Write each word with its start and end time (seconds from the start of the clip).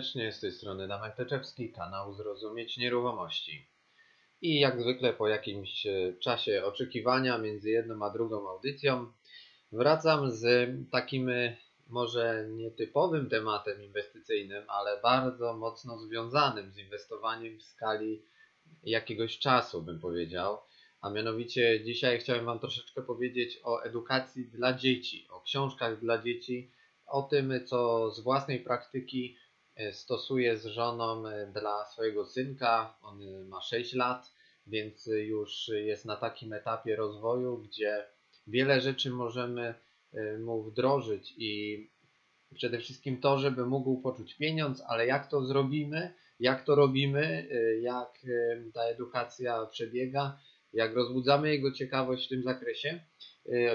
Serdecznie, 0.00 0.32
z 0.32 0.40
tej 0.40 0.52
strony 0.52 0.88
Damek 0.88 1.16
Teczewski, 1.16 1.72
kanał 1.72 2.14
Zrozumieć 2.14 2.76
Nieruchomości. 2.76 3.66
I 4.42 4.60
jak 4.60 4.80
zwykle 4.80 5.12
po 5.12 5.28
jakimś 5.28 5.86
e, 5.86 6.12
czasie 6.20 6.64
oczekiwania 6.64 7.38
między 7.38 7.70
jedną 7.70 8.04
a 8.04 8.10
drugą 8.10 8.48
audycją 8.48 9.12
wracam 9.72 10.30
z 10.30 10.70
takim 10.90 11.28
e, 11.28 11.56
może 11.88 12.46
nietypowym 12.50 13.28
tematem 13.28 13.82
inwestycyjnym, 13.82 14.64
ale 14.68 15.00
bardzo 15.02 15.56
mocno 15.56 15.98
związanym 15.98 16.72
z 16.72 16.78
inwestowaniem 16.78 17.58
w 17.58 17.62
skali 17.62 18.22
jakiegoś 18.82 19.38
czasu, 19.38 19.82
bym 19.82 20.00
powiedział. 20.00 20.58
A 21.00 21.10
mianowicie 21.10 21.84
dzisiaj 21.84 22.18
chciałem 22.18 22.44
Wam 22.44 22.58
troszeczkę 22.58 23.02
powiedzieć 23.02 23.60
o 23.64 23.82
edukacji 23.82 24.46
dla 24.46 24.72
dzieci, 24.72 25.26
o 25.30 25.40
książkach 25.40 26.00
dla 26.00 26.22
dzieci, 26.22 26.70
o 27.06 27.22
tym, 27.22 27.52
co 27.66 28.10
z 28.10 28.20
własnej 28.20 28.60
praktyki 28.60 29.36
e, 29.80 29.92
stosuję 29.92 30.56
z 30.56 30.66
żoną 30.66 31.28
e, 31.28 31.46
dla 31.46 31.86
swojego 31.86 32.26
synka. 32.26 32.98
On 33.02 33.22
e, 33.22 33.44
ma 33.44 33.60
6 33.60 33.94
lat, 33.94 34.32
więc 34.66 35.06
już 35.06 35.70
jest 35.74 36.04
na 36.04 36.16
takim 36.16 36.52
etapie 36.52 36.96
rozwoju, 36.96 37.58
gdzie 37.58 38.04
wiele 38.46 38.80
rzeczy 38.80 39.10
możemy 39.10 39.74
mu 40.38 40.62
wdrożyć 40.62 41.34
i 41.36 41.86
przede 42.54 42.78
wszystkim 42.78 43.20
to, 43.20 43.38
żeby 43.38 43.66
mógł 43.66 44.00
poczuć 44.00 44.34
pieniądz, 44.34 44.82
ale 44.86 45.06
jak 45.06 45.30
to 45.30 45.44
zrobimy, 45.44 46.14
jak 46.40 46.64
to 46.64 46.74
robimy, 46.74 47.48
jak 47.80 48.18
ta 48.74 48.82
edukacja 48.82 49.66
przebiega, 49.66 50.38
jak 50.72 50.94
rozbudzamy 50.94 51.50
jego 51.50 51.72
ciekawość 51.72 52.26
w 52.26 52.28
tym 52.28 52.42
zakresie, 52.42 53.00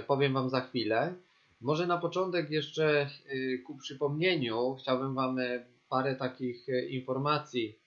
powiem 0.08 0.34
Wam 0.34 0.50
za 0.50 0.62
chwilę. 0.62 1.16
Może 1.62 1.88
na 1.88 1.98
początek 1.98 2.52
jeszcze 2.52 3.10
y, 3.34 3.64
ku 3.66 3.78
przypomnieniu 3.78 4.76
chciałbym 4.76 5.16
Wam 5.16 5.40
y, 5.40 5.66
parę 5.90 6.16
takich 6.16 6.70
y, 6.70 6.88
informacji 6.90 7.80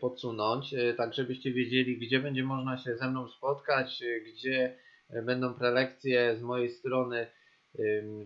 podsunąć, 0.00 0.74
tak 0.96 1.14
żebyście 1.14 1.52
wiedzieli, 1.52 1.98
gdzie 1.98 2.20
będzie 2.20 2.44
można 2.44 2.78
się 2.78 2.96
ze 2.96 3.10
mną 3.10 3.28
spotkać, 3.28 4.02
gdzie 4.26 4.76
będą 5.22 5.54
prelekcje 5.54 6.36
z 6.36 6.42
mojej 6.42 6.70
strony, 6.70 7.26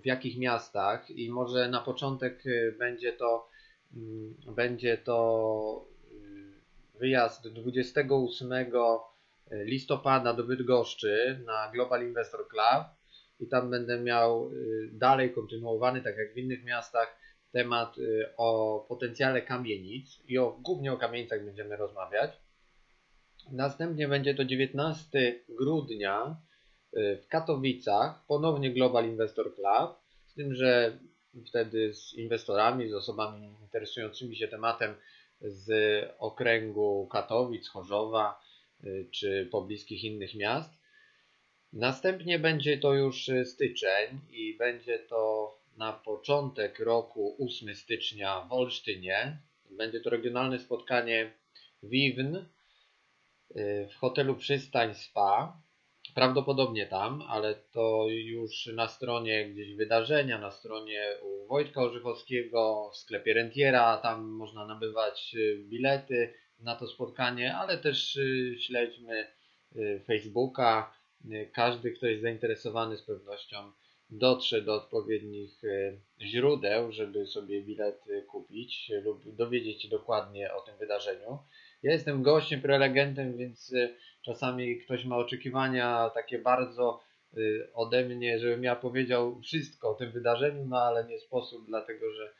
w 0.02 0.06
jakich 0.06 0.38
miastach. 0.38 1.10
I 1.10 1.30
może 1.30 1.68
na 1.68 1.80
początek 1.80 2.44
będzie 2.78 3.12
to 3.12 3.48
będzie 4.56 4.98
to 4.98 5.88
wyjazd 6.94 7.48
28 7.48 8.48
listopada 9.50 10.32
do 10.32 10.44
Bydgoszczy 10.44 11.42
na 11.44 11.70
Global 11.72 12.02
Investor 12.02 12.48
Club. 12.48 12.86
I 13.40 13.48
tam 13.48 13.70
będę 13.70 14.00
miał 14.00 14.50
dalej 14.92 15.32
kontynuowany, 15.32 16.02
tak 16.02 16.16
jak 16.16 16.34
w 16.34 16.38
innych 16.38 16.64
miastach, 16.64 17.16
temat 17.56 17.98
y, 17.98 18.28
o 18.36 18.80
potencjale 18.88 19.42
kamienic 19.42 20.20
i 20.28 20.38
o, 20.38 20.58
głównie 20.62 20.92
o 20.92 20.96
kamienicach 20.96 21.44
będziemy 21.44 21.76
rozmawiać. 21.76 22.30
Następnie 23.52 24.08
będzie 24.08 24.34
to 24.34 24.44
19 24.44 25.40
grudnia 25.48 26.36
y, 26.96 27.18
w 27.22 27.28
Katowicach, 27.28 28.26
ponownie 28.26 28.70
Global 28.70 29.04
Investor 29.08 29.54
Club, 29.54 29.96
z 30.26 30.34
tym, 30.34 30.54
że 30.54 30.98
wtedy 31.48 31.94
z 31.94 32.14
inwestorami, 32.14 32.88
z 32.88 32.94
osobami 32.94 33.54
interesującymi 33.62 34.36
się 34.36 34.48
tematem 34.48 34.94
z 35.40 35.70
okręgu 36.18 37.08
Katowic, 37.12 37.68
Chorzowa 37.68 38.40
czy 39.10 39.48
pobliskich 39.52 40.04
innych 40.04 40.34
miast. 40.34 40.70
Następnie 41.72 42.38
będzie 42.38 42.78
to 42.78 42.94
już 42.94 43.28
y, 43.28 43.44
styczeń 43.44 44.20
i 44.30 44.56
będzie 44.58 44.98
to 44.98 45.52
na 45.76 45.92
początek 45.92 46.78
roku 46.78 47.36
8 47.46 47.74
stycznia 47.74 48.40
w 48.40 48.52
Olsztynie. 48.52 49.38
Będzie 49.70 50.00
to 50.00 50.10
regionalne 50.10 50.58
spotkanie 50.58 51.32
Wiwn 51.82 52.36
y, 52.36 52.46
w 53.90 53.94
hotelu 53.94 54.36
Przystań 54.36 54.94
Spa. 54.94 55.62
Prawdopodobnie 56.14 56.86
tam, 56.86 57.22
ale 57.28 57.54
to 57.54 58.06
już 58.08 58.66
na 58.66 58.88
stronie 58.88 59.50
gdzieś 59.50 59.74
wydarzenia, 59.74 60.38
na 60.38 60.50
stronie 60.50 61.06
u 61.22 61.46
Wojtka 61.46 61.82
Orzechowskiego, 61.82 62.90
w 62.92 62.96
sklepie 62.96 63.34
Rentiera, 63.34 63.96
tam 63.96 64.24
można 64.24 64.66
nabywać 64.66 65.34
y, 65.34 65.64
bilety 65.68 66.34
na 66.58 66.76
to 66.76 66.86
spotkanie, 66.86 67.56
ale 67.56 67.78
też 67.78 68.18
śledźmy 68.60 69.26
Facebooka, 70.06 70.94
każdy, 71.52 71.92
kto 71.92 72.06
jest 72.06 72.22
zainteresowany 72.22 72.96
z 72.96 73.02
pewnością 73.02 73.72
dotrze 74.10 74.62
do 74.62 74.74
odpowiednich 74.74 75.64
e, 75.64 75.92
źródeł, 76.20 76.92
żeby 76.92 77.26
sobie 77.26 77.62
bilet 77.62 78.04
kupić 78.28 78.92
lub 79.04 79.34
dowiedzieć 79.36 79.82
się 79.82 79.88
dokładnie 79.88 80.54
o 80.54 80.60
tym 80.60 80.76
wydarzeniu. 80.78 81.38
Ja 81.82 81.92
jestem 81.92 82.22
gościem, 82.22 82.60
prelegentem, 82.60 83.36
więc 83.36 83.72
e, 83.72 83.88
czasami 84.22 84.78
ktoś 84.78 85.04
ma 85.04 85.16
oczekiwania 85.16 86.10
takie 86.14 86.38
bardzo 86.38 87.00
e, 87.34 87.38
ode 87.74 88.04
mnie, 88.04 88.38
żebym 88.38 88.64
ja 88.64 88.76
powiedział 88.76 89.40
wszystko 89.40 89.90
o 89.90 89.94
tym 89.94 90.10
wydarzeniu, 90.10 90.64
no 90.66 90.76
ale 90.78 91.04
nie 91.04 91.18
sposób, 91.18 91.66
dlatego 91.66 92.12
że 92.12 92.32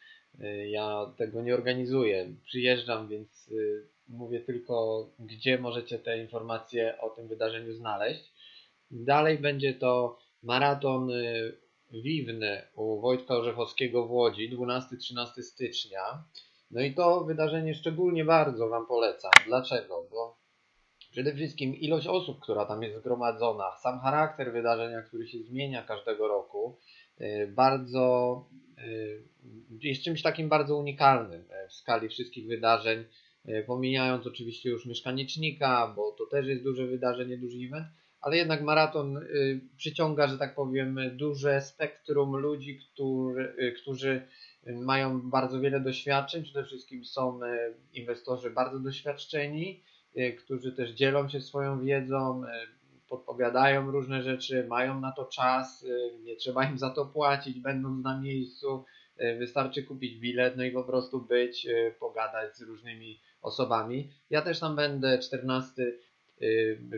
ja 0.67 1.13
tego 1.17 1.43
nie 1.43 1.55
organizuję. 1.55 2.35
Przyjeżdżam, 2.45 3.09
więc 3.09 3.51
mówię 4.09 4.41
tylko, 4.41 5.07
gdzie 5.19 5.59
możecie 5.59 5.99
te 5.99 6.19
informacje 6.19 7.01
o 7.01 7.11
tym 7.11 7.29
wydarzeniu 7.29 7.73
znaleźć. 7.73 8.33
Dalej 8.91 9.39
będzie 9.39 9.75
to 9.75 10.19
maraton 10.43 11.11
y, 11.11 11.57
Wiwny 11.93 12.63
u 12.75 13.01
Wojtka 13.01 13.37
Orzechowskiego 13.37 14.07
w 14.07 14.11
Łodzi 14.11 14.57
12-13 14.57 15.43
stycznia. 15.43 16.25
No 16.71 16.81
i 16.81 16.95
to 16.95 17.25
wydarzenie 17.25 17.75
szczególnie 17.75 18.25
bardzo 18.25 18.69
Wam 18.69 18.87
polecam. 18.87 19.31
Dlaczego? 19.47 20.07
Bo 20.11 20.39
przede 21.11 21.35
wszystkim 21.35 21.75
ilość 21.75 22.07
osób, 22.07 22.41
która 22.41 22.67
tam 22.67 22.83
jest 22.83 22.97
zgromadzona, 22.97 23.77
sam 23.83 24.01
charakter 24.01 24.53
wydarzenia, 24.53 25.03
który 25.03 25.29
się 25.29 25.39
zmienia 25.39 25.83
każdego 25.83 26.29
roku, 26.29 26.79
y, 27.21 27.53
bardzo 27.55 28.45
y, 28.79 29.23
jest 29.83 30.03
czymś 30.03 30.23
takim 30.23 30.49
bardzo 30.49 30.77
unikalnym 30.77 31.45
w 31.69 31.73
skali 31.73 32.09
wszystkich 32.09 32.47
wydarzeń, 32.47 33.05
pomijając 33.67 34.27
oczywiście 34.27 34.71
już 34.71 34.87
mieszkanicznika, 34.87 35.93
bo 35.97 36.13
to 36.13 36.27
też 36.27 36.47
jest 36.47 36.63
duże 36.63 36.87
wydarzenie, 36.87 37.39
duży 37.39 37.59
event, 37.67 37.87
ale 38.27 38.37
jednak 38.37 38.63
maraton 38.63 39.17
y, 39.17 39.61
przyciąga, 39.77 40.29
że 40.29 40.39
tak 40.39 40.55
powiem, 40.55 41.01
duże 41.13 41.61
spektrum 41.61 42.37
ludzi, 42.37 42.79
który, 42.79 43.55
y, 43.59 43.73
którzy 43.73 44.23
mają 44.67 45.31
bardzo 45.31 45.61
wiele 45.61 45.81
doświadczeń. 45.81 46.43
Przede 46.43 46.65
wszystkim 46.65 47.05
są 47.05 47.41
y, 47.43 47.75
inwestorzy 47.93 48.51
bardzo 48.51 48.79
doświadczeni, 48.79 49.83
którzy 50.39 50.73
też 50.73 50.91
dzielą 50.91 51.29
się 51.29 51.41
swoją 51.41 51.85
wiedzą, 51.85 52.43
podpowiadają 53.09 53.91
różne 53.91 54.23
rzeczy, 54.23 54.67
mają 54.69 55.01
na 55.01 55.13
to 55.13 55.25
czas, 55.25 55.87
nie 56.25 56.37
trzeba 56.37 56.65
im 56.65 56.79
za 56.79 56.91
to 56.91 57.07
płacić, 57.07 57.61
będąc 57.61 58.05
na 58.05 58.21
miejscu. 58.21 58.85
Wystarczy 59.39 59.83
kupić 59.83 60.17
bilet, 60.21 60.57
no 60.57 60.65
i 60.65 60.71
po 60.71 60.85
prostu 60.85 61.21
być, 61.21 61.67
pogadać 62.01 62.57
z 62.57 62.63
różnymi 62.63 63.21
osobami. 63.43 64.11
Ja 64.31 64.43
też 64.43 64.61
tam 64.61 64.77
będę 64.77 65.19
14 65.19 65.83
Y, 65.83 65.99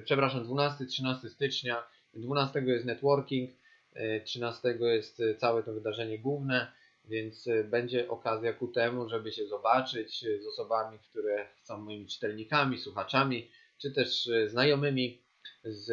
przepraszam, 0.05 0.45
12-13 0.45 1.29
stycznia, 1.29 1.85
12 2.15 2.61
jest 2.61 2.85
networking, 2.85 3.51
13 4.25 4.69
y, 4.69 4.95
jest 4.95 5.23
całe 5.39 5.63
to 5.63 5.73
wydarzenie 5.73 6.19
główne, 6.19 6.73
więc 7.05 7.47
y, 7.47 7.65
będzie 7.65 8.09
okazja 8.09 8.53
ku 8.53 8.69
temu, 8.69 9.09
żeby 9.09 9.33
się 9.33 9.47
zobaczyć 9.47 10.25
z 10.41 10.47
osobami, 10.47 10.99
które 10.99 11.47
są 11.63 11.79
moimi 11.79 12.07
czytelnikami, 12.07 12.79
słuchaczami, 12.79 13.51
czy 13.79 13.91
też 13.91 14.31
znajomymi 14.47 15.23
z 15.65 15.89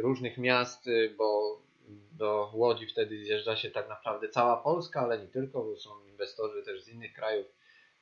różnych 0.00 0.38
miast, 0.38 0.86
bo 1.18 1.58
do 2.12 2.50
Łodzi 2.54 2.86
wtedy 2.86 3.24
zjeżdża 3.24 3.56
się 3.56 3.70
tak 3.70 3.88
naprawdę 3.88 4.28
cała 4.28 4.56
Polska, 4.56 5.00
ale 5.00 5.18
nie 5.18 5.28
tylko, 5.28 5.64
bo 5.64 5.76
są 5.76 5.90
inwestorzy 6.06 6.62
też 6.62 6.82
z 6.82 6.88
innych 6.88 7.12
krajów, 7.12 7.46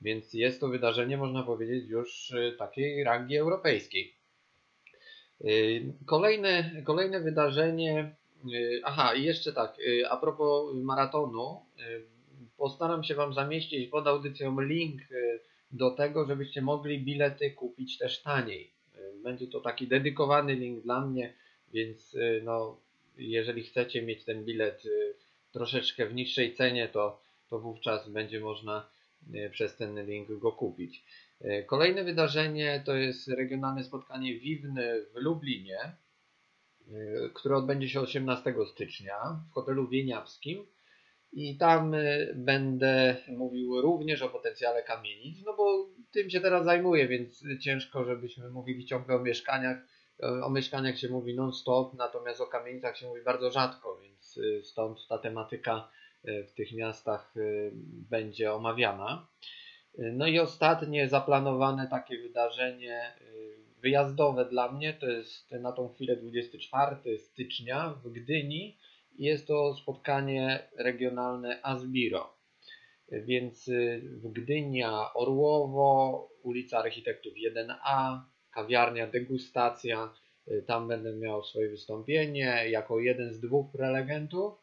więc 0.00 0.34
jest 0.34 0.60
to 0.60 0.68
wydarzenie, 0.68 1.16
można 1.16 1.42
powiedzieć, 1.42 1.88
już 1.88 2.32
takiej 2.58 3.04
rangi 3.04 3.36
europejskiej. 3.36 4.19
Y, 5.44 5.92
kolejne, 6.06 6.82
kolejne 6.84 7.20
wydarzenie, 7.20 8.16
y, 8.52 8.80
aha 8.84 9.14
i 9.14 9.24
jeszcze 9.24 9.52
tak, 9.52 9.78
y, 9.78 10.08
a 10.10 10.16
propos 10.16 10.74
maratonu, 10.74 11.60
postaram 12.56 13.04
się 13.04 13.14
Wam 13.14 13.34
zamieścić 13.34 13.88
pod 13.88 14.06
audycją 14.06 14.60
link 14.60 15.02
do 15.72 15.90
tego, 15.90 16.26
żebyście 16.26 16.62
mogli 16.62 16.98
bilety 16.98 17.50
kupić 17.50 17.98
też 17.98 18.22
taniej. 18.22 18.70
Będzie 19.22 19.46
to 19.46 19.60
taki 19.60 19.86
dedykowany 19.86 20.54
link 20.54 20.84
dla 20.84 21.00
mnie, 21.00 21.34
więc 21.72 22.16
no, 22.42 22.76
jeżeli 23.16 23.62
chcecie 23.62 24.02
mieć 24.02 24.24
ten 24.24 24.44
bilet 24.44 24.82
troszeczkę 25.52 26.06
w 26.06 26.14
niższej 26.14 26.54
cenie, 26.54 26.88
to, 26.88 27.20
to 27.50 27.58
wówczas 27.58 28.08
będzie 28.08 28.40
można 28.40 28.90
przez 29.52 29.76
ten 29.76 30.06
link 30.06 30.28
go 30.32 30.52
kupić. 30.52 31.02
E, 31.40 31.62
kolejne 31.62 32.04
wydarzenie 32.04 32.82
to 32.86 32.94
jest 32.94 33.28
regionalne 33.28 33.84
spotkanie 33.84 34.38
Wiwny 34.38 35.06
w 35.14 35.16
Lublinie, 35.16 35.78
e, 35.80 35.94
które 37.34 37.56
odbędzie 37.56 37.88
się 37.88 38.00
18 38.00 38.54
stycznia 38.66 39.40
w 39.50 39.54
hotelu 39.54 39.88
Wieniawskim. 39.88 40.66
I 41.32 41.56
tam 41.58 41.94
będę 42.34 43.16
mówił 43.28 43.80
również 43.80 44.22
o 44.22 44.28
potencjale 44.28 44.82
kamienic, 44.82 45.44
no 45.46 45.56
bo 45.56 45.88
tym 46.10 46.30
się 46.30 46.40
teraz 46.40 46.64
zajmuję, 46.64 47.08
więc 47.08 47.44
ciężko, 47.60 48.04
żebyśmy 48.04 48.50
mówili 48.50 48.86
ciągle 48.86 49.16
o 49.16 49.18
mieszkaniach. 49.18 49.78
O 50.42 50.50
mieszkaniach 50.50 50.98
się 50.98 51.08
mówi 51.08 51.34
non-stop, 51.34 51.94
natomiast 51.94 52.40
o 52.40 52.46
kamienicach 52.46 52.98
się 52.98 53.06
mówi 53.06 53.22
bardzo 53.22 53.50
rzadko, 53.50 54.00
więc 54.02 54.40
stąd 54.62 54.98
ta 55.08 55.18
tematyka 55.18 55.88
w 56.24 56.52
tych 56.52 56.72
miastach 56.72 57.34
będzie 58.10 58.52
omawiana. 58.52 59.26
No 59.98 60.26
i 60.26 60.38
ostatnie 60.38 61.08
zaplanowane 61.08 61.88
takie 61.88 62.18
wydarzenie 62.18 63.12
y, 63.20 63.50
wyjazdowe 63.82 64.44
dla 64.44 64.72
mnie 64.72 64.94
to 64.94 65.06
jest 65.06 65.50
na 65.50 65.72
tą 65.72 65.88
chwilę 65.88 66.16
24 66.16 67.18
stycznia 67.18 67.94
w 68.04 68.08
Gdyni. 68.08 68.78
Jest 69.18 69.46
to 69.46 69.74
spotkanie 69.74 70.68
regionalne 70.76 71.62
Asbiro. 71.62 72.36
Więc 73.12 73.68
y, 73.68 74.00
w 74.04 74.32
Gdynia 74.32 75.14
Orłowo, 75.14 76.28
ulica 76.42 76.78
Architektów 76.78 77.32
1A, 77.34 78.20
kawiarnia 78.54 79.06
Degustacja. 79.06 80.14
Y, 80.48 80.64
tam 80.66 80.88
będę 80.88 81.16
miał 81.16 81.44
swoje 81.44 81.68
wystąpienie 81.68 82.64
jako 82.70 83.00
jeden 83.00 83.34
z 83.34 83.40
dwóch 83.40 83.72
prelegentów. 83.72 84.59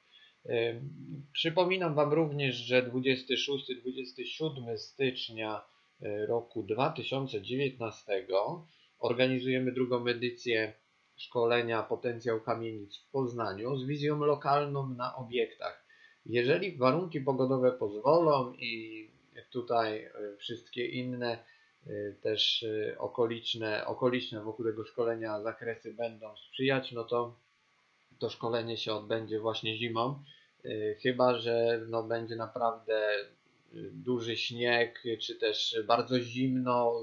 Przypominam 1.33 1.95
Wam 1.95 2.13
również, 2.13 2.55
że 2.55 2.91
26-27 2.91 4.77
stycznia 4.77 5.61
e, 6.01 6.25
roku 6.25 6.63
2019 6.63 8.27
organizujemy 8.99 9.71
drugą 9.71 10.07
edycję 10.07 10.73
szkolenia 11.15 11.83
Potencjał 11.83 12.41
Kamienic 12.41 12.97
w 12.97 13.11
Poznaniu 13.11 13.77
z 13.77 13.85
wizją 13.85 14.19
lokalną 14.19 14.89
na 14.89 15.15
obiektach. 15.15 15.85
Jeżeli 16.25 16.77
warunki 16.77 17.21
pogodowe 17.21 17.71
pozwolą 17.71 18.53
i 18.53 19.03
tutaj 19.51 20.03
e, 20.03 20.11
wszystkie 20.38 20.85
inne 20.88 21.31
e, 21.88 22.13
też 22.21 22.65
okoliczne, 22.97 23.85
okoliczne 23.85 24.44
wokół 24.44 24.65
tego 24.65 24.85
szkolenia 24.85 25.41
zakresy 25.41 25.94
będą 25.94 26.38
sprzyjać, 26.38 26.91
no 26.91 27.03
to 27.03 27.35
to 28.19 28.29
szkolenie 28.29 28.77
się 28.77 28.94
odbędzie 28.94 29.39
właśnie 29.39 29.77
zimą. 29.77 30.23
Y, 30.68 30.98
chyba, 31.02 31.40
że 31.40 31.81
no, 31.88 32.04
będzie 32.04 32.36
naprawdę 32.36 33.16
y, 33.74 33.92
duży 33.94 34.38
śnieg, 34.38 35.04
czy 35.22 35.36
też 35.36 35.80
bardzo 35.88 36.19
zimno, 36.19 36.94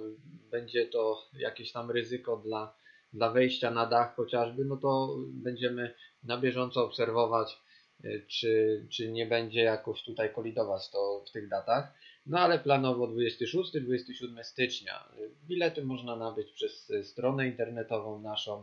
będzie 0.51 0.87
to 0.87 1.29
jakieś 1.39 1.73
tam 1.73 1.91
ryzyko 1.91 2.37
dla, 2.37 2.75
dla 3.13 3.31
wejścia 3.31 3.71
na 3.71 3.87
dach 3.87 4.15
chociażby, 4.17 4.65
no 4.65 4.77
to 4.77 5.17
będziemy 5.29 5.95
na 6.25 6.39
bieżąco 6.39 6.85
obserwować, 6.85 7.61
y, 8.05 8.25
czy, 8.29 8.87
czy 8.91 9.13
nie 9.13 9.27
będzie 9.27 9.63
jakoś 9.63 10.03
tutaj 10.03 10.35
kolidować 10.35 10.91
to 10.91 11.25
w 11.29 11.33
tych 11.33 11.49
datach. 11.49 11.93
No 12.27 12.39
ale 12.39 12.59
planowo 12.59 13.09
26-27 13.09 14.45
stycznia. 14.45 15.09
Bilety 15.47 15.85
można 15.85 16.17
nabyć 16.17 16.53
przez 16.53 16.93
stronę 17.03 17.47
internetową 17.47 18.21
naszą 18.21 18.63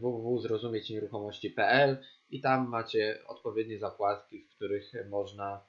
www.zrozumieć-nieruchomości.pl 0.00 1.96
i 2.30 2.40
tam 2.40 2.68
macie 2.68 3.18
odpowiednie 3.26 3.78
zakładki, 3.78 4.42
w 4.42 4.48
których 4.48 4.92
można 5.08 5.64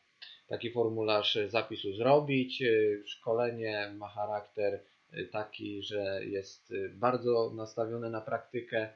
taki 0.47 0.71
formularz 0.71 1.37
zapisu 1.47 1.93
zrobić. 1.93 2.63
Szkolenie 3.05 3.93
ma 3.97 4.07
charakter 4.07 4.83
taki, 5.31 5.83
że 5.83 6.25
jest 6.25 6.73
bardzo 6.93 7.53
nastawione 7.55 8.09
na 8.09 8.21
praktykę 8.21 8.89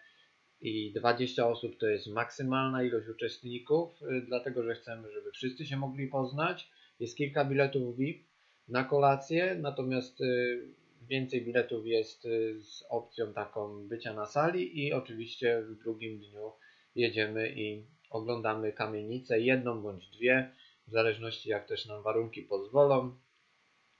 i 0.62 0.94
20 0.94 1.48
osób 1.48 1.78
to 1.78 1.88
jest 1.88 2.08
maksymalna 2.08 2.84
ilość 2.84 3.08
uczestników, 3.08 4.00
dlatego 4.28 4.64
że 4.64 4.76
chcemy, 4.76 5.12
żeby 5.12 5.32
wszyscy 5.32 5.66
się 5.66 5.78
mogli 5.78 6.08
poznać. 6.08 6.72
Jest 7.00 7.18
kilka 7.18 7.46
biletów 7.46 7.98
VIP 7.98 8.28
na 8.68 8.84
kolację, 8.84 9.56
natomiast 9.62 10.22
Więcej 11.10 11.46
biletów 11.46 11.88
jest 11.88 12.26
y, 12.26 12.62
z 12.62 12.84
opcją 12.90 13.34
taką 13.34 13.88
bycia 13.88 14.14
na 14.14 14.26
sali 14.26 14.86
i 14.86 14.94
oczywiście 14.94 15.62
w 15.62 15.76
drugim 15.76 16.20
dniu 16.20 16.52
jedziemy 16.96 17.50
i 17.50 17.86
oglądamy 18.10 18.74
kamienicę, 18.74 19.40
jedną 19.40 19.82
bądź 19.82 20.10
dwie, 20.10 20.52
w 20.88 20.92
zależności 20.92 21.50
jak 21.50 21.68
też 21.68 21.86
nam 21.86 22.04
warunki 22.04 22.42
pozwolą. 22.42 23.16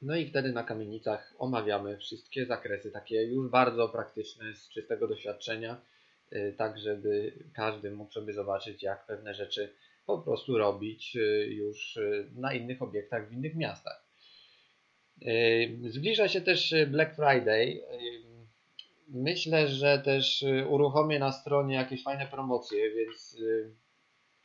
No 0.02 0.16
i 0.16 0.30
wtedy 0.30 0.52
na 0.52 0.64
kamienicach 0.64 1.34
omawiamy 1.38 1.98
wszystkie 1.98 2.46
zakresy, 2.46 2.92
takie 2.92 3.24
już 3.24 3.50
bardzo 3.50 3.90
praktyczne, 3.90 4.56
z 4.56 4.70
czystego 4.70 5.08
doświadczenia, 5.08 5.82
y, 6.34 6.56
tak 6.58 6.80
żeby 6.80 7.34
każdy 7.54 7.92
mógł 7.92 8.12
sobie 8.12 8.34
zobaczyć, 8.34 8.84
jak 8.84 9.06
pewne 9.06 9.34
rzeczy 9.34 9.74
po 10.06 10.18
prostu 10.18 10.58
robić 10.58 11.16
y, 11.16 11.48
już 11.54 12.00
na 12.36 12.54
innych 12.54 12.82
obiektach 12.82 13.30
w 13.30 13.34
innych 13.34 13.56
miastach. 13.56 14.06
Zbliża 15.88 16.28
się 16.28 16.42
też 16.42 16.72
y, 16.72 16.88
Black 16.88 17.16
Friday. 17.16 17.82
Myślę, 19.08 19.68
że 19.68 20.00
też 20.00 20.42
y, 20.42 20.68
uruchomię 20.68 21.20
na 21.20 21.32
stronie 21.32 21.76
jakieś 21.76 22.04
fajne 22.04 22.28
promocje, 22.28 22.92
więc 22.92 23.38
y, 23.40 23.76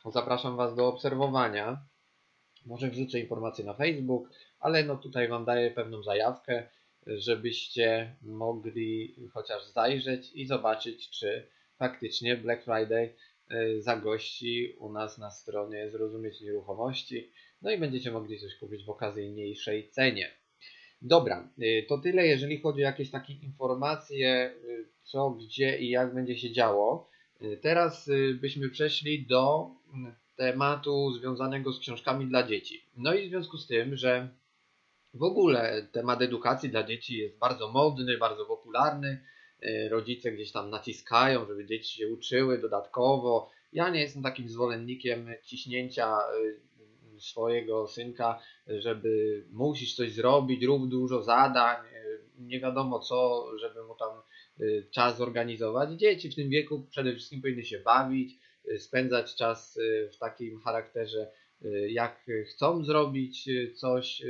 zapraszam 0.05 0.57
Was 0.57 0.75
do 0.75 0.87
obserwowania. 0.87 1.85
Może 2.65 2.89
wrzucę 2.89 3.19
informacje 3.19 3.65
na 3.65 3.73
Facebook, 3.73 4.29
ale 4.59 4.83
no 4.83 4.95
tutaj 4.95 5.27
Wam 5.27 5.45
daję 5.45 5.71
pewną 5.71 6.03
zajawkę, 6.03 6.69
żebyście 7.07 8.15
mogli 8.21 9.15
chociaż 9.33 9.65
zajrzeć 9.65 10.31
i 10.33 10.45
zobaczyć, 10.45 11.09
czy 11.09 11.47
faktycznie 11.77 12.37
Black 12.37 12.63
Friday 12.63 13.15
zagości 13.79 14.75
u 14.79 14.91
nas 14.91 15.17
na 15.17 15.31
stronie 15.31 15.89
Zrozumieć 15.89 16.41
Nieruchomości. 16.41 17.31
No 17.61 17.71
i 17.71 17.77
będziecie 17.77 18.11
mogli 18.11 18.39
coś 18.39 18.55
kupić 18.55 18.85
w 18.85 18.89
okazyjniejszej 18.89 19.89
cenie. 19.89 20.40
Dobra, 21.01 21.49
y, 21.59 21.85
to 21.89 21.97
tyle, 21.97 22.27
jeżeli 22.27 22.61
chodzi 22.61 22.81
o 22.81 22.85
jakieś 22.85 23.11
takie 23.11 23.33
informacje, 23.33 24.53
y, 24.65 24.87
co, 25.03 25.29
gdzie 25.29 25.79
i 25.79 25.89
jak 25.89 26.13
będzie 26.13 26.37
się 26.37 26.51
działo. 26.51 27.09
Y, 27.41 27.57
teraz 27.61 28.09
byśmy 28.41 28.69
przeszli 28.69 29.25
do 29.25 29.71
mm, 29.93 30.15
tematu 30.35 31.11
związanego 31.11 31.73
z 31.73 31.79
książkami 31.79 32.25
dla 32.25 32.43
dzieci. 32.43 32.85
No 32.97 33.13
i 33.13 33.27
w 33.27 33.29
związku 33.29 33.57
z 33.57 33.67
tym, 33.67 33.95
że 33.95 34.29
w 35.13 35.23
ogóle 35.23 35.87
temat 35.91 36.21
edukacji 36.21 36.69
dla 36.69 36.83
dzieci 36.83 37.17
jest 37.17 37.37
bardzo 37.37 37.71
modny, 37.71 38.17
bardzo 38.17 38.45
popularny. 38.45 39.23
Rodzice 39.89 40.31
gdzieś 40.31 40.51
tam 40.51 40.69
naciskają, 40.69 41.45
żeby 41.45 41.65
dzieci 41.65 41.97
się 41.97 42.07
uczyły 42.07 42.57
dodatkowo. 42.57 43.51
Ja 43.73 43.89
nie 43.89 44.01
jestem 44.01 44.23
takim 44.23 44.49
zwolennikiem 44.49 45.29
ciśnięcia 45.43 46.17
swojego 47.21 47.87
synka, 47.87 48.39
żeby 48.67 49.43
musisz 49.51 49.95
coś 49.95 50.11
zrobić, 50.11 50.63
rób 50.63 50.89
dużo 50.89 51.23
zadań, 51.23 51.77
nie 52.47 52.59
wiadomo 52.59 52.99
co, 52.99 53.47
żeby 53.59 53.83
mu 53.83 53.95
tam 53.95 54.21
y, 54.61 54.87
czas 54.91 55.17
zorganizować. 55.17 55.91
Dzieci 55.91 56.29
w 56.29 56.35
tym 56.35 56.49
wieku 56.49 56.87
przede 56.89 57.13
wszystkim 57.13 57.41
powinny 57.41 57.63
się 57.63 57.79
bawić, 57.79 58.39
y, 58.71 58.79
spędzać 58.79 59.35
czas 59.35 59.77
y, 59.77 60.09
w 60.13 60.17
takim 60.17 60.59
charakterze, 60.61 61.31
jak 61.87 62.25
chcą 62.49 62.83
zrobić 62.85 63.49
coś 63.75 64.21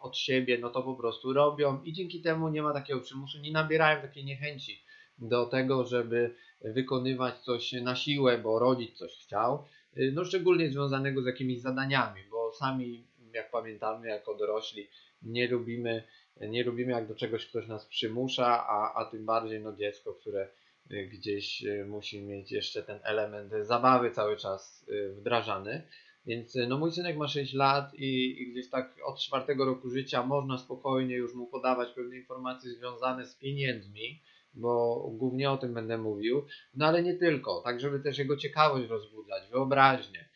od 0.00 0.16
siebie, 0.16 0.58
no 0.58 0.70
to 0.70 0.82
po 0.82 0.94
prostu 0.94 1.32
robią 1.32 1.82
i 1.82 1.92
dzięki 1.92 2.22
temu 2.22 2.48
nie 2.48 2.62
ma 2.62 2.72
takiego 2.72 3.00
przymusu, 3.00 3.38
nie 3.38 3.52
nabierają 3.52 4.02
takiej 4.02 4.24
niechęci 4.24 4.82
do 5.18 5.46
tego, 5.46 5.84
żeby 5.84 6.34
wykonywać 6.60 7.38
coś 7.38 7.72
na 7.72 7.96
siłę, 7.96 8.38
bo 8.38 8.58
rodzic 8.58 8.98
coś 8.98 9.12
chciał, 9.12 9.64
no 10.12 10.24
szczególnie 10.24 10.70
związanego 10.70 11.22
z 11.22 11.26
jakimiś 11.26 11.60
zadaniami, 11.60 12.20
bo 12.30 12.52
sami, 12.52 13.04
jak 13.34 13.50
pamiętamy, 13.50 14.08
jako 14.08 14.34
dorośli, 14.34 14.88
nie 15.22 15.48
lubimy, 15.48 16.02
nie 16.40 16.64
lubimy 16.64 16.92
jak 16.92 17.08
do 17.08 17.14
czegoś 17.14 17.46
ktoś 17.46 17.66
nas 17.68 17.86
przymusza, 17.86 18.66
a, 18.68 18.94
a 18.94 19.04
tym 19.04 19.26
bardziej 19.26 19.60
no 19.60 19.72
dziecko, 19.72 20.14
które 20.14 20.48
y, 20.90 21.06
gdzieś 21.06 21.64
y, 21.64 21.84
musi 21.84 22.22
mieć 22.22 22.52
jeszcze 22.52 22.82
ten 22.82 22.98
element 23.02 23.52
zabawy 23.62 24.10
cały 24.10 24.36
czas 24.36 24.88
y, 24.88 25.12
wdrażany. 25.12 25.82
Więc 26.26 26.58
no 26.68 26.78
mój 26.78 26.92
synek 26.92 27.16
ma 27.16 27.28
6 27.28 27.54
lat 27.54 27.94
i, 27.94 28.42
i, 28.42 28.52
gdzieś 28.52 28.70
tak 28.70 28.96
od 29.04 29.20
czwartego 29.20 29.64
roku 29.64 29.90
życia 29.90 30.26
można 30.26 30.58
spokojnie 30.58 31.16
już 31.16 31.34
mu 31.34 31.46
podawać 31.46 31.92
pewne 31.92 32.16
informacje 32.16 32.70
związane 32.70 33.26
z 33.26 33.34
pieniędzmi, 33.34 34.20
bo 34.54 35.00
głównie 35.12 35.50
o 35.50 35.58
tym 35.58 35.74
będę 35.74 35.98
mówił, 35.98 36.46
no 36.74 36.86
ale 36.86 37.02
nie 37.02 37.14
tylko, 37.14 37.60
tak 37.64 37.80
żeby 37.80 38.00
też 38.00 38.18
jego 38.18 38.36
ciekawość 38.36 38.88
rozbudzać, 38.88 39.42
wyobraźnię. 39.50 40.28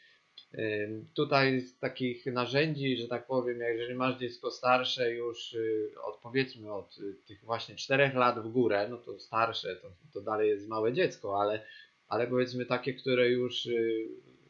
Tutaj 1.15 1.61
z 1.61 1.79
takich 1.79 2.27
narzędzi, 2.27 2.97
że 2.97 3.09
tak 3.09 3.27
powiem, 3.27 3.61
jeżeli 3.61 3.95
masz 3.95 4.19
dziecko 4.19 4.51
starsze 4.51 5.11
już 5.15 5.53
y, 5.53 5.91
od 6.05 6.21
powiedzmy 6.21 6.73
od 6.73 6.99
y, 6.99 7.15
tych 7.27 7.45
właśnie 7.45 7.77
4 7.77 8.13
lat 8.15 8.39
w 8.39 8.49
górę, 8.49 8.87
no 8.91 8.97
to 8.97 9.21
starsze 9.21 9.77
to, 9.77 9.89
to 10.13 10.21
dalej 10.21 10.49
jest 10.49 10.69
małe 10.69 10.93
dziecko, 10.93 11.41
ale, 11.41 11.67
ale 12.09 12.27
powiedzmy 12.27 12.67
takie, 12.67 12.95
które 12.95 13.29
już 13.29 13.67
y, 13.67 14.09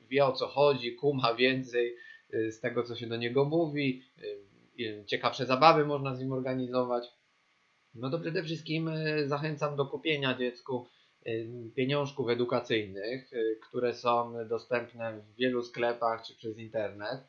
wie 0.09 0.25
o 0.27 0.33
co 0.33 0.47
chodzi, 0.47 0.95
kuma 0.95 1.35
więcej 1.35 1.97
z 2.49 2.61
tego, 2.61 2.83
co 2.83 2.97
się 2.97 3.07
do 3.07 3.17
niego 3.17 3.45
mówi, 3.45 4.03
ciekawsze 5.07 5.47
zabawy 5.47 5.85
można 5.85 6.15
z 6.15 6.21
nim 6.21 6.33
organizować, 6.33 7.09
no 7.99 8.11
to 8.11 8.19
przede 8.19 8.43
wszystkim 8.43 8.91
zachęcam 9.27 9.77
do 9.77 9.87
kupienia 9.87 10.35
dziecku 10.35 10.87
pieniążków 11.75 12.29
edukacyjnych, 12.29 13.33
y, 13.33 13.59
które 13.69 13.95
są 13.95 14.35
dostępne 14.49 15.21
w 15.21 15.37
wielu 15.37 15.63
sklepach 15.63 16.23
czy 16.27 16.35
przez 16.37 16.59
internet. 16.59 17.21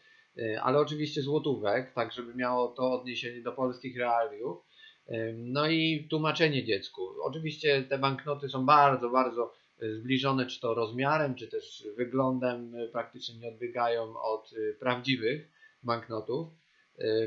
ale 0.61 0.79
oczywiście 0.79 1.21
złotówek, 1.21 1.93
tak 1.93 2.13
żeby 2.13 2.35
miało 2.35 2.67
to 2.67 2.91
odniesienie 2.91 3.41
do 3.41 3.51
polskich 3.51 3.97
realiów. 3.97 4.57
No 5.35 5.67
i 5.69 6.07
tłumaczenie 6.09 6.63
dziecku. 6.63 7.01
Oczywiście 7.23 7.83
te 7.83 7.97
banknoty 7.97 8.49
są 8.49 8.65
bardzo, 8.65 9.09
bardzo 9.09 9.53
zbliżone, 9.99 10.45
czy 10.45 10.59
to 10.59 10.73
rozmiarem, 10.73 11.35
czy 11.35 11.47
też 11.47 11.87
wyglądem, 11.95 12.75
praktycznie 12.91 13.39
nie 13.39 13.47
odbiegają 13.47 14.19
od 14.19 14.51
prawdziwych 14.79 15.51
banknotów. 15.83 16.47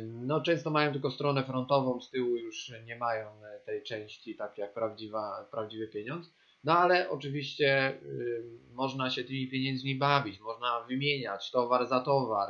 No, 0.03 0.41
często 0.41 0.71
mają 0.71 0.93
tylko 0.93 1.11
stronę 1.11 1.45
frontową, 1.45 2.01
z 2.01 2.11
tyłu 2.11 2.37
już 2.37 2.73
nie 2.87 2.97
mają 2.97 3.29
e, 3.29 3.61
tej 3.67 3.83
części, 3.83 4.37
tak 4.37 4.59
jak 4.59 4.75
prawdziwa, 4.75 5.49
prawdziwy 5.51 5.89
pieniądz. 5.89 6.31
No 6.65 6.79
ale 6.79 7.11
oczywiście 7.11 7.93
y, 8.03 8.45
można 8.75 9.11
się 9.11 9.25
tymi 9.25 9.49
pieniędzmi 9.49 9.95
bawić, 9.95 10.41
można 10.41 10.81
wymieniać 10.81 11.51
towar 11.51 11.87
za 11.87 12.01
towar, 12.01 12.49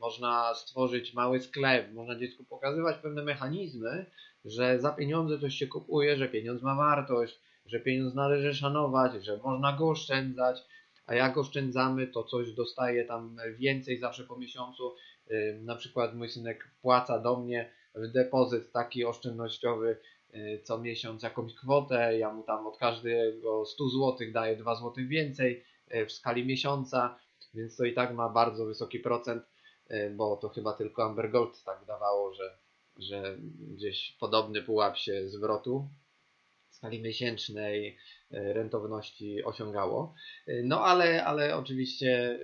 można 0.00 0.54
stworzyć 0.54 1.14
mały 1.14 1.40
sklep, 1.40 1.92
można 1.92 2.18
dziecku 2.18 2.44
pokazywać 2.44 2.96
pewne 2.98 3.24
mechanizmy, 3.24 4.06
że 4.44 4.80
za 4.80 4.92
pieniądze 4.92 5.38
coś 5.38 5.54
się 5.54 5.66
kupuje, 5.66 6.16
że 6.16 6.28
pieniądz 6.28 6.62
ma 6.62 6.74
wartość, 6.74 7.40
że 7.66 7.80
pieniądz 7.80 8.14
należy 8.14 8.54
szanować, 8.54 9.24
że 9.24 9.36
można 9.36 9.72
go 9.72 9.90
oszczędzać, 9.90 10.62
a 11.06 11.14
jak 11.14 11.38
oszczędzamy, 11.38 12.06
to 12.06 12.24
coś 12.24 12.52
dostaje 12.52 13.04
tam 13.04 13.36
więcej 13.56 13.98
zawsze 13.98 14.24
po 14.24 14.38
miesiącu. 14.38 14.94
Na 15.60 15.76
przykład 15.76 16.14
mój 16.14 16.28
synek 16.28 16.64
wpłaca 16.64 17.18
do 17.18 17.36
mnie 17.36 17.70
w 17.94 18.08
depozyt 18.12 18.72
taki 18.72 19.04
oszczędnościowy 19.04 19.98
y, 20.34 20.60
co 20.64 20.78
miesiąc 20.78 21.22
jakąś 21.22 21.54
kwotę, 21.54 22.18
ja 22.18 22.32
mu 22.32 22.42
tam 22.42 22.66
od 22.66 22.78
każdego 22.78 23.66
100 23.66 23.88
zł 23.88 24.16
daję 24.32 24.56
2 24.56 24.74
zł 24.74 24.92
więcej 25.08 25.64
y, 25.94 26.06
w 26.06 26.12
skali 26.12 26.46
miesiąca, 26.46 27.18
więc 27.54 27.76
to 27.76 27.84
i 27.84 27.94
tak 27.94 28.14
ma 28.14 28.28
bardzo 28.28 28.66
wysoki 28.66 28.98
procent, 28.98 29.44
y, 29.90 30.12
bo 30.16 30.36
to 30.36 30.48
chyba 30.48 30.72
tylko 30.72 31.04
Amber 31.04 31.30
Gold 31.30 31.64
tak 31.64 31.84
dawało, 31.86 32.34
że, 32.34 32.58
że 32.98 33.36
gdzieś 33.58 34.16
podobny 34.20 34.62
pułap 34.62 34.96
się 34.96 35.28
zwrotu 35.28 35.88
w 36.70 36.74
skali 36.74 37.02
miesięcznej 37.02 37.96
rentowności 38.30 39.44
osiągało. 39.44 40.14
No 40.64 40.84
ale, 40.84 41.24
ale 41.24 41.56
oczywiście 41.56 42.38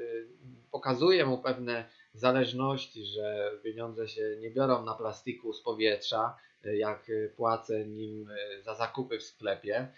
pokazuje 0.71 1.27
mu 1.27 1.39
pewne 1.39 1.85
zależności, 2.19 3.05
że 3.05 3.51
pieniądze 3.63 4.09
się 4.09 4.37
nie 4.41 4.51
biorą 4.51 4.85
na 4.85 4.95
plastiku 4.95 5.53
z 5.53 5.63
powietrza, 5.63 6.37
jak 6.65 7.11
płacę 7.37 7.87
nim 7.87 8.29
za 8.63 8.75
zakupy 8.75 9.19
w 9.19 9.23
sklepie. 9.23 9.89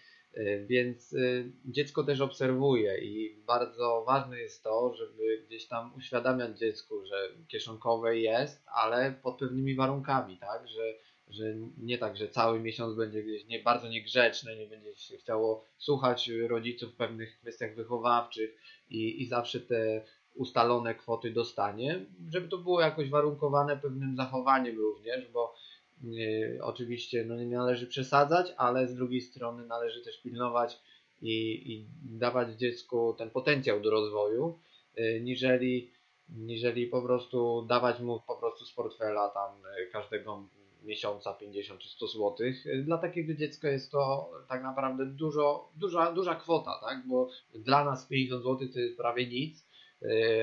Więc 0.67 1.17
dziecko 1.65 2.05
też 2.05 2.21
obserwuje 2.21 2.99
i 2.99 3.43
bardzo 3.47 4.05
ważne 4.07 4.41
jest 4.41 4.63
to, 4.63 4.95
żeby 4.95 5.45
gdzieś 5.47 5.69
tam 5.69 5.95
uświadamiać 5.97 6.59
dziecku, 6.59 7.07
że 7.07 7.29
kieszonkowe 7.49 8.19
jest, 8.19 8.63
ale 8.67 9.15
pod 9.23 9.39
pewnymi 9.39 9.75
warunkami, 9.75 10.39
tak, 10.39 10.69
że, 10.69 10.95
że 11.29 11.45
nie 11.79 11.99
tak, 11.99 12.17
że 12.17 12.29
cały 12.29 12.61
miesiąc 12.61 12.97
będzie 12.97 13.23
gdzieś 13.23 13.47
nie, 13.47 13.61
bardzo 13.61 13.89
niegrzeczne, 13.89 14.57
nie 14.57 14.67
będzie 14.67 14.97
się 14.97 15.17
chciało 15.17 15.65
słuchać 15.79 16.29
rodziców 16.29 16.93
w 16.93 16.97
pewnych 16.97 17.39
kwestiach 17.39 17.75
wychowawczych 17.75 18.57
i, 18.89 19.23
i 19.23 19.27
zawsze 19.27 19.61
te 19.61 20.03
ustalone 20.35 20.95
kwoty 20.95 21.31
dostanie, 21.31 22.07
żeby 22.31 22.49
to 22.49 22.59
było 22.59 22.81
jakoś 22.81 23.11
warunkowane 23.11 23.77
pewnym 23.77 24.17
zachowaniem 24.17 24.79
również, 24.79 25.29
bo 25.33 25.55
y, 26.05 26.59
oczywiście 26.63 27.25
no, 27.25 27.37
nie 27.37 27.57
należy 27.57 27.87
przesadzać, 27.87 28.55
ale 28.57 28.89
z 28.89 28.95
drugiej 28.95 29.21
strony 29.21 29.67
należy 29.67 30.01
też 30.01 30.23
pilnować 30.23 30.81
i, 31.23 31.73
i 31.73 31.87
dawać 32.19 32.59
dziecku 32.59 33.15
ten 33.19 33.31
potencjał 33.31 33.81
do 33.81 33.91
rozwoju, 33.91 34.59
y, 34.99 35.21
niżeli, 35.25 35.91
niżeli 36.29 36.87
po 36.87 37.03
prostu 37.03 37.67
dawać 37.69 38.01
mu 38.01 38.21
po 38.27 38.37
prostu 38.37 38.65
z 38.65 38.73
portfela 38.73 39.29
tam 39.29 39.53
y, 39.67 39.91
każdego 39.93 40.45
miesiąca 40.85 41.33
50 41.33 41.81
czy 41.81 41.89
100 41.89 42.07
zł. 42.07 42.37
Dla 42.85 42.99
takiego 42.99 43.35
dziecka 43.35 43.69
jest 43.69 43.91
to 43.91 44.31
tak 44.49 44.63
naprawdę 44.63 45.07
dużo, 45.07 45.69
duża, 45.77 46.13
duża 46.13 46.35
kwota, 46.35 46.81
tak? 46.81 47.07
bo 47.07 47.29
dla 47.55 47.85
nas 47.85 48.07
50 48.07 48.43
zł 48.43 48.69
to 48.73 48.81
jest 48.81 48.97
prawie 48.97 49.27
nic, 49.27 49.65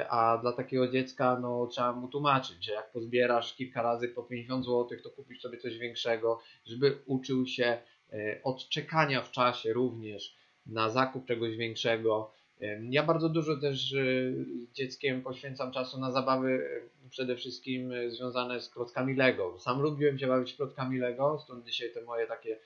a 0.09 0.37
dla 0.41 0.51
takiego 0.51 0.87
dziecka 0.87 1.39
no, 1.41 1.67
trzeba 1.67 1.93
mu 1.93 2.07
tłumaczyć, 2.07 2.65
że 2.65 2.73
jak 2.73 2.91
pozbierasz 2.91 3.55
kilka 3.55 3.81
razy 3.81 4.07
po 4.07 4.23
50 4.23 4.65
zł, 4.65 4.97
to 5.03 5.09
kupisz 5.09 5.41
sobie 5.41 5.57
coś 5.57 5.77
większego, 5.77 6.39
żeby 6.65 6.97
uczył 7.05 7.45
się 7.45 7.77
y, 8.13 8.41
odczekania 8.43 9.21
w 9.21 9.31
czasie 9.31 9.73
również 9.73 10.35
na 10.65 10.89
zakup 10.89 11.25
czegoś 11.25 11.57
większego. 11.57 12.31
Ja 12.89 13.03
bardzo 13.03 13.29
dużo 13.29 13.57
też 13.57 13.91
z 13.91 14.73
dzieckiem 14.73 15.21
poświęcam 15.21 15.71
czasu 15.71 15.99
na 15.99 16.11
zabawy 16.11 16.69
przede 17.09 17.35
wszystkim 17.35 17.91
związane 18.07 18.61
z 18.61 18.69
klockami 18.69 19.15
Lego. 19.15 19.59
Sam 19.59 19.81
lubiłem 19.81 20.19
się 20.19 20.27
bawić 20.27 20.55
klockami 20.55 20.99
Lego, 20.99 21.39
stąd 21.43 21.65
dzisiaj 21.65 21.93
te 21.93 22.01
moje 22.01 22.27
takie 22.27 22.59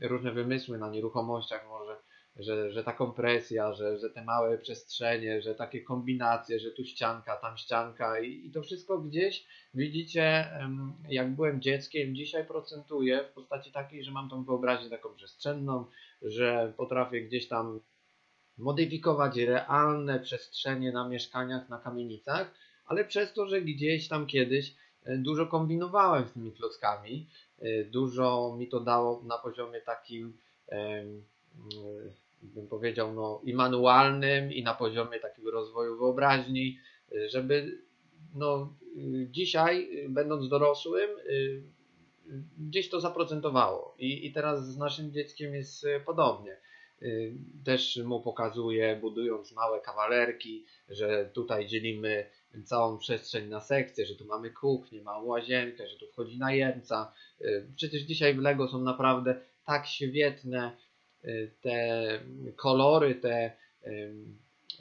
różne 0.00 0.32
wymysły 0.32 0.78
na 0.78 0.90
nieruchomościach 0.90 1.68
może 1.68 1.96
że, 2.36 2.72
że 2.72 2.84
ta 2.84 2.92
kompresja, 2.92 3.72
że, 3.72 3.98
że 3.98 4.10
te 4.10 4.24
małe 4.24 4.58
przestrzenie, 4.58 5.42
że 5.42 5.54
takie 5.54 5.82
kombinacje, 5.82 6.60
że 6.60 6.70
tu 6.70 6.84
ścianka, 6.84 7.36
tam 7.36 7.56
ścianka 7.56 8.20
i, 8.20 8.46
i 8.46 8.50
to 8.50 8.62
wszystko 8.62 8.98
gdzieś 8.98 9.46
widzicie, 9.74 10.50
jak 11.08 11.34
byłem 11.34 11.60
dzieckiem, 11.60 12.14
dzisiaj 12.14 12.46
procentuje 12.46 13.24
w 13.24 13.32
postaci 13.32 13.72
takiej, 13.72 14.04
że 14.04 14.10
mam 14.10 14.28
tą 14.28 14.44
wyobraźnię 14.44 14.90
taką 14.90 15.14
przestrzenną, 15.14 15.84
że 16.22 16.72
potrafię 16.76 17.22
gdzieś 17.22 17.48
tam 17.48 17.80
modyfikować 18.58 19.36
realne 19.36 20.20
przestrzenie 20.20 20.92
na 20.92 21.08
mieszkaniach, 21.08 21.68
na 21.68 21.78
kamienicach, 21.78 22.54
ale 22.86 23.04
przez 23.04 23.32
to, 23.32 23.46
że 23.46 23.62
gdzieś 23.62 24.08
tam 24.08 24.26
kiedyś 24.26 24.74
e, 25.04 25.16
dużo 25.16 25.46
kombinowałem 25.46 26.28
z 26.28 26.32
tymi 26.32 26.52
klockami, 26.52 27.28
e, 27.58 27.84
dużo 27.84 28.56
mi 28.58 28.68
to 28.68 28.80
dało 28.80 29.22
na 29.24 29.38
poziomie 29.38 29.80
takim 29.80 30.38
bym 32.44 32.68
powiedział, 32.68 33.14
no, 33.14 33.40
i 33.44 33.54
manualnym, 33.54 34.52
i 34.52 34.62
na 34.62 34.74
poziomie 34.74 35.20
takiego 35.20 35.50
rozwoju 35.50 35.98
wyobraźni, 35.98 36.78
y, 37.12 37.28
żeby 37.28 37.78
no, 38.34 38.74
y, 38.96 39.28
dzisiaj, 39.30 40.04
y, 40.04 40.08
będąc 40.08 40.48
dorosłym, 40.48 41.10
gdzieś 42.58 42.90
to 42.90 43.00
zaprocentowało. 43.00 43.94
I, 43.98 44.26
I 44.26 44.32
teraz 44.32 44.68
z 44.68 44.76
naszym 44.76 45.12
dzieckiem 45.12 45.54
jest 45.54 45.86
podobnie. 46.06 46.56
Też 47.64 47.96
mu 47.96 48.20
pokazuję, 48.20 48.98
budując 49.00 49.52
małe 49.52 49.80
kawalerki, 49.80 50.64
że 50.88 51.30
tutaj 51.34 51.66
dzielimy 51.66 52.30
całą 52.64 52.98
przestrzeń 52.98 53.48
na 53.48 53.60
sekcje, 53.60 54.06
że 54.06 54.14
tu 54.14 54.24
mamy 54.24 54.50
kuchnię, 54.50 55.02
małą 55.02 55.24
łazienkę, 55.24 55.88
że 55.88 55.98
tu 55.98 56.06
wchodzi 56.06 56.38
najemca. 56.38 57.12
Przecież 57.76 58.02
dzisiaj 58.02 58.34
w 58.34 58.38
Lego 58.38 58.68
są 58.68 58.80
naprawdę 58.80 59.40
tak 59.64 59.86
świetne 59.86 60.76
te 61.60 62.20
kolory, 62.56 63.14
te, 63.14 63.52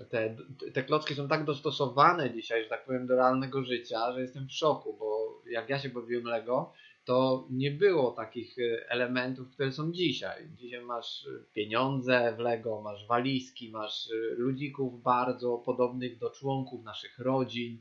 te, 0.10 0.36
te 0.74 0.84
klocki 0.84 1.16
są 1.16 1.28
tak 1.28 1.44
dostosowane 1.44 2.34
dzisiaj, 2.34 2.64
że 2.64 2.70
tak 2.70 2.86
powiem, 2.86 3.08
do 3.08 3.16
realnego 3.16 3.64
życia, 3.64 4.14
że 4.14 4.22
jestem 4.22 4.48
w 4.48 4.52
szoku, 4.52 4.96
bo 5.00 5.42
jak 5.50 5.70
ja 5.70 5.80
się 5.80 5.90
bawiłem 5.90 6.26
Lego, 6.26 6.74
to 7.06 7.48
nie 7.50 7.72
było 7.72 8.12
takich 8.12 8.60
e, 8.60 8.90
elementów, 8.90 9.52
które 9.52 9.72
są 9.72 9.92
dzisiaj. 9.92 10.48
Dzisiaj 10.56 10.82
masz 10.82 11.28
pieniądze 11.54 12.34
w 12.38 12.40
Lego, 12.40 12.82
masz 12.82 13.08
walizki, 13.08 13.72
masz 13.72 14.10
e, 14.12 14.36
ludzików 14.36 15.02
bardzo 15.02 15.58
podobnych 15.58 16.18
do 16.18 16.30
członków 16.30 16.84
naszych 16.84 17.20
rodzin. 17.20 17.78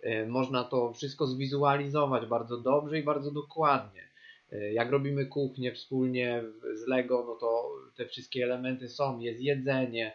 E, 0.00 0.26
można 0.26 0.64
to 0.64 0.92
wszystko 0.92 1.26
zwizualizować 1.26 2.26
bardzo 2.26 2.56
dobrze 2.60 2.98
i 2.98 3.02
bardzo 3.02 3.30
dokładnie. 3.30 4.05
E, 4.52 4.72
jak 4.72 4.90
robimy 4.90 5.26
kuchnię 5.26 5.72
wspólnie 5.72 6.44
z 6.74 6.86
Lego, 6.86 7.24
no 7.26 7.34
to 7.34 7.70
te 7.96 8.06
wszystkie 8.06 8.44
elementy 8.44 8.88
są, 8.88 9.18
jest 9.18 9.40
jedzenie, 9.40 10.12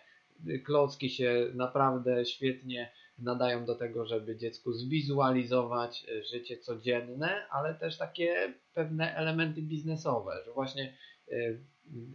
klocki 0.63 1.09
się 1.09 1.47
naprawdę 1.53 2.25
świetnie 2.25 2.91
nadają 3.21 3.65
do 3.65 3.75
tego, 3.75 4.05
żeby 4.05 4.35
dziecku 4.35 4.73
zwizualizować 4.73 6.05
e, 6.09 6.23
życie 6.23 6.57
codzienne, 6.57 7.47
ale 7.49 7.75
też 7.75 7.97
takie 7.97 8.53
pewne 8.73 9.15
elementy 9.15 9.61
biznesowe, 9.61 10.31
że 10.45 10.51
właśnie 10.53 10.97
e, 11.31 11.35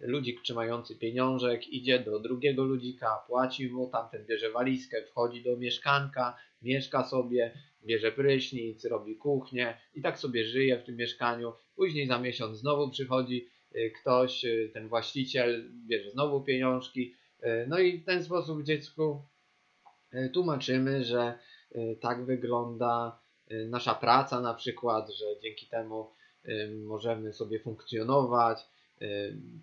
ludzik 0.00 0.42
trzymający 0.42 0.96
pieniążek 0.96 1.68
idzie 1.68 1.98
do 1.98 2.20
drugiego 2.20 2.64
ludzika, 2.64 3.24
płaci 3.26 3.70
mu, 3.70 3.90
tamten 3.90 4.26
bierze 4.26 4.50
walizkę, 4.50 5.02
wchodzi 5.02 5.42
do 5.42 5.56
mieszkanka, 5.56 6.36
mieszka 6.62 7.04
sobie, 7.04 7.52
bierze 7.84 8.12
prysznic, 8.12 8.84
robi 8.84 9.16
kuchnię 9.16 9.80
i 9.94 10.02
tak 10.02 10.18
sobie 10.18 10.44
żyje 10.44 10.78
w 10.78 10.84
tym 10.84 10.96
mieszkaniu. 10.96 11.52
Później 11.76 12.06
za 12.06 12.18
miesiąc 12.18 12.58
znowu 12.58 12.90
przychodzi 12.90 13.48
y, 13.76 13.92
ktoś, 14.00 14.44
y, 14.44 14.70
ten 14.74 14.88
właściciel 14.88 15.70
bierze 15.86 16.10
znowu 16.10 16.44
pieniążki. 16.44 17.14
Y, 17.44 17.66
no 17.68 17.78
i 17.78 17.98
w 17.98 18.04
ten 18.04 18.24
sposób 18.24 18.62
dziecku 18.62 19.22
tłumaczymy, 20.32 21.04
że 21.04 21.38
tak 22.00 22.24
wygląda 22.24 23.20
nasza 23.50 23.94
praca 23.94 24.40
na 24.40 24.54
przykład, 24.54 25.10
że 25.10 25.24
dzięki 25.42 25.66
temu 25.66 26.10
możemy 26.84 27.32
sobie 27.32 27.60
funkcjonować, 27.60 28.58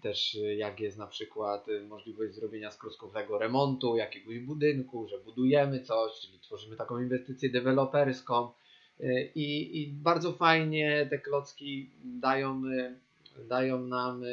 też 0.02 0.38
jak 0.58 0.80
jest 0.80 0.98
na 0.98 1.08
przykład 1.08 1.68
możliwość 1.88 2.34
zrobienia 2.34 2.72
skroskowego 2.72 3.38
remontu 3.38 3.98
jakiegoś 3.98 4.40
budynku, 4.40 5.08
że 5.08 5.18
budujemy 5.18 5.80
coś, 5.80 6.20
czyli 6.20 6.40
tworzymy 6.40 6.76
taką 6.76 7.02
inwestycję 7.02 7.50
deweloperską. 7.50 8.50
I, 9.36 9.82
I, 9.82 9.88
bardzo 9.88 10.34
fajnie 10.34 11.08
te 11.10 11.20
klocki 11.20 11.90
dają, 12.04 12.62
dają 13.50 13.88
nam 13.88 14.24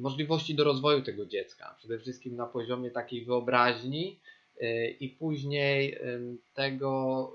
możliwości 0.00 0.54
do 0.54 0.64
rozwoju 0.64 1.02
tego 1.02 1.26
dziecka. 1.26 1.74
Przede 1.78 1.98
wszystkim 1.98 2.36
na 2.36 2.46
poziomie 2.46 2.90
takiej 2.90 3.24
wyobraźni 3.24 4.20
i 5.00 5.08
później 5.08 5.98
tego, 6.54 7.32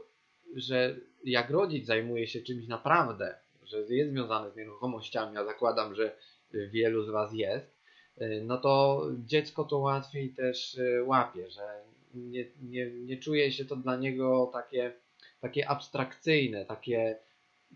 że 0.56 0.96
jak 1.26 1.50
rodzic 1.50 1.86
zajmuje 1.86 2.28
się 2.28 2.42
czymś 2.42 2.68
naprawdę, 2.68 3.36
że 3.64 3.78
jest 3.90 4.12
związany 4.12 4.52
z 4.52 4.56
nieruchomościami, 4.56 5.38
a 5.38 5.46
zakładam, 5.46 5.96
że 5.96 6.16
wielu 6.54 7.04
z 7.04 7.10
Was 7.10 7.34
jest, 7.34 7.80
no 8.42 8.58
to 8.58 9.04
dziecko 9.26 9.64
to 9.64 9.78
łatwiej 9.78 10.30
też 10.30 10.80
łapie, 11.06 11.50
że 11.50 11.82
nie, 12.14 12.46
nie, 12.62 12.92
nie 12.92 13.18
czuje 13.18 13.52
się 13.52 13.66
to 13.66 13.76
dla 13.76 13.96
niego 13.96 14.50
takie, 14.54 14.94
takie 15.42 15.70
abstrakcyjne, 15.70 16.66
takie, 16.66 17.18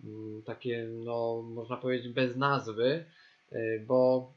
mm, 0.04 0.44
takie, 0.44 0.88
no 0.88 1.42
można 1.42 1.78
powiedzieć, 1.78 2.14
bez 2.14 2.36
nazwy, 2.36 3.06
y, 3.52 3.84
bo 3.88 4.34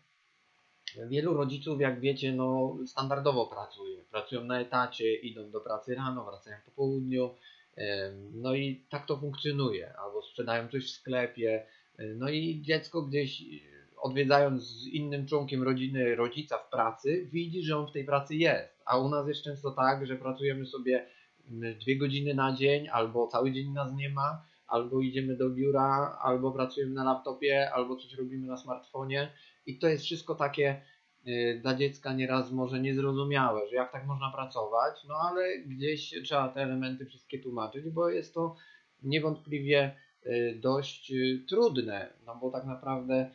wielu 1.08 1.34
rodziców, 1.34 1.80
jak 1.80 2.00
wiecie, 2.00 2.32
no 2.32 2.76
standardowo 2.86 3.46
pracuje. 3.46 4.04
Pracują 4.10 4.44
na 4.44 4.60
etacie, 4.60 5.14
idą 5.14 5.50
do 5.50 5.60
pracy 5.60 5.94
rano, 5.94 6.24
wracają 6.24 6.56
po 6.64 6.70
południu, 6.70 7.30
no 8.34 8.54
i 8.54 8.84
tak 8.90 9.06
to 9.06 9.16
funkcjonuje. 9.16 9.96
Albo 9.98 10.22
sprzedają 10.22 10.68
coś 10.68 10.86
w 10.86 10.90
sklepie, 10.90 11.66
y, 12.00 12.14
no 12.18 12.28
i 12.28 12.62
dziecko 12.62 13.02
gdzieś 13.02 13.42
odwiedzając 14.06 14.62
z 14.62 14.86
innym 14.86 15.26
członkiem 15.26 15.62
rodziny 15.62 16.16
rodzica 16.16 16.58
w 16.58 16.70
pracy, 16.70 17.28
widzi, 17.32 17.62
że 17.62 17.78
on 17.78 17.86
w 17.86 17.92
tej 17.92 18.04
pracy 18.04 18.36
jest. 18.36 18.82
A 18.84 18.98
u 18.98 19.08
nas 19.08 19.28
jest 19.28 19.42
często 19.42 19.70
tak, 19.70 20.06
że 20.06 20.16
pracujemy 20.16 20.66
sobie 20.66 21.06
mm, 21.50 21.78
dwie 21.78 21.98
godziny 21.98 22.34
na 22.34 22.56
dzień, 22.56 22.88
albo 22.88 23.26
cały 23.26 23.52
dzień 23.52 23.72
nas 23.72 23.92
nie 23.92 24.10
ma, 24.10 24.42
albo 24.66 25.00
idziemy 25.00 25.36
do 25.36 25.50
biura, 25.50 26.18
albo 26.22 26.52
pracujemy 26.52 26.94
na 26.94 27.04
laptopie, 27.04 27.70
albo 27.72 27.96
coś 27.96 28.14
robimy 28.14 28.46
na 28.46 28.56
smartfonie. 28.56 29.32
I 29.66 29.78
to 29.78 29.88
jest 29.88 30.04
wszystko 30.04 30.34
takie 30.34 30.82
y, 31.26 31.58
dla 31.62 31.74
dziecka 31.74 32.12
nieraz 32.12 32.52
może 32.52 32.80
niezrozumiałe, 32.80 33.68
że 33.68 33.76
jak 33.76 33.92
tak 33.92 34.06
można 34.06 34.30
pracować, 34.30 35.04
no 35.08 35.14
ale 35.14 35.58
gdzieś 35.58 36.14
trzeba 36.24 36.48
te 36.48 36.62
elementy 36.62 37.06
wszystkie 37.06 37.38
tłumaczyć, 37.38 37.90
bo 37.90 38.10
jest 38.10 38.34
to 38.34 38.56
niewątpliwie 39.02 39.96
y, 40.26 40.58
dość 40.60 41.12
y, 41.12 41.44
trudne, 41.48 42.12
no 42.26 42.36
bo 42.36 42.50
tak 42.50 42.64
naprawdę 42.66 43.30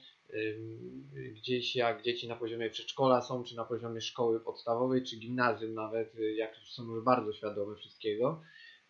gdzieś 1.34 1.76
jak 1.76 2.02
dzieci 2.02 2.28
na 2.28 2.36
poziomie 2.36 2.70
przedszkola 2.70 3.22
są, 3.22 3.44
czy 3.44 3.56
na 3.56 3.66
poziomie 3.66 4.02
szkoły 4.02 4.40
podstawowej, 4.40 5.04
czy 5.04 5.16
gimnazjum 5.16 5.74
nawet, 5.74 6.16
y, 6.16 6.34
jak 6.34 6.56
są 6.56 6.84
już 6.84 7.04
bardzo 7.04 7.34
świadome 7.34 7.76
wszystkiego, 7.76 8.42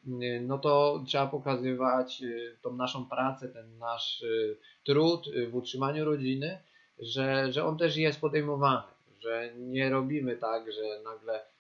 y, 0.08 0.42
no 0.48 0.58
to 0.58 1.04
trzeba 1.08 1.28
pokazywać 1.28 2.22
y, 2.22 2.58
tą 2.62 2.76
naszą 2.76 3.06
pracę, 3.06 3.50
ten 3.50 3.78
nasz 3.78 4.24
trud 4.86 5.26
w 5.50 5.56
utrzymaniu 5.56 6.06
rodziny, 6.06 6.58
że, 7.00 7.52
że 7.52 7.66
on 7.66 7.78
też 7.78 7.98
jest 7.98 8.22
podejmowany, 8.22 8.84
że 9.20 9.54
nie 9.58 9.90
robimy 9.90 10.38
tak, 10.38 10.72
że 10.72 11.02
nagle 11.04 11.52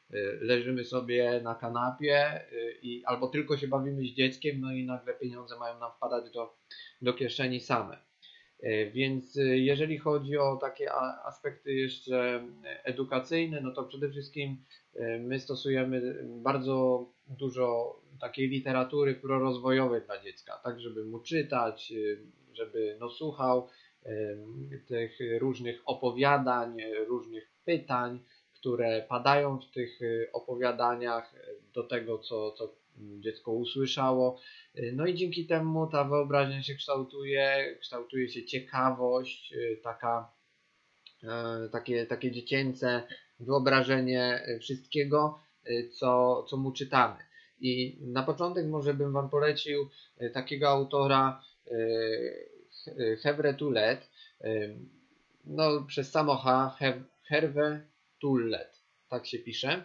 leżymy 0.41 0.85
sobie 0.85 1.41
na 1.43 1.55
kanapie 1.55 2.45
i 2.81 3.03
albo 3.05 3.27
tylko 3.27 3.57
się 3.57 3.67
bawimy 3.67 4.01
z 4.01 4.13
dzieckiem, 4.13 4.61
no 4.61 4.71
i 4.71 4.85
nagle 4.85 5.13
pieniądze 5.13 5.59
mają 5.59 5.79
nam 5.79 5.91
wpadać 5.91 6.31
do, 6.31 6.55
do 7.01 7.13
kieszeni 7.13 7.59
same. 7.59 8.10
E, 8.61 8.85
więc 8.85 9.37
e, 9.37 9.41
jeżeli 9.41 9.97
chodzi 9.97 10.37
o 10.37 10.57
takie 10.57 10.93
aspekty 11.25 11.73
jeszcze 11.73 12.47
edukacyjne, 12.83 13.61
no 13.61 13.71
to 13.71 13.83
przede 13.83 14.09
wszystkim 14.09 14.57
e, 14.95 15.19
my 15.19 15.39
stosujemy 15.39 16.23
bardzo 16.23 17.05
dużo 17.27 17.95
takiej 18.19 18.49
literatury 18.49 19.15
prorozwojowej 19.15 20.01
dla 20.01 20.21
dziecka, 20.23 20.59
tak 20.63 20.79
żeby 20.79 21.05
mu 21.05 21.19
czytać, 21.19 21.93
żeby 22.53 22.97
no 22.99 23.09
słuchał 23.09 23.67
tych 24.87 25.19
różnych 25.39 25.81
opowiadań, 25.85 26.77
różnych 27.07 27.51
pytań, 27.65 28.19
które 28.53 29.05
padają 29.09 29.59
w 29.59 29.71
tych 29.71 29.99
opowiadaniach 30.33 31.33
do 31.73 31.83
tego, 31.83 32.17
co, 32.17 32.51
co 32.51 32.75
dziecko 32.97 33.51
usłyszało. 33.51 34.39
Y, 34.75 34.93
no 34.95 35.05
i 35.05 35.15
dzięki 35.15 35.45
temu 35.45 35.87
ta 35.87 36.03
wyobraźnia 36.03 36.63
się 36.63 36.75
kształtuje, 36.75 37.77
kształtuje 37.81 38.29
się 38.29 38.45
ciekawość, 38.45 39.53
y, 39.53 39.79
taka, 39.83 40.31
e, 41.23 41.69
takie, 41.71 42.05
takie 42.05 42.31
dziecięce 42.31 43.03
wyobrażenie 43.39 44.45
wszystkiego, 44.59 45.39
y, 45.69 45.89
co, 45.93 46.43
co 46.49 46.57
mu 46.57 46.71
czytamy. 46.71 47.19
I 47.59 47.97
na 48.01 48.23
początek 48.23 48.67
może 48.67 48.93
bym 48.93 49.13
Wam 49.13 49.29
polecił 49.29 49.89
takiego 50.33 50.69
autora 50.69 51.43
Hevre 53.21 53.53
Tullet, 53.53 54.09
no 55.45 55.83
przez 55.87 56.11
samo 56.11 56.37
H, 56.37 56.77
Tullet, 58.19 58.81
tak 59.09 59.27
się 59.27 59.39
pisze. 59.39 59.83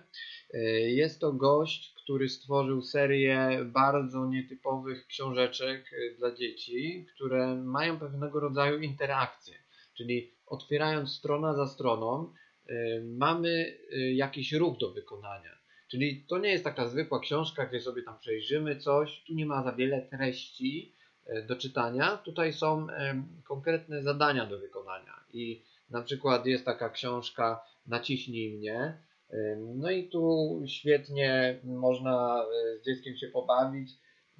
Jest 0.86 1.20
to 1.20 1.32
gość, 1.32 1.95
który 2.06 2.28
stworzył 2.28 2.82
serię 2.82 3.64
bardzo 3.64 4.26
nietypowych 4.26 5.06
książeczek 5.06 5.92
y, 5.92 6.14
dla 6.18 6.34
dzieci, 6.34 7.06
które 7.14 7.54
mają 7.54 7.98
pewnego 7.98 8.40
rodzaju 8.40 8.80
interakcję. 8.80 9.54
Czyli 9.94 10.32
otwierając 10.46 11.12
strona 11.12 11.54
za 11.54 11.66
stroną, 11.66 12.32
y, 12.70 13.04
mamy 13.18 13.78
y, 13.92 14.12
jakiś 14.12 14.52
ruch 14.52 14.78
do 14.78 14.90
wykonania. 14.90 15.50
Czyli 15.88 16.24
to 16.28 16.38
nie 16.38 16.48
jest 16.48 16.64
taka 16.64 16.88
zwykła 16.88 17.20
książka, 17.20 17.66
gdzie 17.66 17.80
sobie 17.80 18.02
tam 18.02 18.18
przejrzymy 18.18 18.76
coś, 18.76 19.24
tu 19.26 19.34
nie 19.34 19.46
ma 19.46 19.62
za 19.62 19.72
wiele 19.72 20.02
treści 20.02 20.92
do 21.48 21.56
czytania. 21.56 22.16
Tutaj 22.16 22.52
są 22.52 22.86
konkretne 23.44 24.02
zadania 24.02 24.46
do 24.46 24.58
wykonania. 24.58 25.20
I 25.32 25.62
na 25.90 26.02
przykład 26.02 26.46
jest 26.46 26.64
taka 26.64 26.90
książka 26.90 27.60
Naciśnij 27.86 28.56
mnie, 28.56 28.98
no 29.56 29.90
i 29.90 30.08
tu 30.08 30.62
świetnie 30.66 31.60
można 31.64 32.44
e, 32.44 32.78
z 32.78 32.84
dzieckiem 32.84 33.16
się 33.16 33.28
pobawić 33.28 33.90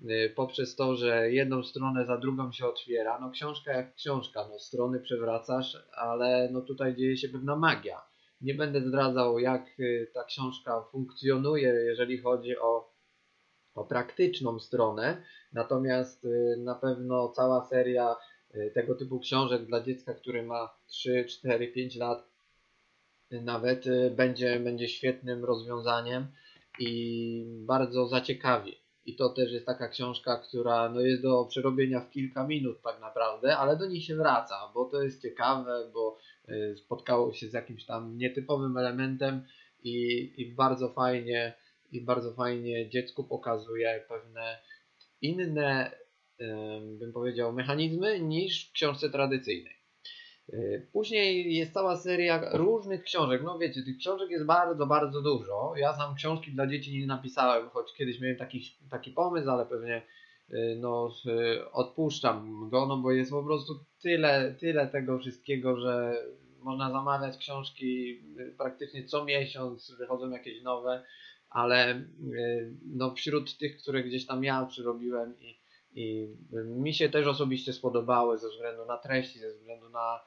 e, 0.09 0.29
poprzez 0.29 0.77
to, 0.77 0.97
że 0.97 1.33
jedną 1.33 1.63
stronę 1.63 2.07
za 2.07 2.17
drugą 2.17 2.53
się 2.53 2.67
otwiera. 2.67 3.21
No 3.21 3.31
książka 3.31 3.73
jak 3.73 3.95
książka, 3.95 4.49
no 4.51 4.59
strony 4.59 5.01
przewracasz, 5.01 5.77
ale 5.93 6.49
no 6.53 6.61
tutaj 6.61 6.97
dzieje 6.97 7.17
się 7.17 7.29
pewna 7.29 7.57
magia. 7.57 8.03
Nie 8.41 8.55
będę 8.55 8.81
zdradzał 8.81 9.39
jak 9.39 9.67
e, 9.67 10.07
ta 10.07 10.25
książka 10.25 10.83
funkcjonuje, 10.93 11.69
jeżeli 11.69 12.19
chodzi 12.19 12.59
o, 12.59 12.93
o 13.75 13.85
praktyczną 13.85 14.61
stronę, 14.61 15.23
natomiast 15.53 16.27
na 16.59 16.75
pewno 16.75 17.29
cała 17.29 17.65
seria 17.65 18.17
tego 18.75 18.95
typu 18.95 19.21
książek 19.21 19.67
dla 19.67 19.83
dziecka, 19.83 20.15
który 20.15 20.43
ma 20.43 20.79
3, 20.87 21.25
4, 21.25 21.69
5 21.69 21.97
lat 21.97 22.36
nawet 23.31 23.87
y, 23.87 24.11
będzie, 24.11 24.61
będzie 24.61 24.89
świetnym 24.89 25.45
rozwiązaniem 25.45 26.27
i 26.79 27.45
bardzo 27.67 28.07
zaciekawi. 28.07 28.77
I 29.05 29.17
to 29.17 29.29
też 29.29 29.53
jest 29.53 29.67
taka 29.67 29.89
książka, 29.89 30.37
która 30.37 30.89
no 30.89 31.01
jest 31.01 31.23
do 31.23 31.45
przerobienia 31.45 32.01
w 32.01 32.11
kilka 32.11 32.47
minut 32.47 32.83
tak 32.83 33.01
naprawdę, 33.01 33.57
ale 33.57 33.77
do 33.77 33.87
niej 33.87 34.01
się 34.01 34.17
wraca, 34.17 34.71
bo 34.75 34.85
to 34.85 35.03
jest 35.03 35.23
ciekawe, 35.23 35.91
bo 35.95 36.19
y, 36.49 36.77
spotkało 36.77 37.33
się 37.33 37.49
z 37.49 37.53
jakimś 37.53 37.85
tam 37.85 38.19
nietypowym 38.19 38.77
elementem 38.77 39.47
i, 39.83 40.33
i 40.37 40.55
bardzo 40.55 40.89
fajnie 40.89 41.55
i 41.93 42.01
bardzo 42.01 42.35
fajnie 42.35 42.89
dziecku 42.89 43.25
pokazuje 43.25 44.05
pewne 44.09 44.59
inne, 45.23 45.91
bym 46.99 47.13
powiedział, 47.13 47.53
mechanizmy 47.53 48.21
niż 48.21 48.69
w 48.69 48.73
książce 48.73 49.11
tradycyjnej. 49.11 49.76
Y, 50.53 50.87
później 50.93 51.55
jest 51.55 51.73
cała 51.73 51.97
seria 51.97 52.57
różnych 52.57 53.03
książek. 53.03 53.43
No 53.45 53.59
wiecie, 53.59 53.83
tych 53.83 53.99
książek 53.99 54.31
jest 54.31 54.45
bardzo, 54.45 54.87
bardzo 54.87 55.23
dużo. 55.23 55.75
Ja 55.77 55.95
sam 55.95 56.15
książki 56.15 56.53
dla 56.53 56.67
dzieci 56.67 56.99
nie 56.99 57.07
napisałem, 57.07 57.71
choć 57.71 57.93
kiedyś 57.93 58.21
miałem 58.21 58.37
taki, 58.37 58.77
taki 58.91 59.11
pomysł, 59.11 59.51
ale 59.51 59.67
pewnie 59.67 60.03
y, 60.51 60.77
no, 60.81 61.11
odpuszczam 61.73 62.69
go, 62.71 62.87
no 62.87 62.97
bo 62.97 63.13
jest 63.13 63.31
po 63.31 63.45
prostu 63.45 63.85
tyle, 64.03 64.55
tyle 64.61 64.87
tego 64.87 65.19
wszystkiego, 65.19 65.81
że 65.81 66.25
można 66.61 66.91
zamawiać 66.91 67.39
książki 67.39 68.21
y, 68.39 68.55
praktycznie 68.59 69.05
co 69.05 69.25
miesiąc, 69.25 69.95
wychodzą 69.99 70.31
jakieś 70.31 70.63
nowe, 70.63 71.05
ale 71.51 72.03
no, 72.87 73.15
wśród 73.15 73.59
tych, 73.59 73.77
które 73.77 74.03
gdzieś 74.03 74.27
tam 74.27 74.45
ja 74.45 74.67
przyrobiłem 74.67 75.35
i, 75.41 75.59
i 75.95 76.29
mi 76.65 76.95
się 76.95 77.09
też 77.09 77.27
osobiście 77.27 77.73
spodobały 77.73 78.39
ze 78.39 78.49
względu 78.49 78.85
na 78.85 78.99
treści, 78.99 79.39
ze 79.39 79.51
względu 79.51 79.89
na 79.89 80.21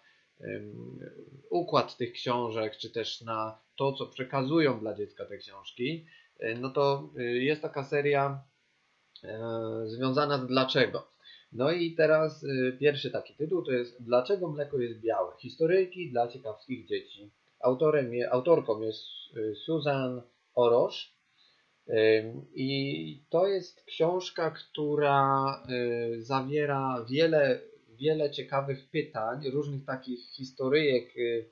układ 1.50 1.98
tych 1.98 2.14
książek, 2.14 2.78
czy 2.78 2.90
też 2.90 3.22
na 3.22 3.60
to, 3.76 3.94
co 3.94 4.06
przekazują 4.06 4.80
dla 4.80 4.94
dziecka 4.94 5.26
te 5.26 5.38
książki, 5.38 6.06
e, 6.40 6.56
no 6.56 6.70
to 6.70 7.10
e, 7.18 7.24
jest 7.24 7.62
taka 7.62 7.84
seria 7.84 8.44
e, 9.24 9.40
związana 9.86 10.38
z 10.38 10.48
dlaczego. 10.48 11.08
No 11.52 11.72
i 11.72 11.96
teraz 11.96 12.46
pierwszy 12.80 13.12
taki 13.12 13.34
tytuł 13.34 13.64
to 13.64 13.72
jest 13.72 14.04
Dlaczego 14.04 14.50
mleko 14.50 14.80
jest 14.80 15.00
białe? 15.00 15.32
Historyjki 15.40 16.12
dla 16.12 16.28
ciekawskich 16.28 16.88
dzieci. 16.88 17.32
Autorem, 17.60 18.12
autorką 18.32 18.82
jest 18.82 19.04
Susan 19.66 20.22
Orosz. 20.56 21.16
I 22.54 23.24
to 23.30 23.48
jest 23.48 23.84
książka, 23.84 24.52
która 24.52 25.64
zawiera 26.20 27.06
wiele, 27.10 27.62
wiele 28.00 28.32
ciekawych 28.32 28.90
pytań, 28.90 29.50
różnych 29.50 29.86
takich 29.86 30.20
historyjek 30.20 31.18
y, 31.18 31.50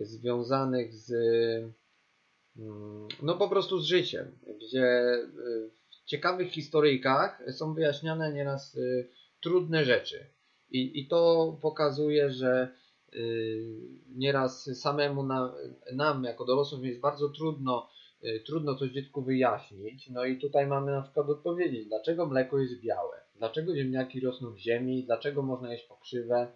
związanych 0.00 0.94
z 0.94 1.12
mm, 2.56 3.08
no 3.22 3.34
po 3.34 3.48
prostu 3.48 3.80
z 3.80 3.84
życiem, 3.84 4.38
gdzie 4.60 5.14
y, 5.14 5.70
w 5.90 6.04
ciekawych 6.04 6.52
historyjkach 6.52 7.42
są 7.52 7.74
wyjaśniane 7.74 8.32
nieraz 8.32 8.78
trudne 9.42 9.84
rzeczy. 9.84 10.26
I, 10.70 11.00
i 11.00 11.08
to 11.08 11.58
pokazuje, 11.62 12.30
że 12.30 12.74
nieraz 14.08 14.70
samemu 14.80 15.22
nam, 15.22 15.52
nam 15.92 16.24
jako 16.24 16.44
dorosłym 16.44 16.84
jest 16.84 17.00
bardzo 17.00 17.28
trudno 17.28 17.88
Y, 18.24 18.40
trudno 18.46 18.74
coś 18.74 18.90
dziecku 18.90 19.22
wyjaśnić. 19.22 20.10
No 20.10 20.24
i 20.24 20.38
tutaj 20.38 20.66
mamy 20.66 20.92
na 20.92 21.02
przykład 21.02 21.28
odpowiedzieć, 21.28 21.86
dlaczego 21.86 22.26
mleko 22.26 22.58
jest 22.58 22.80
białe, 22.80 23.20
dlaczego 23.40 23.76
ziemniaki 23.76 24.20
rosną 24.20 24.52
w 24.52 24.58
ziemi, 24.58 25.04
dlaczego 25.04 25.42
można 25.42 25.72
jeść 25.72 25.84
pokrzywe. 25.84 26.52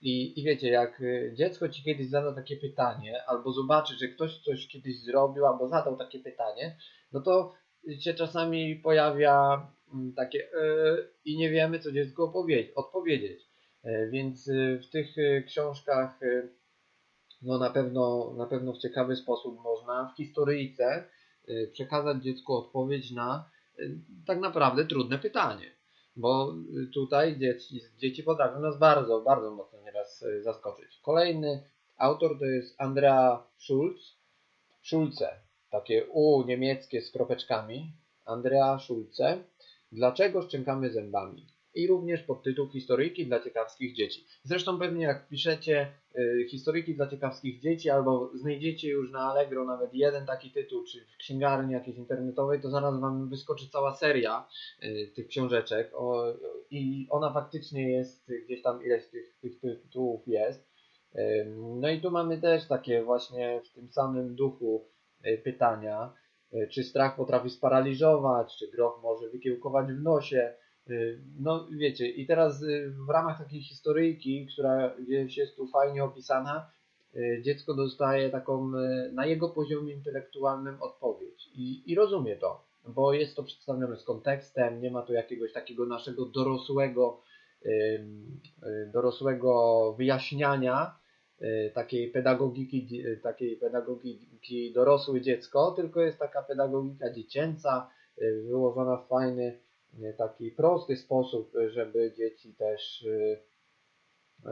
I, 0.00 0.40
I 0.40 0.44
wiecie, 0.44 0.68
jak 0.68 1.00
y, 1.00 1.32
dziecko 1.34 1.68
ci 1.68 1.82
kiedyś 1.82 2.08
zada 2.08 2.32
takie 2.32 2.56
pytanie, 2.56 3.22
albo 3.26 3.52
zobaczy, 3.52 3.94
że 3.94 4.08
ktoś 4.08 4.38
coś 4.38 4.68
kiedyś 4.68 5.00
zrobił, 5.00 5.46
albo 5.46 5.68
zadał 5.68 5.96
takie 5.96 6.18
pytanie, 6.18 6.76
no 7.12 7.20
to 7.20 7.54
się 8.00 8.14
czasami 8.14 8.76
pojawia 8.76 9.66
mm, 9.94 10.12
takie 10.12 10.38
yy, 10.38 11.08
i 11.24 11.38
nie 11.38 11.50
wiemy, 11.50 11.78
co 11.78 11.92
dziecko 11.92 12.32
odpowiedzieć. 12.74 13.46
Yy, 13.84 14.10
więc 14.10 14.46
yy, 14.46 14.78
w 14.78 14.90
tych 14.90 15.14
książkach 15.46 16.20
no 17.42 17.58
na 17.58 17.70
pewno, 17.70 18.34
na 18.36 18.46
pewno 18.46 18.72
w 18.72 18.78
ciekawy 18.78 19.16
sposób 19.16 19.60
można 19.60 20.12
w 20.12 20.16
historyjce 20.16 21.04
y, 21.48 21.70
przekazać 21.72 22.22
dziecku 22.22 22.54
odpowiedź 22.54 23.10
na 23.10 23.50
y, 23.78 24.00
tak 24.26 24.40
naprawdę 24.40 24.86
trudne 24.86 25.18
pytanie. 25.18 25.75
Bo 26.16 26.54
y, 26.82 26.86
tutaj 26.94 27.38
dzieci, 27.38 27.80
dzieci 27.98 28.22
potrafią 28.22 28.60
nas 28.60 28.78
bardzo, 28.78 29.20
bardzo 29.20 29.50
mocno 29.50 29.80
nieraz 29.80 30.24
zaskoczyć. 30.40 31.00
Kolejny 31.02 31.62
autor 31.96 32.38
to 32.38 32.44
jest 32.44 32.80
Andrea 32.80 33.42
Schulz. 33.58 34.16
Schulze, 34.82 35.40
takie 35.70 36.06
U 36.06 36.44
niemieckie 36.46 37.02
z 37.02 37.10
kropeczkami. 37.10 37.92
Andrea 38.24 38.78
Schulze. 38.78 39.38
Dlaczego 39.92 40.42
szczękamy 40.42 40.90
zębami? 40.90 41.55
I 41.76 41.86
również 41.86 42.22
podtytuł 42.22 42.68
Historyjki 42.68 43.26
dla 43.26 43.40
ciekawskich 43.40 43.94
dzieci. 43.94 44.26
Zresztą 44.42 44.78
pewnie 44.78 45.04
jak 45.04 45.28
piszecie 45.28 45.92
y, 46.18 46.46
Historyjki 46.50 46.94
dla 46.94 47.06
ciekawskich 47.06 47.60
dzieci 47.60 47.90
albo 47.90 48.30
znajdziecie 48.34 48.88
już 48.88 49.12
na 49.12 49.18
Allegro 49.18 49.64
nawet 49.64 49.94
jeden 49.94 50.26
taki 50.26 50.50
tytuł, 50.50 50.84
czy 50.84 51.04
w 51.14 51.16
księgarni 51.16 51.72
jakiejś 51.72 51.96
internetowej, 51.96 52.60
to 52.60 52.70
zaraz 52.70 53.00
Wam 53.00 53.28
wyskoczy 53.28 53.68
cała 53.70 53.94
seria 53.94 54.48
y, 54.82 55.12
tych 55.14 55.26
książeczek 55.26 55.92
i 56.70 57.06
ona 57.10 57.32
faktycznie 57.32 57.90
jest 57.90 58.32
gdzieś 58.44 58.62
tam 58.62 58.84
ileś 58.84 59.06
tych, 59.06 59.38
tych 59.40 59.60
tytułów 59.60 60.22
jest. 60.26 60.68
Y, 61.14 61.46
no 61.80 61.88
i 61.88 62.00
tu 62.00 62.10
mamy 62.10 62.40
też 62.40 62.68
takie 62.68 63.02
właśnie 63.02 63.60
w 63.64 63.72
tym 63.72 63.92
samym 63.92 64.36
duchu 64.36 64.88
y, 65.26 65.38
pytania, 65.44 66.12
y, 66.54 66.68
czy 66.72 66.84
strach 66.84 67.16
potrafi 67.16 67.50
sparaliżować, 67.50 68.56
czy 68.58 68.70
groch 68.70 69.00
może 69.02 69.28
wykiełkować 69.28 69.86
w 69.86 70.02
nosie, 70.02 70.54
Y, 70.54 70.65
no 71.40 71.66
wiecie, 71.70 72.08
i 72.08 72.26
teraz 72.26 72.62
y, 72.62 72.92
w 73.06 73.10
ramach 73.10 73.38
takiej 73.38 73.62
historyjki, 73.62 74.46
która 74.46 74.94
gdzieś 74.98 75.36
jest 75.36 75.56
tu 75.56 75.66
fajnie 75.66 76.04
opisana, 76.04 76.70
y, 77.16 77.40
dziecko 77.44 77.74
dostaje 77.74 78.30
taką 78.30 78.72
na 79.12 79.26
jego 79.26 79.48
poziomie 79.48 79.94
intelektualnym 79.94 80.82
odpowiedź. 80.82 81.50
I, 81.54 81.92
i 81.92 81.94
rozumie 81.94 82.36
to, 82.36 82.64
bo 82.88 83.12
jest 83.12 83.36
to 83.36 83.42
przedstawione 83.42 83.96
z 83.96 84.04
kontekstem, 84.04 84.82
nie 84.82 84.90
ma 84.90 85.02
tu 85.02 85.12
jakiegoś 85.12 85.52
takiego 85.52 85.86
naszego 85.86 86.26
dorosłego, 86.26 87.20
dorosłego 88.92 89.94
wyjaśniania 89.98 90.98
takiej 91.74 92.10
pedagogiki, 92.10 93.04
takiej 93.22 93.56
pedagogiki 93.56 94.72
dorosłe 94.72 95.20
dziecko, 95.20 95.72
tylko 95.72 96.00
jest 96.00 96.18
taka 96.18 96.42
pedagogika 96.42 97.12
dziecięca, 97.12 97.90
wyłożona 98.48 98.96
w 98.96 99.08
fajny 99.08 99.58
taki 100.18 100.50
prosty 100.50 100.96
sposób, 100.96 101.52
żeby 101.68 102.14
dzieci 102.16 102.54
też 102.54 103.02
y, 103.02 103.42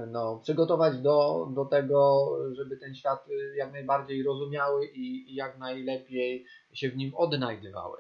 no, 0.07 0.41
przygotować 0.43 0.99
do, 0.99 1.49
do 1.55 1.65
tego, 1.65 2.29
żeby 2.53 2.77
ten 2.77 2.95
świat 2.95 3.29
jak 3.57 3.73
najbardziej 3.73 4.23
rozumiały 4.23 4.87
i, 4.87 5.33
i 5.33 5.35
jak 5.35 5.59
najlepiej 5.59 6.47
się 6.73 6.91
w 6.91 6.97
nim 6.97 7.15
odnajdywały. 7.15 7.99